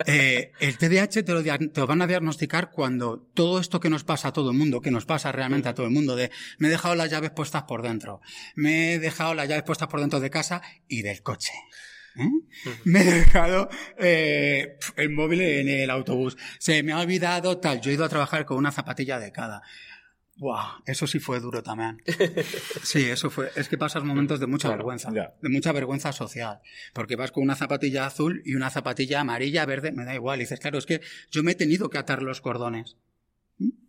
eh, 0.07 0.51
el 0.59 0.77
TDAH 0.77 1.23
te 1.23 1.31
lo, 1.31 1.41
te 1.41 1.79
lo 1.79 1.87
van 1.87 2.01
a 2.01 2.07
diagnosticar 2.07 2.69
cuando 2.69 3.29
todo 3.33 3.61
esto 3.61 3.79
que 3.79 3.89
nos 3.89 4.03
pasa 4.03 4.27
a 4.27 4.33
todo 4.33 4.51
el 4.51 4.57
mundo, 4.57 4.81
que 4.81 4.91
nos 4.91 5.05
pasa 5.05 5.31
realmente 5.31 5.69
a 5.69 5.73
todo 5.73 5.85
el 5.85 5.93
mundo, 5.93 6.17
de 6.17 6.31
me 6.57 6.67
he 6.67 6.71
dejado 6.71 6.95
las 6.95 7.09
llaves 7.09 7.31
puestas 7.31 7.63
por 7.63 7.81
dentro, 7.81 8.19
me 8.55 8.95
he 8.95 8.99
dejado 8.99 9.35
las 9.35 9.47
llaves 9.47 9.63
puestas 9.63 9.87
por 9.87 10.01
dentro 10.01 10.19
de 10.19 10.29
casa 10.29 10.61
y 10.89 11.01
del 11.01 11.21
coche. 11.21 11.53
¿Eh? 12.17 12.29
Me 12.85 13.01
he 13.01 13.11
dejado 13.13 13.69
eh, 13.97 14.77
el 14.97 15.09
móvil 15.09 15.41
en 15.41 15.67
el 15.69 15.89
autobús. 15.89 16.37
Se 16.59 16.83
me 16.83 16.91
ha 16.93 16.99
olvidado 16.99 17.57
tal. 17.59 17.81
Yo 17.81 17.91
he 17.91 17.93
ido 17.95 18.05
a 18.05 18.09
trabajar 18.09 18.45
con 18.45 18.57
una 18.57 18.71
zapatilla 18.71 19.19
de 19.19 19.31
cada. 19.31 19.61
Buah, 20.35 20.79
eso 20.87 21.05
sí 21.05 21.19
fue 21.19 21.39
duro 21.39 21.61
también. 21.61 22.01
Sí, 22.83 23.03
eso 23.09 23.29
fue. 23.29 23.51
Es 23.55 23.69
que 23.69 23.77
pasas 23.77 24.03
momentos 24.03 24.39
de 24.39 24.47
mucha 24.47 24.67
Claro, 24.67 24.79
vergüenza. 24.79 25.11
ya. 25.13 25.33
De 25.41 25.49
mucha 25.49 25.71
vergüenza 25.71 26.11
social. 26.11 26.59
Porque 26.93 27.15
vas 27.15 27.31
con 27.31 27.43
una 27.43 27.55
zapatilla 27.55 28.05
azul 28.07 28.41
y 28.45 28.55
una 28.55 28.69
zapatilla 28.71 29.19
amarilla, 29.21 29.65
verde, 29.65 29.91
me 29.91 30.05
da 30.05 30.15
igual. 30.15 30.39
Y 30.39 30.43
dices, 30.43 30.59
claro, 30.59 30.77
es 30.79 30.85
que 30.87 31.01
yo 31.31 31.43
me 31.43 31.51
he 31.51 31.55
tenido 31.55 31.89
que 31.89 31.97
atar 31.99 32.21
los 32.23 32.41
cordones. 32.41 32.97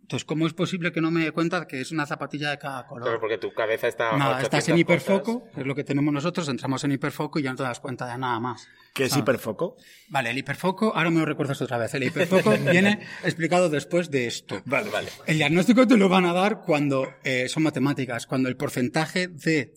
Entonces, 0.05 0.23
¿cómo 0.23 0.45
es 0.45 0.53
posible 0.53 0.91
que 0.91 1.01
no 1.01 1.09
me 1.09 1.23
dé 1.23 1.31
cuenta 1.31 1.65
que 1.65 1.81
es 1.81 1.91
una 1.91 2.05
zapatilla 2.05 2.51
de 2.51 2.59
cada 2.59 2.85
color? 2.85 3.05
Claro, 3.05 3.19
porque 3.19 3.39
tu 3.39 3.51
cabeza 3.55 3.87
está. 3.87 4.11
a 4.11 4.17
Nada, 4.19 4.35
800 4.37 4.43
estás 4.43 4.69
en 4.69 4.77
hiperfoco, 4.77 5.39
cosas. 5.39 5.57
es 5.57 5.65
lo 5.65 5.73
que 5.73 5.83
tenemos 5.83 6.13
nosotros, 6.13 6.47
entramos 6.47 6.83
en 6.83 6.91
hiperfoco 6.91 7.39
y 7.39 7.41
ya 7.41 7.49
no 7.49 7.55
te 7.55 7.63
das 7.63 7.79
cuenta 7.79 8.05
de 8.05 8.15
nada 8.19 8.39
más. 8.39 8.67
¿Qué 8.93 9.05
es 9.05 9.17
hiperfoco? 9.17 9.77
Vale, 10.09 10.29
el 10.29 10.37
hiperfoco, 10.37 10.95
ahora 10.95 11.09
me 11.09 11.21
lo 11.21 11.25
recuerdas 11.25 11.59
otra 11.59 11.79
vez. 11.79 11.91
El 11.95 12.03
hiperfoco 12.03 12.51
viene 12.71 12.99
explicado 13.23 13.67
después 13.67 14.11
de 14.11 14.27
esto. 14.27 14.61
Vale, 14.65 14.91
Vale. 14.91 15.09
El 15.25 15.37
diagnóstico 15.37 15.87
te 15.87 15.97
lo 15.97 16.07
van 16.07 16.25
a 16.25 16.33
dar 16.33 16.61
cuando 16.61 17.07
eh, 17.23 17.49
son 17.49 17.63
matemáticas, 17.63 18.27
cuando 18.27 18.47
el 18.47 18.57
porcentaje 18.57 19.27
de 19.27 19.73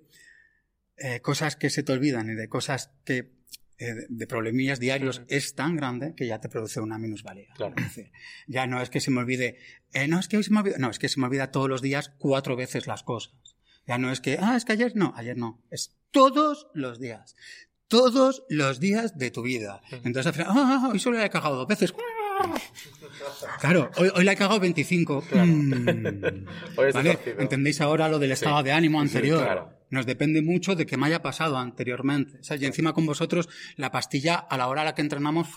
eh, 0.99 1.21
cosas 1.23 1.57
que 1.57 1.71
se 1.71 1.83
te 1.83 1.93
olvidan 1.93 2.29
y 2.29 2.35
de 2.35 2.51
cosas 2.51 2.91
que 3.07 3.38
eh, 3.79 3.95
de- 4.09 4.27
problemillas 4.27 4.81
diarios 4.81 5.23
es 5.29 5.55
tan 5.55 5.77
grande 5.77 6.15
que 6.17 6.27
ya 6.27 6.41
te 6.41 6.49
produce 6.49 6.81
una 6.81 6.99
minusvalía. 6.99 7.49
Claro. 7.55 7.75
Es 7.77 7.85
decir, 7.85 8.13
ya 8.47 8.67
no 8.67 8.81
es 8.83 8.91
que 8.91 9.01
se 9.01 9.11
me 9.11 9.21
olvide, 9.21 9.59
eh, 9.93 10.09
no 10.09 10.19
es 10.19 10.29
que 10.29 10.37
hoy 10.37 10.43
se 10.45 10.53
me 10.53 10.61
olvida, 10.61 10.77
no, 10.79 10.91
es 10.91 10.99
que 10.99 11.09
se 11.09 11.19
me 11.21 11.27
olvida 11.27 11.51
todos 11.51 11.69
los 11.69 11.81
días 11.83 12.11
cuatro 12.19 12.57
veces 12.57 12.87
las 12.87 13.03
cosas. 13.03 13.35
Ya 13.87 13.97
no 13.99 14.11
es 14.13 14.21
que, 14.21 14.39
ah, 14.41 14.57
es 14.57 14.65
que 14.65 14.73
ayer 14.73 14.93
no, 14.97 15.13
ayer 15.17 15.37
no, 15.37 15.63
es 15.71 15.97
todos 16.11 16.67
los 16.75 16.99
días. 17.01 17.37
Todos 17.87 18.45
los 18.51 18.81
días 18.81 19.17
de 19.17 19.31
tu 19.31 19.41
vida. 19.43 19.81
Entonces 19.91 20.27
al 20.27 20.33
final, 20.35 20.49
ah, 20.51 20.89
hoy 20.93 20.99
solo 20.99 21.23
he 21.23 21.31
cagado 21.31 21.57
dos 21.57 21.67
veces. 21.67 21.91
Claro, 23.61 23.91
hoy, 23.97 24.11
hoy 24.15 24.25
la 24.25 24.33
he 24.33 24.37
cagado 24.37 24.61
25. 24.61 25.25
Mm. 25.33 25.73
¿Entendéis 27.39 27.81
ahora 27.81 28.09
lo 28.09 28.19
del 28.19 28.33
estado 28.33 28.63
de 28.63 28.73
ánimo 28.73 29.01
anterior? 29.01 29.43
claro. 29.43 29.79
Nos 29.91 30.05
depende 30.05 30.43
mucho 30.43 30.75
de 30.75 30.85
que 30.85 30.97
me 30.99 31.07
haya 31.07 31.23
pasado 31.23 31.57
anteriormente. 31.57 32.39
O 32.41 32.45
sea, 32.45 32.57
y 32.57 32.67
encima 32.67 32.93
con 32.93 33.07
vosotros, 33.07 33.49
la 33.77 33.91
pastilla 33.91 34.35
a 34.35 34.59
la 34.59 34.69
hora 34.69 34.83
a 34.83 34.85
la 34.85 34.95
que 34.95 35.01
entrenamos. 35.01 35.49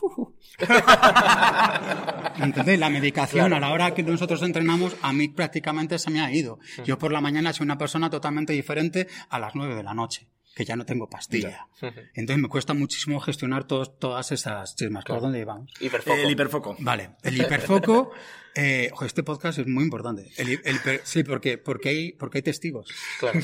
¿Entendéis? 2.38 2.80
La 2.80 2.90
medicación 2.90 3.52
a 3.54 3.60
la 3.60 3.74
hora 3.74 3.94
que 3.94 4.04
nosotros 4.04 4.42
entrenamos, 4.44 4.96
a 5.02 5.12
mí 5.12 5.28
prácticamente 5.28 6.00
se 6.00 6.12
me 6.12 6.22
ha 6.22 6.34
ido. 6.34 6.60
Yo 6.86 6.98
por 6.98 7.12
la 7.12 7.20
mañana 7.20 7.52
soy 7.52 7.66
una 7.66 7.78
persona 7.78 8.10
totalmente 8.10 8.54
diferente 8.54 9.08
a 9.30 9.38
las 9.38 9.54
9 9.54 9.76
de 9.76 9.84
la 9.84 9.94
noche, 9.94 10.30
que 10.56 10.66
ya 10.66 10.76
no 10.76 10.86
tengo 10.86 11.10
pastilla. 11.10 11.68
Entonces 12.14 12.42
me 12.42 12.50
cuesta 12.50 12.74
muchísimo 12.74 13.20
gestionar 13.20 13.66
todos, 13.66 13.98
todas 14.00 14.32
esas 14.32 14.76
chismas. 14.76 15.06
¿Por 15.06 15.22
dónde? 15.22 15.46
Hiperfoco. 15.80 16.18
El 16.18 16.32
hiperfoco. 16.32 16.76
Vale, 16.80 17.12
el 17.24 17.42
hiperfoco. 17.42 18.12
Eh, 18.54 18.90
ojo, 18.92 19.06
este 19.06 19.24
podcast 19.24 19.60
es 19.60 19.68
muy 19.68 19.86
importante. 19.86 20.30
El 20.36 20.60
sí, 21.06 21.24
porque, 21.24 21.58
porque, 21.58 21.88
hay, 21.88 22.12
porque 22.12 22.40
hay 22.40 22.42
testigos. 22.42 22.92
Claro. 23.18 23.40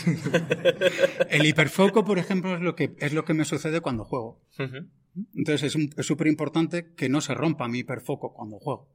El 1.29 1.45
hiperfoco, 1.45 2.03
por 2.03 2.19
ejemplo, 2.19 2.55
es 2.55 2.61
lo 2.61 2.75
que, 2.75 2.93
es 2.99 3.13
lo 3.13 3.23
que 3.23 3.33
me 3.33 3.45
sucede 3.45 3.79
cuando 3.79 4.03
juego. 4.03 4.41
Entonces 5.33 5.73
es 5.95 6.05
súper 6.05 6.27
importante 6.27 6.93
que 6.93 7.07
no 7.07 7.21
se 7.21 7.33
rompa 7.33 7.69
mi 7.69 7.79
hiperfoco 7.79 8.33
cuando 8.33 8.59
juego. 8.59 8.89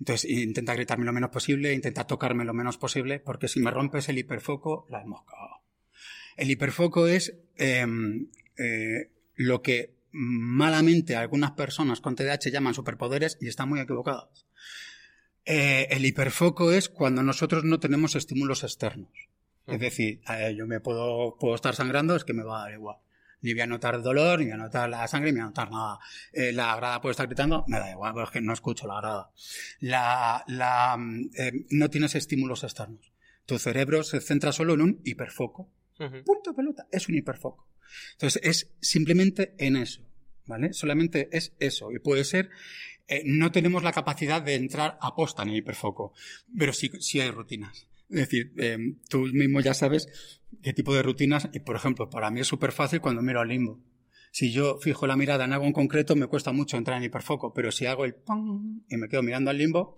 Entonces 0.00 0.28
intenta 0.28 0.74
gritarme 0.74 1.04
lo 1.04 1.12
menos 1.12 1.30
posible, 1.30 1.74
intenta 1.74 2.06
tocarme 2.06 2.44
lo 2.44 2.54
menos 2.54 2.78
posible, 2.78 3.20
porque 3.20 3.48
si 3.48 3.60
me 3.60 3.70
rompes 3.70 4.08
el 4.08 4.18
hiperfoco, 4.18 4.86
la 4.90 5.02
hemos 5.02 5.22
cagado. 5.24 5.60
El 6.40 6.50
hiperfoco 6.50 7.06
es 7.06 7.36
eh, 7.58 7.86
eh, 8.56 9.10
lo 9.34 9.60
que 9.60 9.92
malamente 10.10 11.14
algunas 11.14 11.50
personas 11.50 12.00
con 12.00 12.16
TDAH 12.16 12.50
llaman 12.50 12.72
superpoderes 12.72 13.36
y 13.42 13.48
están 13.48 13.68
muy 13.68 13.78
equivocadas. 13.78 14.46
Eh, 15.44 15.88
el 15.90 16.06
hiperfoco 16.06 16.72
es 16.72 16.88
cuando 16.88 17.22
nosotros 17.22 17.64
no 17.64 17.78
tenemos 17.78 18.16
estímulos 18.16 18.64
externos. 18.64 19.10
Es 19.66 19.80
decir, 19.80 20.22
yo 20.56 20.66
me 20.66 20.80
puedo, 20.80 21.36
puedo 21.38 21.54
estar 21.54 21.74
sangrando, 21.74 22.16
es 22.16 22.24
que 22.24 22.32
me 22.32 22.42
va 22.42 22.60
a 22.60 22.62
dar 22.62 22.72
igual. 22.72 22.96
Ni 23.42 23.52
voy 23.52 23.60
a 23.60 23.66
notar 23.66 24.00
dolor, 24.00 24.38
ni 24.38 24.46
voy 24.46 24.54
a 24.54 24.56
notar 24.56 24.88
la 24.88 25.06
sangre, 25.08 25.32
ni 25.32 25.40
voy 25.40 25.42
a 25.42 25.48
notar 25.48 25.70
nada. 25.70 25.98
Eh, 26.32 26.54
la 26.54 26.74
grada 26.74 27.02
puede 27.02 27.10
estar 27.10 27.26
gritando, 27.26 27.66
me 27.68 27.78
da 27.78 27.90
igual, 27.90 28.14
pero 28.14 28.24
es 28.24 28.30
que 28.30 28.40
no 28.40 28.54
escucho 28.54 28.86
la 28.86 28.98
grada. 28.98 29.30
La, 29.80 30.42
la, 30.48 30.98
eh, 31.36 31.66
no 31.68 31.90
tienes 31.90 32.14
estímulos 32.14 32.64
externos. 32.64 33.12
Tu 33.44 33.58
cerebro 33.58 34.02
se 34.04 34.22
centra 34.22 34.52
solo 34.52 34.72
en 34.72 34.80
un 34.80 35.00
hiperfoco. 35.04 35.68
Punto 36.24 36.54
pelota, 36.54 36.86
es 36.90 37.08
un 37.08 37.16
hiperfoco. 37.16 37.68
Entonces 38.12 38.40
es 38.42 38.70
simplemente 38.80 39.54
en 39.58 39.76
eso, 39.76 40.02
¿vale? 40.46 40.72
Solamente 40.72 41.28
es 41.32 41.54
eso. 41.58 41.92
Y 41.92 41.98
puede 41.98 42.24
ser, 42.24 42.50
eh, 43.08 43.22
no 43.24 43.52
tenemos 43.52 43.82
la 43.82 43.92
capacidad 43.92 44.40
de 44.40 44.54
entrar 44.54 44.98
a 45.00 45.14
posta 45.14 45.42
en 45.42 45.50
el 45.50 45.56
hiperfoco, 45.56 46.14
pero 46.56 46.72
sí, 46.72 46.90
sí 47.00 47.20
hay 47.20 47.30
rutinas. 47.30 47.88
Es 48.08 48.16
decir, 48.16 48.52
eh, 48.58 48.96
tú 49.08 49.20
mismo 49.32 49.60
ya 49.60 49.74
sabes 49.74 50.08
qué 50.62 50.72
tipo 50.72 50.94
de 50.94 51.02
rutinas, 51.02 51.48
y 51.52 51.60
por 51.60 51.76
ejemplo, 51.76 52.10
para 52.10 52.30
mí 52.30 52.40
es 52.40 52.46
súper 52.46 52.72
fácil 52.72 53.00
cuando 53.00 53.22
miro 53.22 53.40
al 53.40 53.48
limbo. 53.48 53.80
Si 54.32 54.52
yo 54.52 54.78
fijo 54.78 55.06
la 55.06 55.16
mirada 55.16 55.44
en 55.44 55.52
algo 55.52 55.66
en 55.66 55.72
concreto, 55.72 56.14
me 56.14 56.26
cuesta 56.26 56.52
mucho 56.52 56.76
entrar 56.76 56.98
en 56.98 57.04
hiperfoco, 57.04 57.52
pero 57.52 57.72
si 57.72 57.86
hago 57.86 58.04
el 58.04 58.14
pam 58.14 58.82
y 58.88 58.96
me 58.96 59.08
quedo 59.08 59.22
mirando 59.22 59.50
al 59.50 59.58
limbo, 59.58 59.96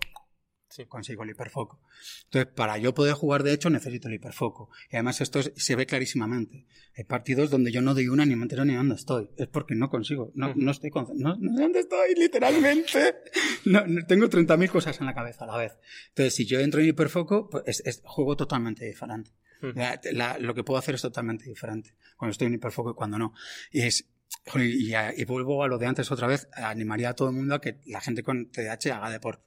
Sí. 0.75 0.87
consigo 0.87 1.23
el 1.25 1.31
hiperfoco. 1.31 1.81
Entonces, 2.25 2.53
para 2.55 2.79
yo 2.79 2.95
poder 2.95 3.15
jugar, 3.15 3.43
de 3.43 3.53
hecho, 3.53 3.69
necesito 3.71 4.09
el 4.09 4.15
hiperfoco. 4.15 4.71
Y 4.91 4.97
además 4.97 5.21
esto 5.21 5.39
es- 5.41 5.53
se 5.57 5.77
ve 5.77 5.87
clarísimamente. 5.87 6.67
Hay 6.97 7.05
partidos 7.05 7.51
donde 7.51 7.71
yo 7.73 7.83
no 7.83 7.95
doy 7.95 8.09
una 8.09 8.25
ni 8.27 8.37
me 8.37 8.43
entero 8.43 8.65
ni 8.65 8.75
dónde 8.75 8.95
estoy. 8.95 9.31
Es 9.37 9.49
porque 9.49 9.75
no 9.75 9.91
consigo. 9.91 10.33
No, 10.35 10.53
no 10.55 10.71
estoy 10.71 10.91
con- 10.91 11.09
no, 11.17 11.37
no 11.37 11.57
sé 11.57 11.63
dónde 11.63 11.81
estoy, 11.81 12.15
literalmente. 12.17 13.15
No, 13.65 13.87
no, 13.87 14.05
tengo 14.07 14.29
30.000 14.29 14.69
cosas 14.71 14.99
en 15.01 15.07
la 15.07 15.15
cabeza 15.15 15.45
a 15.45 15.47
la 15.47 15.57
vez. 15.57 15.73
Entonces, 16.09 16.35
si 16.35 16.47
yo 16.47 16.59
entro 16.59 16.81
en 16.81 16.89
hiperfoco, 16.89 17.49
pues 17.49 17.63
es, 17.67 17.83
es 17.87 18.03
juego 18.05 18.37
totalmente 18.37 18.85
diferente. 18.85 19.31
La- 19.61 20.01
la- 20.13 20.39
lo 20.39 20.55
que 20.55 20.65
puedo 20.65 20.79
hacer 20.79 20.97
es 20.97 21.03
totalmente 21.03 21.45
diferente. 21.45 21.95
Cuando 22.17 22.33
estoy 22.33 22.49
en 22.49 22.55
hiperfoco 22.55 22.91
y 22.91 22.95
cuando 22.95 23.19
no. 23.19 23.33
Y 23.71 23.83
es, 23.83 24.09
joder, 24.47 24.67
y, 24.69 24.93
a- 24.95 25.15
y 25.17 25.25
vuelvo 25.25 25.63
a 25.63 25.69
lo 25.69 25.79
de 25.79 25.87
antes 25.87 26.11
otra 26.11 26.27
vez, 26.27 26.49
animaría 26.55 27.11
a 27.11 27.15
todo 27.15 27.29
el 27.29 27.37
mundo 27.37 27.55
a 27.55 27.61
que 27.61 27.79
la 27.87 28.01
gente 28.01 28.25
con 28.25 28.51
TDAH 28.51 28.97
haga 28.97 29.11
deporte. 29.11 29.45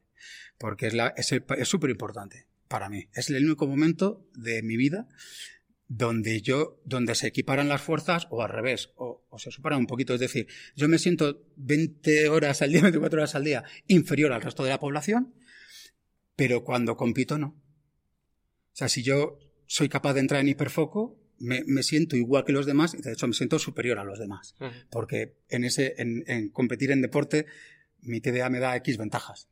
Porque 0.57 0.88
es 0.88 0.93
la- 0.93 1.13
es 1.17 1.31
el- 1.31 1.43
es 1.57 1.67
súper 1.67 1.89
importante 1.89 2.47
para 2.67 2.89
mí. 2.89 3.07
Es 3.13 3.29
el 3.29 3.43
único 3.45 3.67
momento 3.67 4.27
de 4.35 4.61
mi 4.63 4.77
vida 4.77 5.07
donde 5.88 6.41
yo, 6.41 6.81
donde 6.83 7.13
se 7.13 7.27
equiparan 7.27 7.67
las 7.69 7.81
fuerzas 7.81 8.25
o 8.31 8.41
al 8.41 8.49
revés, 8.49 8.89
o, 8.95 9.23
o 9.29 9.38
se 9.38 9.51
superan 9.51 9.79
un 9.79 9.85
poquito. 9.88 10.15
Es 10.15 10.19
decir, 10.19 10.47
yo 10.75 10.88
me 10.88 10.97
siento 10.97 11.43
20 11.57 12.27
horas 12.29 12.61
al 12.63 12.71
día, 12.71 12.81
24 12.83 13.19
horas 13.19 13.35
al 13.35 13.43
día 13.43 13.63
inferior 13.88 14.31
al 14.33 14.41
resto 14.41 14.63
de 14.63 14.69
la 14.71 14.79
población, 14.79 15.35
pero 16.35 16.63
cuando 16.63 16.97
compito 16.97 17.38
no. 17.38 17.47
O 17.47 18.75
sea, 18.77 18.89
si 18.89 19.03
yo 19.03 19.38
soy 19.67 19.88
capaz 19.89 20.13
de 20.15 20.21
entrar 20.21 20.41
en 20.41 20.49
hiperfoco, 20.49 21.19
me, 21.38 21.63
me 21.67 21.83
siento 21.83 22.15
igual 22.15 22.45
que 22.45 22.51
los 22.53 22.65
demás 22.65 22.93
y 22.93 23.01
de 23.01 23.11
hecho 23.13 23.27
me 23.27 23.33
siento 23.33 23.59
superior 23.59 23.99
a 23.99 24.03
los 24.03 24.19
demás. 24.19 24.55
Porque 24.89 25.38
en, 25.49 25.63
ese, 25.65 25.93
en, 25.97 26.23
en 26.27 26.49
competir 26.49 26.91
en 26.91 27.01
deporte, 27.01 27.45
mi 28.01 28.21
TDA 28.21 28.49
me 28.49 28.59
da 28.59 28.75
X 28.77 28.97
ventajas. 28.97 29.49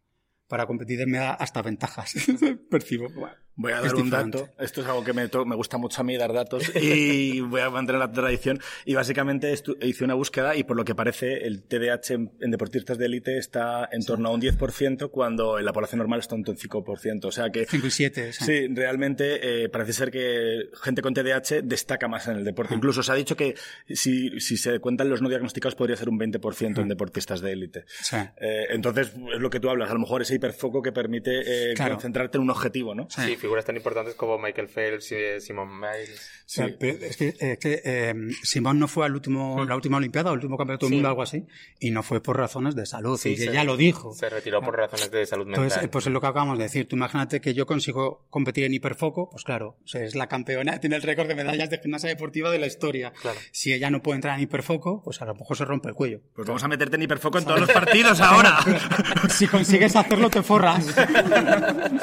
Para 0.48 0.66
competir 0.68 1.06
me 1.08 1.18
da 1.18 1.34
hasta 1.34 1.62
ventajas. 1.62 2.14
Percibo. 2.70 3.10
Bueno, 3.10 3.36
Voy 3.56 3.72
a 3.72 3.82
dar 3.82 3.94
un 3.96 4.10
dato. 4.10 4.50
Esto 4.60 4.82
es 4.82 4.88
algo 4.88 5.04
que 5.04 5.14
me, 5.14 5.30
me 5.46 5.56
gusta 5.56 5.78
mucho 5.78 6.02
a 6.02 6.04
mí 6.04 6.18
dar 6.18 6.34
datos 6.34 6.72
y 6.76 7.40
voy 7.42 7.62
a 7.62 7.70
mantener 7.70 8.00
la 8.00 8.12
tradición. 8.12 8.60
Y 8.86 8.96
básicamente 8.96 9.54
hice 9.82 10.04
una 10.04 10.16
búsqueda 10.16 10.56
y 10.56 10.64
por 10.64 10.76
lo 10.76 10.84
que 10.86 10.96
parece 10.96 11.46
el 11.46 11.62
TDAH 11.64 12.14
en, 12.16 12.32
en 12.42 12.52
deportistas 12.52 12.98
de 12.98 13.06
élite 13.06 13.38
está 13.38 13.88
en 13.92 14.04
torno 14.04 14.30
a 14.30 14.32
un 14.32 14.42
10% 14.42 15.12
cuando 15.12 15.60
en 15.60 15.66
la 15.66 15.72
población 15.74 16.00
normal 16.00 16.20
está 16.22 16.36
en 16.36 16.40
un 16.48 16.56
5%. 16.58 17.26
O 17.26 17.32
sea 17.32 17.52
que 17.52 17.66
5 17.68 17.86
y 17.88 17.92
7. 17.92 18.34
Sí, 18.34 18.68
realmente 18.74 19.64
eh, 19.66 19.70
parece 19.70 19.94
ser 19.94 20.10
que 20.10 20.70
gente 20.82 21.02
con 21.04 21.14
TDAH 21.14 21.62
destaca 21.64 22.08
más 22.08 22.28
en 22.28 22.38
el 22.38 22.44
deporte. 22.44 22.74
Incluso 22.74 23.04
se 23.04 23.12
ha 23.12 23.16
dicho 23.16 23.36
que 23.36 23.54
si, 23.88 24.40
si 24.40 24.58
se 24.58 24.80
cuentan 24.80 25.10
los 25.10 25.22
no 25.22 25.30
diagnosticados 25.30 25.76
podría 25.76 25.96
ser 25.96 26.10
un 26.10 26.18
20% 26.20 26.80
en 26.82 26.88
deportistas 26.88 27.42
de 27.42 27.52
élite. 27.52 27.86
Sí. 27.88 28.16
Eh, 28.42 28.66
entonces, 28.72 29.14
es 29.34 29.40
lo 29.40 29.50
que 29.52 29.60
tú 29.60 29.70
hablas, 29.70 29.92
a 29.92 29.94
lo 29.94 30.00
mejor 30.00 30.24
ese 30.24 30.34
hiperfoco 30.36 30.82
que 30.82 30.92
permite 30.92 31.72
eh, 31.72 31.74
Claro. 31.76 31.94
concentrarte 31.96 32.38
en 32.38 32.44
un 32.44 32.50
objetivo, 32.50 32.96
¿no? 32.96 33.08
Sí, 33.10 33.36
figuras 33.44 33.66
tan 33.66 33.76
importantes 33.76 34.16
como 34.16 34.40
Michael 34.40 34.70
Phelps 34.70 35.12
y 35.12 35.42
Simon 35.42 35.70
Biles. 35.82 36.30
O 36.46 36.50
sea, 36.54 36.68
pero 36.80 36.98
es 37.06 37.18
que, 37.18 37.34
es 37.40 37.58
que, 37.58 37.82
eh, 37.84 38.14
Simón 38.42 38.80
no 38.80 38.88
fue 38.88 39.06
al 39.06 39.14
último, 39.16 39.66
la 39.66 39.76
última 39.76 39.98
Olimpiada, 39.98 40.30
al 40.30 40.36
último 40.38 40.58
campeonato 40.58 40.86
del 40.86 40.92
Sí. 40.92 40.96
mundo, 40.96 41.10
algo 41.10 41.22
así, 41.24 41.46
y 41.80 41.92
no 41.92 42.04
fue 42.04 42.22
por 42.22 42.38
razones 42.38 42.74
de 42.76 42.86
salud. 42.86 43.18
Sí, 43.20 43.32
y 43.32 43.38
se- 43.38 43.50
ella 43.50 43.66
lo 43.66 43.76
dijo. 43.76 44.14
Se 44.14 44.30
retiró 44.30 44.62
por 44.62 44.78
razones 44.78 45.12
de 45.12 45.26
salud 45.26 45.46
mental. 45.46 45.64
Entonces, 45.66 45.84
eh, 45.84 45.90
pues 45.90 46.06
es 46.08 46.14
lo 46.14 46.22
que 46.22 46.28
acabamos 46.28 46.58
de 46.58 46.64
decir. 46.66 46.88
Tú 46.88 46.96
imagínate 46.96 47.42
que 47.42 47.54
yo 47.54 47.66
consigo 47.66 48.26
competir 48.30 48.64
en 48.64 48.74
hiperfoco, 48.74 49.30
pues 49.30 49.44
claro, 49.44 49.78
o 49.84 49.88
sea, 49.88 50.04
es 50.04 50.16
la 50.16 50.28
campeona, 50.28 50.78
tiene 50.80 50.96
el 50.96 51.02
récord 51.02 51.28
de 51.28 51.36
medallas 51.36 51.70
de 51.70 51.80
gimnasia 51.80 52.08
deportiva 52.10 52.50
de 52.50 52.60
la 52.60 52.68
historia. 52.68 53.12
Claro. 53.22 53.38
Si 53.52 53.74
ella 53.74 53.90
no 53.90 54.02
puede 54.02 54.16
entrar 54.16 54.38
en 54.38 54.44
hiperfoco, 54.44 55.02
pues 55.04 55.22
a 55.22 55.26
lo 55.26 55.36
mejor 55.36 55.58
se 55.58 55.66
rompe 55.66 55.90
el 55.90 55.96
cuello. 55.96 56.22
Pues 56.34 56.48
vamos 56.48 56.64
a 56.64 56.70
meterte 56.70 56.96
en 56.96 57.02
hiperfoco 57.02 57.40
en 57.40 57.46
todos 57.46 57.60
los 57.62 57.72
partidos 57.72 58.22
ahora. 58.22 58.60
si 59.30 59.48
consigues 59.48 59.96
hacerlo, 59.96 60.30
te 60.30 60.42
forras. 60.44 60.86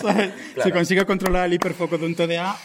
¿Sabes? 0.00 0.32
Si 0.62 0.70
consigues 0.72 1.04
controlar 1.04 1.29
el 1.38 1.52
hiperfoco 1.54 1.96
de 1.98 2.06
un 2.06 2.14
TDA, 2.14 2.56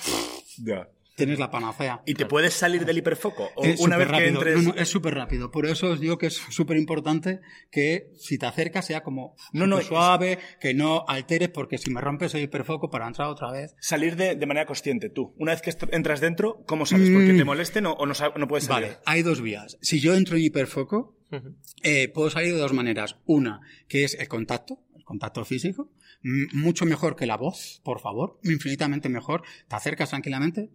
Ya. 0.63 0.89
tienes 1.15 1.39
la 1.39 1.49
panacea. 1.49 2.01
¿Y 2.05 2.13
te 2.15 2.25
puedes 2.25 2.53
salir 2.53 2.85
del 2.85 2.97
hiperfoco? 2.97 3.49
O 3.55 3.63
Es 3.63 3.79
una 3.79 3.95
vez 3.97 4.09
que 4.09 4.27
entres... 4.27 4.55
No, 4.63 4.73
no, 4.73 4.81
es 4.81 4.89
súper 4.89 5.13
rápido. 5.15 5.49
Por 5.51 5.65
eso 5.65 5.91
os 5.91 5.99
digo 6.01 6.17
que 6.17 6.27
es 6.27 6.35
súper 6.49 6.75
importante 6.77 7.39
que 7.71 8.11
si 8.17 8.37
te 8.37 8.45
acercas 8.45 8.85
sea 8.85 9.01
como 9.03 9.35
No, 9.53 9.65
no, 9.67 9.79
suave, 9.81 10.39
que 10.59 10.73
no 10.73 11.05
alteres, 11.07 11.49
porque 11.49 11.77
si 11.77 11.89
me 11.91 12.01
rompes 12.01 12.33
el 12.35 12.41
hiperfoco 12.43 12.89
para 12.89 13.07
entrar 13.07 13.29
otra 13.29 13.51
vez. 13.51 13.75
Salir 13.79 14.15
de, 14.17 14.35
de 14.35 14.45
manera 14.45 14.65
consciente, 14.65 15.09
tú. 15.09 15.33
Una 15.37 15.53
vez 15.53 15.61
que 15.61 15.73
entras 15.91 16.19
dentro, 16.19 16.63
¿cómo 16.65 16.85
sales? 16.85 17.09
¿Porque 17.11 17.33
te 17.33 17.45
molesten 17.45 17.85
o, 17.85 17.93
o 17.93 18.05
no, 18.05 18.13
no 18.37 18.47
puedes 18.47 18.65
salir? 18.65 18.89
Mm. 18.89 18.91
Vale, 18.93 19.03
hay 19.05 19.21
dos 19.21 19.41
vías. 19.41 19.77
Si 19.81 19.99
yo 20.01 20.15
entro 20.15 20.35
en 20.35 20.43
hiperfoco, 20.43 21.15
Ujú. 21.31 21.55
eh, 21.83 22.09
puedo 22.09 22.29
salir 22.29 22.53
de 22.53 22.59
dos 22.59 22.73
maneras. 22.73 23.17
Una, 23.25 23.61
que 23.87 24.03
es 24.03 24.15
el 24.15 24.27
contacto, 24.27 24.79
contacto 25.05 25.45
físico. 25.45 25.89
Mucho 26.21 26.85
mejor 26.85 27.15
que 27.15 27.25
la 27.25 27.37
voz, 27.37 27.79
por 27.85 28.01
favor. 28.01 28.37
Infinitamente 28.43 29.07
mejor. 29.07 29.43
Te 29.69 29.77
acercas 29.77 30.09
tranquilamente. 30.09 30.69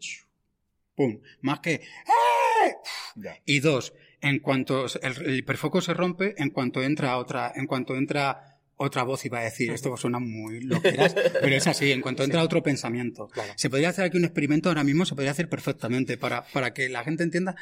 ¡Pum! 0.95 1.21
Más 1.43 1.61
que... 1.61 1.75
¡eh! 1.75 3.41
Y 3.45 3.61
dos, 3.61 3.93
en 4.21 4.39
cuanto 4.39 4.87
el, 4.87 5.23
el 5.27 5.37
hiperfoco 5.37 5.83
se 5.83 5.93
rompe, 5.93 6.35
en 6.41 6.51
cuanto 6.51 6.83
entra 6.83 7.19
otra, 7.19 7.53
en 7.55 7.67
cuanto 7.67 7.97
entra 7.97 8.59
otra 8.83 9.03
voz 9.03 9.27
iba 9.27 9.41
a 9.41 9.45
decir, 9.45 9.71
esto 9.73 9.95
suena 9.99 10.19
muy 10.21 10.63
loqueras, 10.63 11.15
pero 11.15 11.55
es 11.55 11.67
así, 11.67 11.93
en 11.93 12.01
cuanto 12.01 12.25
entra 12.25 12.43
otro 12.43 12.63
pensamiento. 12.63 13.29
Claro. 13.29 13.53
Se 13.57 13.69
podría 13.69 13.91
hacer 13.91 14.07
aquí 14.07 14.17
un 14.17 14.25
experimento 14.25 14.71
ahora 14.71 14.85
mismo, 14.85 15.05
se 15.05 15.15
podría 15.15 15.33
hacer 15.33 15.51
perfectamente 15.51 16.17
para, 16.17 16.45
para 16.45 16.73
que 16.73 16.89
la 16.89 17.05
gente 17.05 17.23
entienda 17.23 17.57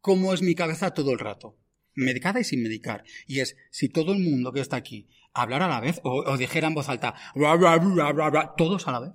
cómo 0.00 0.34
es 0.34 0.42
mi 0.42 0.56
cabeza 0.56 0.94
todo 0.94 1.12
el 1.12 1.20
rato. 1.20 1.56
medicada 1.94 2.40
y 2.40 2.44
sin 2.44 2.62
medicar. 2.62 3.04
Y 3.26 3.40
es, 3.40 3.56
si 3.70 3.88
todo 3.88 4.12
el 4.12 4.20
mundo 4.20 4.52
que 4.52 4.60
está 4.60 4.76
aquí 4.76 5.08
hablara 5.34 5.66
a 5.66 5.68
la 5.68 5.80
vez 5.80 6.00
o, 6.04 6.22
o 6.24 6.36
dijera 6.36 6.68
en 6.68 6.74
voz 6.74 6.88
alta, 6.88 7.14
"Bla, 7.34 7.54
bla, 7.56 7.78
bla, 7.78 8.12
bla, 8.12 8.30
bla", 8.30 8.54
todos 8.56 8.86
a 8.88 8.92
la 8.92 9.00
vez. 9.00 9.12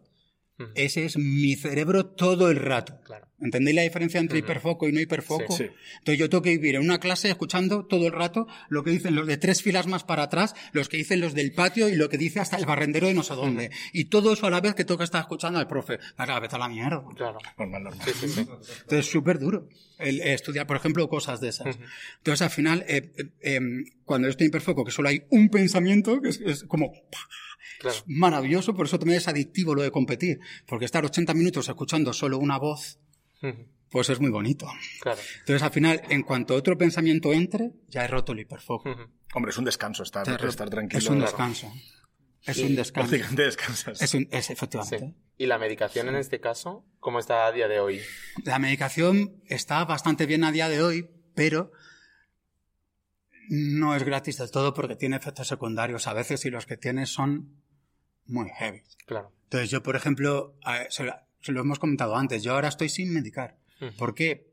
Ese 0.73 1.05
es 1.05 1.17
mi 1.17 1.55
cerebro 1.55 2.07
todo 2.07 2.49
el 2.49 2.57
rato. 2.57 2.99
Claro. 3.03 3.27
¿Entendéis 3.39 3.75
la 3.75 3.83
diferencia 3.83 4.19
entre 4.19 4.39
Ujú. 4.39 4.45
hiperfoco 4.47 4.89
y 4.89 4.91
no 4.91 4.99
hiperfoco? 4.99 5.55
Sí. 5.55 5.67
Entonces 5.99 6.17
yo 6.17 6.27
tengo 6.27 6.41
que 6.41 6.49
vivir 6.49 6.75
en 6.75 6.81
una 6.81 6.99
clase 6.99 7.29
escuchando 7.29 7.85
todo 7.85 8.07
el 8.07 8.13
rato 8.13 8.47
lo 8.69 8.83
que 8.83 8.89
dicen 8.89 9.13
los 9.13 9.27
de 9.27 9.37
tres 9.37 9.61
filas 9.61 9.85
más 9.85 10.03
para 10.03 10.23
atrás, 10.23 10.55
los 10.71 10.89
que 10.89 10.97
dicen 10.97 11.19
los 11.21 11.35
del 11.35 11.53
patio 11.53 11.87
y 11.89 11.95
lo 11.95 12.09
que 12.09 12.17
dice 12.17 12.39
hasta 12.39 12.57
el 12.57 12.65
barrendero 12.65 13.05
de 13.05 13.13
no 13.13 13.21
sé 13.21 13.35
dónde. 13.35 13.69
Y 13.93 14.05
todo 14.05 14.33
eso 14.33 14.47
a 14.47 14.49
la 14.49 14.59
vez 14.59 14.73
que 14.73 14.83
tengo 14.83 14.97
que 14.97 15.03
estar 15.03 15.21
escuchando 15.21 15.59
al 15.59 15.67
profe. 15.67 15.99
Venga, 16.17 16.39
vete 16.39 16.55
a 16.55 16.59
la 16.59 16.69
mierda. 16.69 17.03
Claro. 17.15 17.37
Normal, 17.59 17.83
normal. 17.83 18.07
Sí, 18.07 18.11
sí, 18.19 18.27
sí. 18.29 18.39
Entonces 18.39 18.99
es 18.99 19.05
súper 19.05 19.37
duro 19.37 19.69
el, 19.99 20.21
eh, 20.21 20.33
estudiar, 20.33 20.65
por 20.65 20.77
ejemplo, 20.77 21.07
cosas 21.07 21.39
de 21.39 21.49
esas. 21.49 21.77
Entonces 22.17 22.41
al 22.41 22.49
final, 22.49 22.83
eh, 22.87 23.11
eh, 23.17 23.55
em, 23.55 23.85
cuando 24.05 24.27
yo 24.27 24.31
estoy 24.31 24.45
en 24.45 24.49
hiperfoco, 24.49 24.83
que 24.83 24.91
solo 24.91 25.09
hay 25.09 25.23
un 25.29 25.49
pensamiento, 25.49 26.19
que 26.19 26.29
es, 26.29 26.41
es 26.41 26.63
como 26.63 26.91
Claro. 27.79 27.97
maravilloso, 28.07 28.73
por 28.73 28.87
eso 28.87 28.97
también 28.99 29.17
es 29.19 29.27
adictivo 29.27 29.75
lo 29.75 29.83
de 29.83 29.91
competir. 29.91 30.39
Porque 30.65 30.85
estar 30.85 31.05
80 31.05 31.33
minutos 31.33 31.67
escuchando 31.69 32.11
solo 32.13 32.37
una 32.39 32.57
voz, 32.57 32.99
pues 33.89 34.09
es 34.09 34.19
muy 34.19 34.31
bonito. 34.31 34.67
Claro. 35.01 35.19
Entonces 35.39 35.61
al 35.63 35.71
final, 35.71 36.01
en 36.09 36.23
cuanto 36.23 36.55
otro 36.55 36.77
pensamiento 36.77 37.31
entre, 37.33 37.71
ya 37.89 38.03
he 38.03 38.07
roto 38.07 38.31
el 38.33 38.39
hiperfoco. 38.39 38.89
Ujú. 38.89 39.01
Hombre, 39.33 39.51
es 39.51 39.57
un 39.57 39.65
descanso 39.65 40.03
estar, 40.03 40.25
Te 40.25 40.47
estar 40.47 40.69
tranquilo. 40.69 40.99
Es 40.99 41.07
un 41.07 41.17
claro. 41.17 41.31
descanso. 41.31 41.71
Es 42.45 42.57
Y 42.59 42.63
un 42.63 42.75
descanso. 42.75 43.09
Prácticamente 43.09 43.43
descansas. 43.43 44.01
Es, 44.01 44.13
un, 44.13 44.27
es 44.31 44.45
Sí. 44.45 44.53
efectivamente. 44.53 45.15
¿Y 45.37 45.45
la 45.47 45.57
medicación 45.57 46.07
en 46.07 46.15
este 46.15 46.39
caso, 46.39 46.85
cómo 46.99 47.19
está 47.19 47.45
a 47.45 47.51
día 47.51 47.67
de 47.67 47.79
hoy? 47.79 47.99
La 48.45 48.57
medicación 48.57 49.41
está 49.47 49.83
bastante 49.85 50.25
bien 50.25 50.43
a 50.45 50.51
día 50.51 50.69
de 50.69 50.81
hoy, 50.81 51.09
pero 51.35 51.71
no 53.49 53.95
es 53.95 54.03
gratis 54.03 54.37
del 54.37 54.51
todo 54.51 54.73
porque 54.73 54.95
tiene 54.95 55.15
efectos 55.17 55.47
secundarios 55.47 56.07
a 56.07 56.13
veces 56.13 56.45
y 56.45 56.49
los 56.49 56.65
que 56.65 56.77
tiene 56.77 57.05
son 57.05 57.61
muy 58.25 58.49
heavy. 58.49 58.81
Claro. 59.05 59.31
Entonces 59.43 59.69
yo, 59.69 59.81
por 59.83 59.95
ejemplo, 59.95 60.55
se 60.89 61.03
lo, 61.03 61.13
se 61.41 61.51
lo 61.51 61.61
hemos 61.61 61.79
comentado 61.79 62.15
antes, 62.15 62.43
yo 62.43 62.53
ahora 62.53 62.67
estoy 62.67 62.89
sin 62.89 63.13
medicar. 63.13 63.57
¿Por 63.97 64.13
qué? 64.13 64.51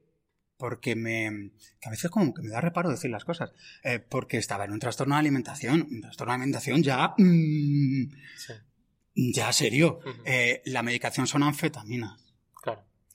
Porque 0.57 0.95
me... 0.95 1.51
que 1.81 1.89
a 1.89 1.91
veces 1.91 2.11
como 2.11 2.33
que 2.33 2.43
me 2.43 2.51
da 2.51 2.61
reparo 2.61 2.91
decir 2.91 3.11
las 3.11 3.25
cosas. 3.25 3.53
Eh, 3.83 3.99
porque 3.99 4.37
estaba 4.37 4.65
en 4.65 4.73
un 4.73 4.79
trastorno 4.79 5.15
de 5.17 5.21
alimentación. 5.21 5.89
Un 5.91 6.01
trastorno 6.03 6.33
de 6.33 6.37
alimentación 6.37 6.83
ya... 6.83 7.15
mm, 7.19 8.13
Sí. 8.37 8.53
ya 9.33 9.53
serio. 9.53 9.99
Eh, 10.25 10.63
la 10.67 10.83
medicación 10.83 11.27
son 11.27 11.43
anfetaminas. 11.43 12.24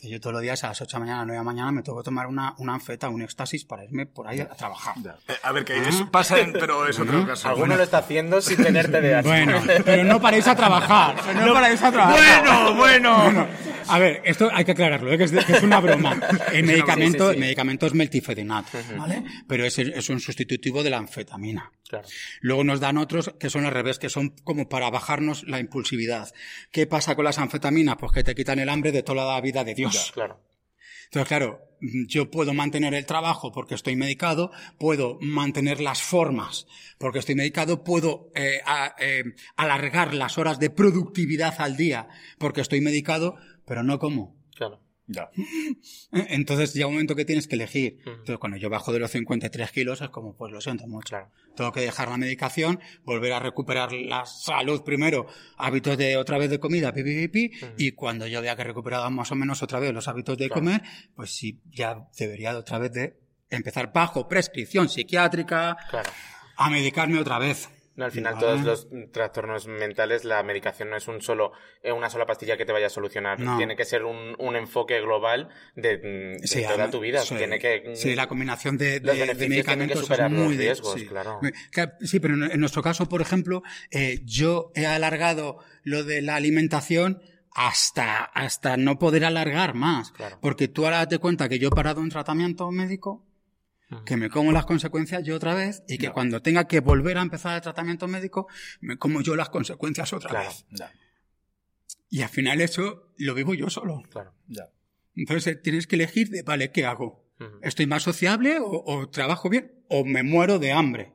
Yo 0.01 0.19
todos 0.21 0.33
los 0.33 0.41
días 0.41 0.63
a 0.63 0.69
las 0.69 0.81
8 0.81 0.87
de 0.87 0.93
la 0.93 0.99
mañana, 1.05 1.25
9 1.25 1.31
de 1.33 1.37
la 1.39 1.43
mañana 1.43 1.71
me 1.73 1.81
tengo 1.83 1.97
que 1.97 2.05
tomar 2.05 2.27
una, 2.27 2.53
una 2.57 2.75
anfeta, 2.75 3.09
un 3.09 3.21
éxtasis 3.21 3.65
para 3.65 3.83
irme 3.83 4.05
por 4.05 4.29
ahí 4.29 4.39
a 4.39 4.47
trabajar. 4.47 4.95
Eh, 5.27 5.33
a 5.43 5.51
ver, 5.51 5.65
que 5.65 5.73
Ah. 5.73 5.89
eso 5.89 6.09
pasa, 6.09 6.39
en- 6.39 6.53
pero 6.53 6.87
es 6.87 6.97
otro 6.99 7.27
caso. 7.27 7.49
Alguno 7.49 7.75
lo 7.75 7.83
está 7.83 7.97
haciendo 7.97 8.39
sin 8.39 8.55
tener 8.63 8.89
TDAH. 8.89 9.23
Bueno, 9.23 9.59
pero 9.83 10.05
no 10.05 10.21
paréis 10.21 10.47
a 10.47 10.55
trabajar. 10.55 11.15
pero 11.25 11.45
no 11.45 11.53
paréis 11.53 11.83
a 11.83 11.91
trabajar. 11.91 12.43
Bueno, 12.45 12.75
bueno. 12.75 13.23
Bueno, 13.23 13.47
a 13.89 13.99
ver, 13.99 14.21
esto 14.25 14.49
hay 14.53 14.63
que 14.65 14.71
aclararlo, 14.71 15.11
¿eh? 15.11 15.17
que, 15.17 15.23
es, 15.25 15.31
que 15.31 15.53
es 15.57 15.63
una 15.63 15.79
broma. 15.79 16.19
El 16.53 16.65
medicamento, 16.65 17.25
sí, 17.27 17.29
sí. 17.31 17.33
el 17.35 17.39
medicamento 17.39 17.85
es 17.87 17.93
meltifedinat, 17.93 18.65
¿vale? 18.97 19.23
Pero 19.47 19.65
es, 19.65 19.77
es 19.79 20.09
un 20.09 20.19
sustitutivo 20.19 20.83
de 20.83 20.89
la 20.89 20.97
anfetamina. 20.97 21.71
Claro. 21.87 22.07
Luego 22.41 22.63
nos 22.63 22.79
dan 22.79 22.97
otros 22.97 23.33
que 23.39 23.49
son 23.49 23.65
al 23.65 23.71
revés, 23.71 23.99
que 23.99 24.09
son 24.09 24.29
como 24.43 24.69
para 24.69 24.89
bajarnos 24.89 25.43
la 25.47 25.59
impulsividad. 25.59 26.31
¿Qué 26.71 26.85
pasa 26.87 27.15
con 27.15 27.25
las 27.25 27.39
anfetaminas? 27.39 27.97
Pues 27.99 28.11
que 28.11 28.23
te 28.23 28.35
quitan 28.35 28.59
el 28.59 28.69
hambre 28.69 28.91
de 28.91 29.03
toda 29.03 29.25
la 29.25 29.41
vida 29.41 29.63
de 29.63 29.73
Dios. 29.75 30.11
Claro. 30.13 30.39
Entonces, 31.05 31.27
claro, 31.27 31.61
yo 32.07 32.29
puedo 32.29 32.53
mantener 32.53 32.93
el 32.93 33.07
trabajo 33.07 33.51
porque 33.51 33.73
estoy 33.73 33.95
medicado, 33.95 34.51
puedo 34.77 35.17
mantener 35.21 35.81
las 35.81 36.03
formas 36.03 36.67
porque 36.99 37.17
estoy 37.17 37.33
medicado, 37.33 37.83
puedo 37.83 38.31
eh, 38.35 38.59
a- 38.63 38.93
eh, 38.99 39.23
alargar 39.55 40.13
las 40.13 40.37
horas 40.37 40.59
de 40.59 40.69
productividad 40.69 41.55
al 41.59 41.77
día 41.77 42.09
porque 42.37 42.61
estoy 42.61 42.81
medicado, 42.81 43.37
pero 43.69 43.83
no 43.83 43.97
como. 43.99 44.35
Claro. 44.55 44.81
Ya. 45.11 45.29
Entonces 46.11 46.73
llega 46.73 46.87
un 46.87 46.93
momento 46.93 47.15
que 47.15 47.25
tienes 47.25 47.47
que 47.47 47.55
elegir. 47.55 47.99
Entonces 48.05 48.37
cuando 48.37 48.57
yo 48.57 48.69
bajo 48.69 48.91
de 48.93 48.99
los 48.99 49.09
53 49.11 49.71
kilos 49.71 50.01
es 50.01 50.09
como, 50.09 50.35
pues 50.35 50.51
lo 50.51 50.61
siento 50.61 50.85
mucho. 50.87 51.09
Claro. 51.09 51.31
Tengo 51.55 51.71
que 51.71 51.81
dejar 51.81 52.09
la 52.09 52.17
medicación, 52.17 52.79
volver 53.03 53.33
a 53.33 53.39
recuperar 53.39 53.91
la 53.91 54.25
salud 54.25 54.83
primero, 54.83 55.25
hábitos 55.57 55.97
de 55.97 56.15
otra 56.17 56.37
vez 56.37 56.49
de 56.49 56.59
comida, 56.59 56.93
pi, 56.93 57.03
pi, 57.03 57.27
pi, 57.27 57.51
y 57.77 57.91
cuando 57.93 58.27
yo 58.27 58.41
vea 58.41 58.55
que 58.55 58.61
he 58.61 58.65
recuperado 58.65 59.09
más 59.11 59.31
o 59.31 59.35
menos 59.35 59.61
otra 59.63 59.79
vez 59.79 59.93
los 59.93 60.07
hábitos 60.07 60.37
de 60.37 60.47
Claro. 60.47 60.61
comer, 60.61 60.81
pues 61.15 61.31
sí, 61.31 61.59
ya 61.71 62.07
debería 62.17 62.53
de 62.53 62.59
otra 62.59 62.77
vez 62.79 62.93
de 62.93 63.19
empezar 63.49 63.91
bajo 63.91 64.27
prescripción 64.27 64.89
psiquiátrica 64.89 65.75
Claro. 65.89 66.09
a 66.55 66.69
medicarme 66.69 67.19
otra 67.19 67.39
vez. 67.39 67.67
No, 67.99 68.05
al 68.05 68.11
final 68.11 68.39
todos 68.39 68.61
los 68.63 68.87
trastornos 69.11 69.67
mentales, 69.67 70.23
la 70.23 70.41
medicación 70.41 70.89
no 70.89 70.95
es 70.97 71.07
un 71.09 71.21
solo, 71.21 71.51
eh, 71.83 71.91
una 71.91 72.09
sola 72.09 72.25
pastilla 72.25 72.55
que 72.57 72.65
te 72.65 72.71
vaya 72.71 72.87
a 72.87 72.89
solucionar. 72.89 73.39
No. 73.39 73.57
Tiene 73.57 73.75
que 73.75 73.83
ser 73.83 74.05
un, 74.05 74.35
un 74.39 74.55
enfoque 74.55 75.01
global 75.01 75.49
de, 75.75 75.97
de 75.97 76.37
Sí, 76.47 76.61
toda 76.61 76.69
además, 76.69 76.91
tu 76.91 76.99
vida. 77.01 77.21
sí. 77.21 77.35
Tiene 77.35 77.59
que, 77.59 77.91
Sí, 77.95 78.15
la 78.15 78.27
combinación 78.27 78.77
de, 78.77 79.01
Los 79.01 79.17
de- 79.17 79.25
de 79.27 79.35
que 79.35 79.49
medicamentos 79.49 80.09
los 80.09 80.31
muy 80.31 80.55
de- 80.55 80.63
riesgos, 80.63 80.93
sí. 80.93 81.05
claro. 81.05 81.39
Sí, 82.01 82.19
pero 82.19 82.35
en, 82.35 82.51
en 82.51 82.59
nuestro 82.59 82.81
caso, 82.81 83.07
por 83.09 83.21
ejemplo, 83.21 83.61
eh, 83.91 84.21
yo 84.23 84.71
he 84.75 84.85
alargado 84.85 85.57
lo 85.83 86.03
de 86.05 86.21
la 86.21 86.35
alimentación 86.35 87.21
hasta, 87.53 88.23
hasta 88.23 88.77
no 88.77 88.99
poder 88.99 89.25
alargar 89.25 89.73
más. 89.73 90.11
Claro. 90.11 90.37
Porque 90.41 90.67
tú 90.67 90.85
ahora 90.85 90.97
date 90.99 91.17
cuenta 91.17 91.49
que 91.49 91.59
yo 91.59 91.67
he 91.67 91.71
parado 91.71 91.99
un 91.99 92.09
tratamiento 92.09 92.71
médico, 92.71 93.25
Que 94.05 94.17
me 94.17 94.29
como 94.29 94.51
las 94.51 94.65
consecuencias 94.67 95.23
yo 95.23 95.35
otra 95.35 95.55
vez, 95.55 95.83
y 95.87 95.97
que 95.97 96.11
cuando 96.11 96.41
tenga 96.43 96.67
que 96.67 96.79
volver 96.79 97.17
a 97.17 97.23
empezar 97.23 97.55
el 97.55 97.61
tratamiento 97.61 98.07
médico, 98.07 98.47
me 98.81 98.97
como 98.97 99.21
yo 99.21 99.35
las 99.35 99.49
consecuencias 99.49 100.13
otra 100.13 100.29
Claro. 100.29 100.49
vez. 100.49 100.65
Ya. 100.69 100.91
Y 102.09 102.21
al 102.21 102.29
final 102.29 102.61
eso 102.61 103.11
lo 103.17 103.33
vivo 103.33 103.53
yo 103.55 103.69
solo. 103.69 104.03
Claro. 104.11 104.33
Ya. 104.47 104.69
Entonces 105.15 105.59
tienes 105.63 105.87
que 105.87 105.95
elegir 105.95 106.29
de, 106.29 106.43
vale, 106.43 106.71
¿qué 106.71 106.85
hago? 106.85 107.27
¿Estoy 107.63 107.87
más 107.87 108.03
sociable 108.03 108.59
o, 108.59 108.83
o 108.85 109.09
trabajo 109.09 109.49
bien? 109.49 109.71
¿O 109.87 110.03
me 110.05 110.21
muero 110.23 110.59
de 110.59 110.71
hambre? 110.71 111.13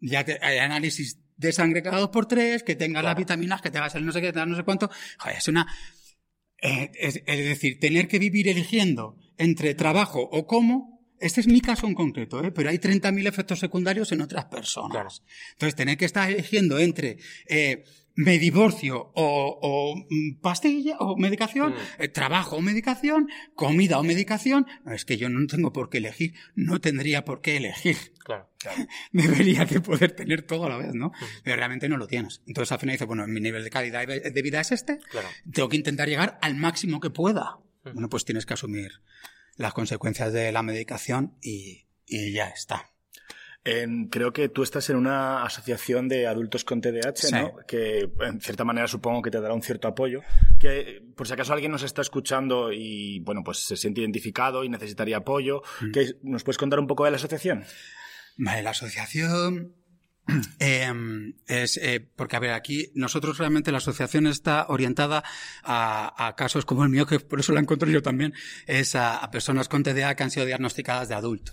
Ya 0.00 0.24
te- 0.24 0.38
hay 0.42 0.58
análisis 0.58 1.20
de 1.36 1.52
sangre 1.52 1.82
cada 1.82 1.98
dos 1.98 2.10
por 2.10 2.26
tres, 2.26 2.62
que 2.62 2.76
tengas 2.76 3.02
las 3.04 3.16
vitaminas, 3.16 3.60
que 3.60 3.70
tengas 3.70 3.94
el 3.96 4.06
no 4.06 4.12
sé 4.12 4.20
qué, 4.20 4.32
no 4.32 4.54
sé 4.56 4.62
cuánto. 4.62 4.90
Joder, 5.18 5.36
es 5.38 5.48
una... 5.48 5.66
eh, 6.62 6.90
es, 6.94 7.22
es 7.26 7.44
decir, 7.44 7.78
tener 7.80 8.06
que 8.08 8.18
vivir 8.18 8.48
eligiendo 8.48 9.16
entre 9.36 9.74
trabajo 9.74 10.20
o 10.20 10.46
cómo, 10.46 10.93
este 11.26 11.40
es 11.40 11.46
mi 11.46 11.60
caso 11.60 11.86
en 11.86 11.94
concreto, 11.94 12.42
¿eh? 12.44 12.50
pero 12.52 12.70
hay 12.70 12.78
30.000 12.78 13.26
efectos 13.26 13.58
secundarios 13.58 14.12
en 14.12 14.20
otras 14.20 14.44
personas. 14.46 14.90
Claro. 14.92 15.08
Entonces, 15.52 15.74
tener 15.74 15.96
que 15.96 16.04
estar 16.04 16.30
eligiendo 16.30 16.78
entre 16.78 17.18
eh, 17.48 17.84
me 18.16 18.38
divorcio 18.38 19.10
o, 19.14 19.58
o, 19.60 19.96
mm, 20.08 20.40
pastilla 20.40 20.96
o 21.00 21.16
medicación, 21.16 21.72
Mm. 21.72 22.02
eh, 22.02 22.08
trabajo 22.08 22.56
o 22.56 22.60
medicación, 22.60 23.28
comida 23.56 23.98
o 23.98 24.04
medicación, 24.04 24.66
es 24.86 25.04
que 25.04 25.16
yo 25.16 25.28
no 25.28 25.44
tengo 25.48 25.72
por 25.72 25.90
qué 25.90 25.98
elegir, 25.98 26.34
no 26.54 26.80
tendría 26.80 27.24
por 27.24 27.40
qué 27.40 27.56
elegir 27.56 27.96
Claro. 28.18 28.48
debería 29.12 29.64
de 29.64 29.80
poder 29.80 30.12
tener 30.12 30.42
todo 30.42 30.66
a 30.66 30.68
la 30.68 30.76
vez, 30.76 30.94
¿no? 30.94 31.10
Pero 31.42 31.56
realmente 31.56 31.88
no 31.88 31.96
lo 31.96 32.06
tienes. 32.06 32.40
Entonces 32.46 32.70
al 32.70 32.78
final 32.78 32.94
dices, 32.94 33.06
bueno, 33.08 33.26
mi 33.26 33.40
nivel 33.40 33.64
de 33.64 33.70
calidad 33.70 34.06
de 34.06 34.42
vida 34.42 34.60
es 34.60 34.70
este, 34.72 34.98
Claro. 35.10 35.28
tengo 35.52 35.68
que 35.68 35.76
intentar 35.76 36.08
llegar 36.08 36.38
al 36.40 36.54
máximo 36.54 37.00
que 37.00 37.10
pueda. 37.10 37.58
Bueno, 37.82 38.08
pues 38.08 38.24
tienes 38.24 38.46
que 38.46 38.54
asumir 38.54 38.92
las 39.56 39.72
consecuencias 39.74 40.32
de 40.32 40.52
la 40.52 40.62
medicación 40.62 41.36
y, 41.42 41.86
y 42.06 42.32
ya 42.32 42.48
está. 42.48 42.90
En- 43.66 44.08
creo 44.08 44.32
que 44.34 44.50
tú 44.50 44.62
estás 44.62 44.90
en 44.90 44.96
una 44.96 45.42
asociación 45.42 46.06
de 46.06 46.26
adultos 46.26 46.64
con 46.64 46.82
TDAH, 46.82 47.14
Sí. 47.16 47.32
¿no? 47.32 47.56
Que 47.66 48.10
en 48.20 48.40
cierta 48.42 48.62
manera 48.64 48.86
supongo 48.86 49.22
que 49.22 49.30
te 49.30 49.40
dará 49.40 49.54
un 49.54 49.62
cierto 49.62 49.88
apoyo. 49.88 50.20
Que 50.60 51.02
por 51.16 51.26
si 51.26 51.32
acaso 51.32 51.54
alguien 51.54 51.72
nos 51.72 51.82
está 51.82 52.02
escuchando 52.02 52.72
y 52.72 53.20
bueno, 53.20 53.42
pues 53.42 53.58
se 53.60 53.76
siente 53.78 54.02
identificado 54.02 54.64
y 54.64 54.68
necesitaría 54.68 55.16
apoyo, 55.18 55.62
que 55.94 56.16
¿nos 56.22 56.44
puedes 56.44 56.58
contar 56.58 56.78
un 56.78 56.86
poco 56.86 57.04
de 57.06 57.12
la 57.12 57.16
asociación? 57.16 57.64
Vale, 58.36 58.62
la 58.62 58.70
asociación 58.70 59.74
eh, 60.58 60.92
es 61.46 61.76
eh, 61.76 62.00
porque 62.16 62.36
a 62.36 62.38
ver 62.40 62.52
aquí 62.52 62.90
nosotros 62.94 63.38
realmente 63.38 63.70
la 63.72 63.78
asociación 63.78 64.26
está 64.26 64.66
orientada 64.68 65.22
a, 65.62 66.26
a 66.28 66.34
casos 66.36 66.64
como 66.64 66.82
el 66.84 66.90
mío 66.90 67.06
que 67.06 67.20
por 67.20 67.40
eso 67.40 67.52
la 67.52 67.60
encontré 67.60 67.92
yo 67.92 68.02
también 68.02 68.32
es 68.66 68.94
a, 68.94 69.18
a 69.18 69.30
personas 69.30 69.68
con 69.68 69.82
TDA 69.82 70.14
que 70.14 70.22
han 70.22 70.30
sido 70.30 70.46
diagnosticadas 70.46 71.08
de 71.08 71.14
adulto 71.14 71.52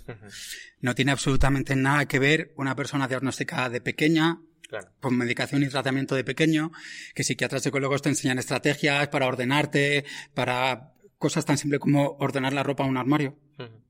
no 0.80 0.94
tiene 0.94 1.12
absolutamente 1.12 1.76
nada 1.76 2.06
que 2.06 2.18
ver 2.18 2.52
una 2.56 2.74
persona 2.74 3.06
diagnosticada 3.08 3.68
de 3.68 3.80
pequeña 3.80 4.40
Claro. 4.68 4.90
con 5.00 5.18
medicación 5.18 5.62
y 5.62 5.68
tratamiento 5.68 6.14
de 6.14 6.24
pequeño, 6.24 6.72
que 7.14 7.24
psiquiatras 7.24 7.62
psicólogos 7.62 8.00
te 8.00 8.08
enseñan 8.08 8.38
estrategias 8.38 9.08
para 9.08 9.26
ordenarte, 9.26 10.06
para 10.32 10.94
cosas 11.18 11.44
tan 11.44 11.58
simples 11.58 11.78
como 11.78 12.16
ordenar 12.18 12.54
la 12.54 12.62
ropa 12.62 12.82
en 12.84 12.88
un 12.88 12.96
armario. 12.96 13.38
Ujú. 13.58 13.82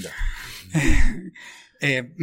Ya. 0.00 0.10
Eh, 1.80 2.14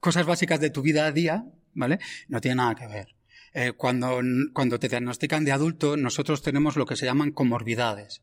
cosas 0.00 0.26
básicas 0.26 0.60
de 0.60 0.70
tu 0.70 0.82
vida 0.82 1.06
a 1.06 1.12
día, 1.12 1.44
¿vale? 1.74 1.98
No 2.28 2.40
tiene 2.40 2.56
nada 2.56 2.74
que 2.74 2.86
ver. 2.86 3.08
eh, 3.54 3.72
cuando, 3.76 4.20
cuando 4.52 4.78
te 4.78 4.88
diagnostican 4.88 5.44
de 5.44 5.52
adulto, 5.52 5.96
nosotros 5.96 6.42
tenemos 6.42 6.76
lo 6.76 6.86
que 6.86 6.96
se 6.96 7.06
llaman 7.06 7.32
comorbidades. 7.32 8.22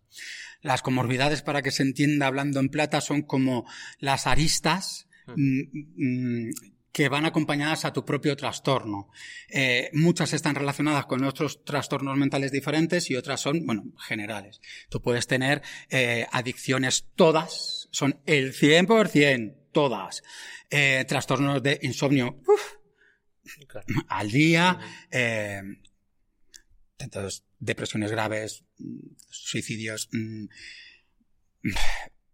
Las 0.62 0.82
comorbidades, 0.82 1.41
para 1.41 1.62
que 1.62 1.72
se 1.72 1.84
entienda 1.84 2.28
hablando 2.28 2.60
en 2.60 2.69
plata, 2.69 3.00
son 3.02 3.22
como 3.22 3.65
las 4.00 4.28
aristas 4.28 5.08
mm, 5.28 5.62
mm, 5.95 6.52
que 6.91 7.08
van 7.08 7.26
acompañadas 7.26 7.86
a 7.86 7.93
tu 7.93 8.04
propio 8.04 8.36
trastorno. 8.36 9.10
Eh, 9.50 9.89
muchas 9.93 10.34
están 10.34 10.56
relacionadas 10.56 11.06
con 11.06 11.24
otros 11.24 11.63
trastornos 11.63 12.17
mentales 12.17 12.52
diferentes 12.52 13.10
y 13.10 13.15
otras 13.15 13.39
son, 13.39 13.65
bueno, 13.65 13.84
generales. 14.00 14.60
Tú 14.89 15.00
puedes 15.02 15.28
tener 15.28 15.62
eh, 15.89 16.26
adicciones 16.32 17.06
todas, 17.15 17.88
son 17.91 18.19
el 18.26 18.54
100%, 18.54 19.59
todas. 19.71 20.23
Eh, 20.69 21.05
trastornos 21.08 21.62
de 21.63 21.79
insomnio 21.84 22.41
uf, 22.47 22.73
al 24.08 24.29
día, 24.29 24.79
eh, 25.12 25.62
entonces, 26.97 27.45
depresiones 27.60 28.12
graves, 28.12 28.63
suicidios. 29.29 30.10
mm, 30.12 30.45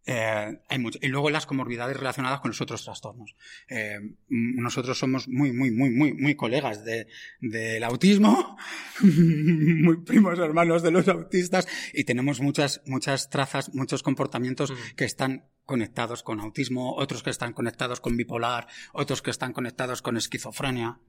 eh, 0.05 0.59
hay 0.67 0.79
mucho. 0.79 0.99
Y 1.01 1.07
luego 1.07 1.29
las 1.29 1.45
comorbidades 1.45 1.97
relacionadas 1.97 2.39
con 2.39 2.51
los 2.51 2.61
otros 2.61 2.83
trastornos. 2.83 3.35
Eh, 3.67 3.99
mm, 3.99 4.61
nosotros 4.61 4.97
somos 4.97 5.27
muy, 5.27 5.51
muy, 5.51 5.71
muy, 5.71 5.89
muy, 5.89 6.13
muy 6.13 6.35
colegas 6.35 6.85
de, 6.85 7.07
del 7.41 7.83
autismo, 7.83 8.57
muy 9.01 9.97
primos 9.97 10.37
hermanos 10.37 10.83
de 10.83 10.91
los 10.91 11.07
autistas, 11.07 11.67
y 11.93 12.03
tenemos 12.03 12.39
muchas, 12.39 12.81
muchas 12.85 13.29
trazas, 13.29 13.73
muchos 13.73 14.03
comportamientos 14.03 14.73
que 14.95 15.05
están 15.05 15.45
conectados 15.65 16.21
con 16.21 16.39
autismo, 16.39 16.95
otros 16.95 17.23
que 17.23 17.31
están 17.31 17.53
conectados 17.53 17.99
con 17.99 18.15
bipolar, 18.15 18.67
otros 18.93 19.23
que 19.23 19.31
están 19.31 19.53
conectados 19.53 20.01
con 20.03 20.17
esquizofrenia. 20.17 20.99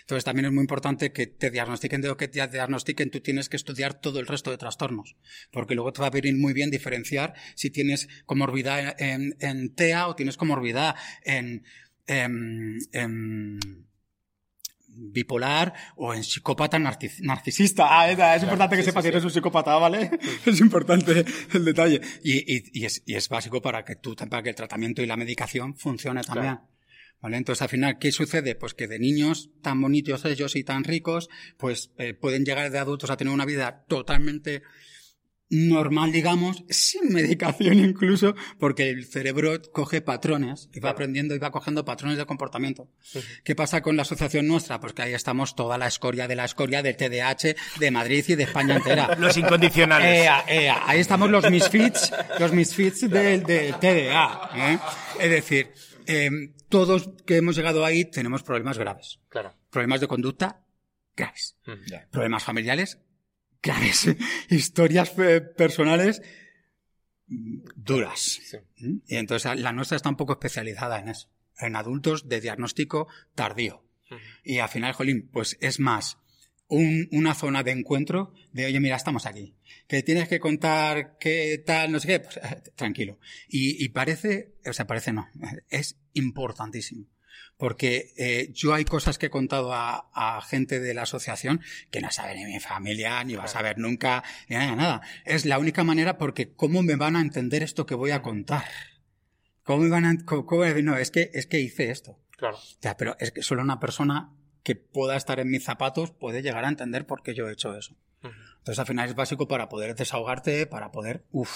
Entonces 0.00 0.24
también 0.24 0.46
es 0.46 0.52
muy 0.52 0.62
importante 0.62 1.12
que 1.12 1.26
te 1.26 1.50
diagnostiquen 1.50 2.00
de 2.00 2.08
lo 2.08 2.16
que 2.16 2.28
te 2.28 2.46
diagnostiquen, 2.48 3.10
tú 3.10 3.20
tienes 3.20 3.48
que 3.48 3.56
estudiar 3.56 3.94
todo 4.00 4.18
el 4.20 4.26
resto 4.26 4.50
de 4.50 4.58
trastornos, 4.58 5.16
porque 5.52 5.74
luego 5.74 5.92
te 5.92 6.00
va 6.00 6.08
a 6.08 6.10
venir 6.10 6.36
muy 6.36 6.52
bien 6.52 6.70
diferenciar 6.70 7.34
si 7.54 7.70
tienes 7.70 8.08
comorbidad 8.26 9.00
en, 9.00 9.36
en 9.40 9.74
TEA 9.74 10.08
o 10.08 10.16
tienes 10.16 10.36
comorbidad 10.36 10.96
en, 11.24 11.64
en- 12.06 12.78
en 12.92 13.58
bipolar 15.00 15.74
o 15.96 16.12
en 16.12 16.24
psicópata 16.24 16.76
narcis- 16.78 17.20
narcisista. 17.20 17.86
Ah, 17.88 18.10
es, 18.10 18.18
es 18.18 18.42
importante 18.42 18.74
que 18.76 18.82
sí, 18.82 18.86
sepas 18.88 19.04
sí, 19.04 19.06
si 19.06 19.10
eres 19.10 19.22
sí. 19.22 19.26
un 19.28 19.32
psicópata, 19.32 19.76
¿vale? 19.76 20.10
es 20.46 20.60
importante 20.60 21.24
el 21.54 21.64
detalle. 21.64 22.00
Y, 22.24 22.38
y- 22.56 22.64
y 22.72 22.84
es, 22.84 23.02
y 23.06 23.14
es 23.14 23.28
básico 23.28 23.62
para 23.62 23.84
que 23.84 23.94
tú, 23.96 24.16
para 24.16 24.42
que 24.42 24.48
el 24.50 24.54
tratamiento 24.56 25.00
y 25.02 25.06
la 25.06 25.16
medicación 25.16 25.76
funcione 25.76 26.22
también. 26.22 26.56
Claro. 26.56 26.68
¿Vale? 27.20 27.36
Entonces, 27.36 27.62
al 27.62 27.68
final, 27.68 27.98
¿qué 27.98 28.12
sucede? 28.12 28.54
Pues 28.54 28.74
que 28.74 28.86
de 28.86 28.98
niños 28.98 29.50
tan 29.62 29.80
bonitos 29.80 30.24
ellos 30.24 30.54
y 30.54 30.62
tan 30.62 30.84
ricos, 30.84 31.28
pues 31.56 31.90
eh, 31.98 32.14
pueden 32.14 32.44
llegar 32.44 32.70
de 32.70 32.78
adultos 32.78 33.10
a 33.10 33.16
tener 33.16 33.32
una 33.32 33.44
vida 33.44 33.84
totalmente 33.88 34.62
normal, 35.50 36.12
digamos, 36.12 36.64
sin 36.68 37.12
medicación 37.12 37.78
incluso, 37.78 38.34
porque 38.58 38.90
el 38.90 39.06
cerebro 39.06 39.60
coge 39.72 40.00
patrones 40.00 40.68
y 40.72 40.80
va 40.80 40.90
aprendiendo 40.90 41.34
y 41.34 41.38
va 41.38 41.50
cogiendo 41.50 41.84
patrones 41.84 42.18
de 42.18 42.26
comportamiento. 42.26 42.90
¿Qué 43.44 43.54
pasa 43.54 43.80
con 43.82 43.96
la 43.96 44.02
asociación 44.02 44.46
nuestra? 44.46 44.80
Pues 44.80 44.92
que 44.92 45.02
ahí 45.02 45.14
estamos 45.14 45.54
toda 45.54 45.78
la 45.78 45.86
escoria 45.86 46.28
de 46.28 46.36
la 46.36 46.44
escoria 46.44 46.82
del 46.82 46.96
TDAH 46.96 47.54
de 47.78 47.90
Madrid 47.90 48.24
y 48.28 48.34
de 48.34 48.44
España 48.44 48.76
entera. 48.76 49.14
Los 49.18 49.36
incondicionales. 49.36 50.08
Ea, 50.08 50.44
ea, 50.48 50.82
ahí 50.86 51.00
estamos 51.00 51.30
los 51.30 51.50
misfits, 51.50 52.12
los 52.38 52.52
misfits 52.52 53.08
del, 53.08 53.42
del 53.42 53.74
TDA. 53.74 54.50
¿eh? 54.54 54.78
Es 55.20 55.30
decir, 55.30 55.72
em, 56.08 56.54
todos 56.68 57.10
que 57.24 57.36
hemos 57.36 57.54
llegado 57.54 57.84
ahí 57.84 58.04
tenemos 58.04 58.42
problemas 58.42 58.78
graves. 58.78 59.20
Claro. 59.28 59.54
Problemas 59.70 60.00
de 60.00 60.08
conducta 60.08 60.64
graves. 61.16 61.56
Mm. 61.66 62.10
Problemas 62.10 62.42
familiares 62.42 62.98
graves. 63.62 64.08
Historias 64.50 65.16
eh, 65.18 65.40
personales 65.40 66.22
mm, 67.26 67.58
duras. 67.76 68.20
Sí. 68.20 68.56
¿Mm? 68.78 68.96
Y 69.06 69.16
entonces 69.16 69.60
la 69.60 69.72
nuestra 69.72 69.96
está 69.96 70.08
un 70.08 70.16
poco 70.16 70.32
especializada 70.32 70.98
en 70.98 71.08
eso. 71.08 71.28
En 71.58 71.76
adultos 71.76 72.28
de 72.28 72.40
diagnóstico 72.40 73.08
tardío. 73.34 73.84
Y 74.42 74.60
al 74.60 74.70
final, 74.70 74.94
Jolín, 74.94 75.28
pues 75.30 75.58
es 75.60 75.80
más 75.80 76.16
un- 76.68 77.08
una 77.12 77.34
zona 77.34 77.62
de 77.62 77.70
encuentro 77.72 78.32
de, 78.52 78.66
oye, 78.66 78.78
mira, 78.80 78.96
estamos 78.96 79.26
aquí. 79.26 79.54
Que 79.86 80.02
tienes 80.02 80.28
que 80.28 80.38
contar 80.40 81.16
qué 81.18 81.62
tal, 81.64 81.90
no 81.92 81.98
sé 82.00 82.08
qué, 82.08 82.20
pues 82.20 82.38
tranquilo. 82.76 83.18
Y, 83.48 83.82
y 83.82 83.88
parece, 83.88 84.54
o 84.66 84.72
sea, 84.72 84.86
parece 84.86 85.12
no, 85.12 85.28
es 85.70 85.98
importantísimo. 86.14 87.06
Porque 87.56 88.12
eh, 88.16 88.50
yo 88.54 88.72
hay 88.72 88.84
cosas 88.84 89.18
que 89.18 89.26
he 89.26 89.30
contado 89.30 89.72
a, 89.74 90.08
a 90.14 90.40
gente 90.42 90.78
de 90.78 90.94
la 90.94 91.02
asociación 91.02 91.60
que 91.90 92.00
no 92.00 92.08
sabe 92.12 92.36
ni 92.36 92.44
mi 92.44 92.60
familia, 92.60 93.24
ni 93.24 93.34
va 93.34 93.44
a 93.44 93.48
saber 93.48 93.78
nunca, 93.78 94.22
ni 94.48 94.54
nada, 94.54 94.76
nada. 94.76 95.02
Es 95.24 95.44
la 95.44 95.58
única 95.58 95.82
manera 95.82 96.18
porque 96.18 96.52
¿cómo 96.52 96.82
me 96.84 96.94
van 96.94 97.16
a 97.16 97.20
entender 97.20 97.64
esto 97.64 97.84
que 97.84 97.96
voy 97.96 98.12
a 98.12 98.22
contar? 98.22 98.64
¿Cómo 99.64 99.82
me 99.82 99.88
van 99.88 100.04
a, 100.04 100.16
cómo- 100.24 100.46
cómo- 100.46 100.64
no, 100.82 100.96
es 100.98 101.10
que, 101.10 101.30
es 101.34 101.46
que 101.46 101.60
hice 101.60 101.90
esto. 101.90 102.20
Claro. 102.36 102.56
Ya, 102.80 102.96
pero 102.96 103.16
es 103.18 103.32
que 103.32 103.42
solo 103.42 103.62
una 103.62 103.80
persona 103.80 104.32
que 104.68 104.76
pueda 104.76 105.16
estar 105.16 105.40
en 105.40 105.48
mis 105.48 105.64
zapatos 105.64 106.10
puede 106.10 106.42
llegar 106.42 106.64
a 106.66 106.68
entender 106.68 107.06
por 107.06 107.22
qué 107.22 107.34
yo 107.34 107.48
he 107.48 107.52
hecho 107.52 107.74
eso. 107.74 107.94
Ujú. 108.22 108.32
Entonces, 108.58 108.78
al 108.78 108.86
final 108.86 109.08
es 109.08 109.14
básico 109.14 109.48
para 109.48 109.70
poder 109.70 109.94
desahogarte, 109.94 110.66
para 110.66 110.90
poder 110.92 111.24
uf, 111.32 111.50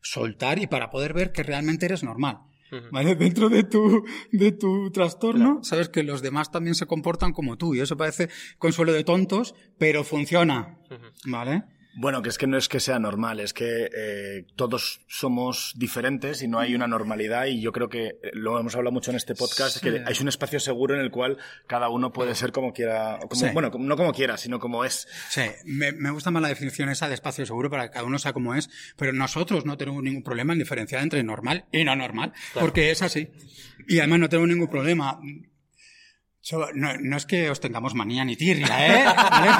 soltar 0.00 0.58
y 0.58 0.66
para 0.66 0.88
poder 0.90 1.12
ver 1.12 1.32
que 1.32 1.42
realmente 1.42 1.84
eres 1.86 2.02
normal. 2.02 2.38
¿Vale? 2.92 3.16
Dentro 3.16 3.48
de 3.48 3.64
tu, 3.64 4.04
de 4.32 4.52
tu 4.52 4.90
trastorno, 4.92 5.44
Claro. 5.54 5.64
sabes 5.64 5.88
que 5.88 6.04
los 6.04 6.22
demás 6.22 6.50
también 6.52 6.76
se 6.76 6.86
comportan 6.86 7.32
como 7.32 7.56
tú. 7.58 7.74
Y 7.74 7.80
eso 7.80 7.96
parece 7.96 8.28
consuelo 8.58 8.92
de 8.92 9.02
tontos, 9.04 9.54
pero 9.76 10.04
funciona. 10.04 10.78
¿Vale? 11.26 11.64
Bueno, 11.96 12.22
que 12.22 12.28
es 12.28 12.38
que 12.38 12.46
no 12.46 12.56
es 12.56 12.68
que 12.68 12.78
sea 12.78 13.00
normal, 13.00 13.40
es 13.40 13.52
que 13.52 13.90
eh, 13.94 14.46
todos 14.54 15.00
somos 15.08 15.72
diferentes 15.76 16.40
y 16.40 16.46
no 16.46 16.60
hay 16.60 16.74
una 16.76 16.86
normalidad 16.86 17.46
y 17.46 17.60
yo 17.60 17.72
creo 17.72 17.88
que 17.88 18.06
eh, 18.22 18.30
lo 18.32 18.58
hemos 18.60 18.76
hablado 18.76 18.92
mucho 18.92 19.10
en 19.10 19.16
este 19.16 19.34
podcast, 19.34 19.78
Sí. 19.78 19.80
que 19.80 20.02
hay 20.06 20.14
un 20.20 20.28
espacio 20.28 20.60
seguro 20.60 20.94
en 20.94 21.00
el 21.00 21.10
cual 21.10 21.36
cada 21.66 21.88
uno 21.88 22.12
puede 22.12 22.34
ser 22.36 22.52
como 22.52 22.72
quiera, 22.72 23.18
como- 23.28 23.34
Sí. 23.34 23.46
bueno, 23.52 23.72
no 23.76 23.96
como 23.96 24.12
quiera, 24.12 24.36
sino 24.36 24.60
como 24.60 24.84
es. 24.84 25.08
Sí, 25.30 25.42
me, 25.64 25.90
me 25.92 26.10
gusta 26.10 26.30
más 26.30 26.40
la 26.42 26.48
definición 26.48 26.88
esa 26.90 27.08
de 27.08 27.14
espacio 27.14 27.44
seguro 27.44 27.70
para 27.70 27.84
que 27.88 27.90
cada 27.94 28.04
uno 28.06 28.18
sea 28.20 28.32
como 28.32 28.54
es, 28.54 28.70
pero 28.96 29.12
nosotros 29.12 29.66
no 29.66 29.76
tenemos 29.76 30.02
ningún 30.02 30.22
problema 30.22 30.52
en 30.52 30.60
diferenciar 30.60 31.02
entre 31.02 31.22
normal 31.24 31.64
y 31.72 31.82
no 31.82 31.96
normal, 31.96 32.32
porque 32.54 32.92
es 32.92 33.02
así. 33.02 33.30
Y 33.88 33.98
además 33.98 34.20
no 34.20 34.28
tenemos 34.28 34.48
ningún 34.48 34.68
problema. 34.68 35.18
Yo- 36.42 36.68
no, 36.74 36.96
no 36.98 37.16
es 37.18 37.26
que 37.26 37.50
os 37.50 37.60
tengamos 37.60 37.94
manía 37.94 38.24
ni 38.24 38.34
tirria, 38.34 38.86
¿eh? 38.86 39.04
¿Vale? 39.30 39.50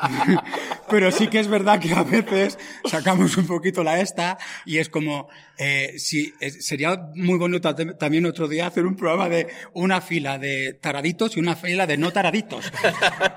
Pero 0.90 1.10
sí 1.10 1.28
que 1.28 1.38
es 1.40 1.48
verdad 1.48 1.78
que 1.80 1.92
a 1.92 2.02
veces 2.02 2.58
sacamos 2.84 3.36
un 3.36 3.46
poquito 3.46 3.84
la 3.84 4.00
esta 4.00 4.38
y 4.64 4.78
es 4.78 4.88
como, 4.88 5.28
eh, 5.58 5.94
si, 5.98 6.32
es- 6.40 6.66
sería 6.66 6.98
muy 7.14 7.38
bonito 7.38 7.68
tam- 7.74 7.96
también 7.98 8.24
otro 8.26 8.48
día 8.48 8.66
hacer 8.66 8.86
un 8.86 8.96
programa 8.96 9.28
de 9.28 9.48
una 9.74 10.00
fila 10.00 10.38
de 10.38 10.72
taraditos 10.80 11.36
y 11.36 11.40
una 11.40 11.56
fila 11.56 11.86
de 11.86 11.98
no 11.98 12.10
taraditos. 12.12 12.72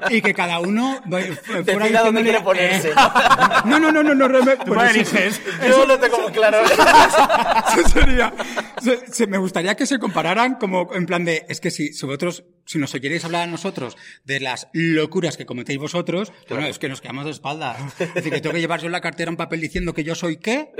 Y 0.09 0.21
que 0.21 0.33
cada 0.33 0.59
uno 0.59 1.01
fuera 1.43 1.61
Decida 1.63 2.03
dónde 2.03 2.23
quiere 2.23 2.41
ponerse. 2.41 2.89
eh, 2.91 2.93
no, 3.65 3.79
no, 3.79 3.91
no, 3.91 4.01
no, 4.03 4.15
no, 4.15 4.27
Tú 4.29 4.73
bueno, 4.73 4.89
eliges. 4.89 5.41
Yo 5.67 5.85
lo 5.85 5.99
tengo 5.99 6.21
muy 6.21 6.31
claro. 6.31 6.59
eso 6.63 7.89
sería. 7.89 8.33
se- 8.81 9.11
se- 9.11 9.27
me 9.27 9.37
gustaría 9.37 9.75
que 9.75 9.85
se 9.85 9.99
compararan 9.99 10.55
como 10.55 10.93
en 10.93 11.05
plan 11.05 11.25
de. 11.25 11.45
Es 11.49 11.59
que 11.59 11.71
si, 11.71 11.93
si 11.93 12.05
vosotros, 12.05 12.43
si 12.65 12.77
nos 12.79 12.93
oyerais 12.93 13.23
hablar 13.25 13.43
a 13.43 13.47
nosotros 13.47 13.97
de 14.23 14.39
las 14.39 14.67
locuras 14.73 15.37
que 15.37 15.45
cometéis 15.45 15.79
vosotros, 15.79 16.31
bueno, 16.55 16.67
es 16.69 16.79
que 16.79 16.89
nos 16.89 17.01
quedamos 17.01 17.25
de 17.25 17.31
espaldas. 17.31 17.77
Es 17.99 18.13
decir, 18.13 18.31
que 18.31 18.41
tengo 18.41 18.53
que 18.53 18.61
llevar 18.61 18.79
yo 18.79 18.85
en 18.87 18.91
la 18.91 19.01
cartera 19.01 19.29
un 19.31 19.37
papel 19.37 19.61
diciendo 19.61 19.93
que 19.93 20.03
yo 20.03 20.15
soy 20.15 20.37
qué, 20.37 20.71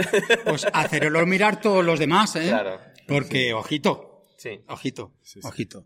pues 0.45 0.65
hacerlo 0.73 1.25
mirar 1.25 1.59
todos 1.61 1.83
los 1.83 1.99
demás, 1.99 2.35
¿eh? 2.35 2.47
Claro. 2.47 2.79
Porque, 3.07 3.53
ojito, 3.53 4.27
Sí. 4.37 4.59
ojito, 4.67 5.13
ojito. 5.43 5.85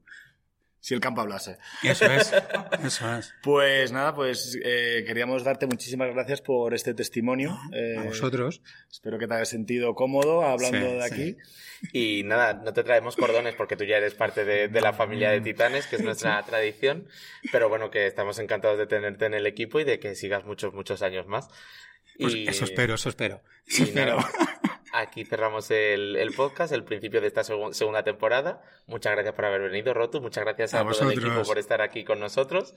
Si 0.86 0.93
el 0.93 1.00
campo 1.00 1.21
hablase. 1.21 1.58
Eso 1.82 2.06
es, 2.06 2.32
eso 2.84 3.15
es. 3.17 3.34
Pues 3.41 3.91
nada, 3.91 4.13
pues 4.13 4.56
eh, 4.63 5.04
queríamos 5.08 5.43
darte 5.43 5.65
muchísimas 5.65 6.13
gracias 6.13 6.41
por 6.41 6.76
este 6.76 6.93
testimonio. 6.93 7.58
Eh, 7.74 7.95
A 7.98 8.04
vosotros. 8.04 8.62
Espero 8.91 9.17
que 9.17 9.26
te 9.28 9.34
hayas 9.34 9.50
sentido 9.50 9.95
cómodo 9.95 10.43
hablando 10.43 10.78
Sí, 10.78 10.84
de 10.93 11.02
sí. 11.02 11.12
aquí. 11.12 11.38
Y 11.91 12.24
nada, 12.26 12.54
no 12.54 12.71
te 12.71 12.84
traemos 12.84 13.15
cordones 13.15 13.56
porque 13.56 13.76
tú 13.76 13.84
ya 13.84 13.98
eres 13.98 14.13
parte 14.13 14.45
de, 14.45 14.67
de 14.67 14.82
la 14.82 14.93
familia 14.93 15.32
de 15.32 15.41
titanes, 15.41 15.88
que 15.88 15.95
es 15.95 16.04
nuestra 16.04 16.43
tradición. 16.43 17.08
Pero 17.52 17.67
bueno, 17.67 17.89
que 17.89 18.06
estamos 18.06 18.38
encantados 18.38 18.78
de 18.78 18.86
tenerte 18.86 19.26
en 19.26 19.34
el 19.34 19.48
equipo 19.48 19.80
y 19.80 19.86
de 19.86 20.00
que 20.00 20.13
sigas 20.13 20.45
muchos, 20.45 20.71
muchos 20.76 21.02
años 21.02 21.26
más. 21.26 21.50
Pues 22.19 22.36
Y- 22.36 22.48
eso 22.48 22.63
espero, 22.63 22.93
eso 22.93 23.10
espero. 23.10 23.41
y 23.65 23.74
Eso 23.74 23.84
espero. 23.86 24.17
nada, 24.17 24.30
aquí 24.99 25.25
cerramos 25.25 25.69
el, 25.71 26.15
el 26.15 26.34
podcast, 26.34 26.73
el 26.73 26.84
principio 26.84 27.21
de 27.21 27.27
esta 27.27 27.41
segu- 27.41 27.73
segunda 27.73 28.03
temporada. 28.03 28.62
Muchas 28.88 29.13
gracias 29.13 29.34
por 29.36 29.45
haber 29.45 29.62
venido, 29.62 29.93
Rotu. 29.93 30.21
Muchas 30.21 30.43
gracias 30.43 30.73
a, 30.73 30.81
A 30.81 30.89
todo 30.89 31.10
el 31.12 31.17
equipo 31.19 31.43
por 31.43 31.58
estar 31.58 31.81
aquí 31.81 32.03
con 32.03 32.19
nosotros. 32.19 32.73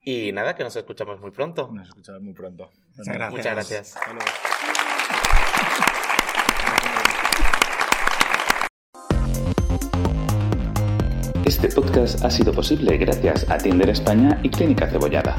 Y 0.00 0.32
nada, 0.32 0.54
que 0.54 0.64
nos 0.64 0.74
escuchamos 0.76 1.20
muy 1.20 1.30
pronto. 1.30 1.68
Nos 1.72 1.88
escuchamos 1.88 2.22
muy 2.22 2.34
pronto. 2.34 2.70
Muchas 2.96 3.14
gracias. 3.14 3.30
Muchas 3.32 3.54
gracias. 3.54 3.96
Hasta 3.96 4.12
luego. 4.12 4.30
Este 11.44 11.68
podcast 11.68 12.24
ha 12.24 12.30
sido 12.30 12.52
posible 12.52 12.96
gracias 12.98 13.48
a 13.50 13.58
Tinder 13.58 13.90
España 13.90 14.38
y 14.42 14.48
Clínica 14.50 14.88
Cebollada. 14.88 15.36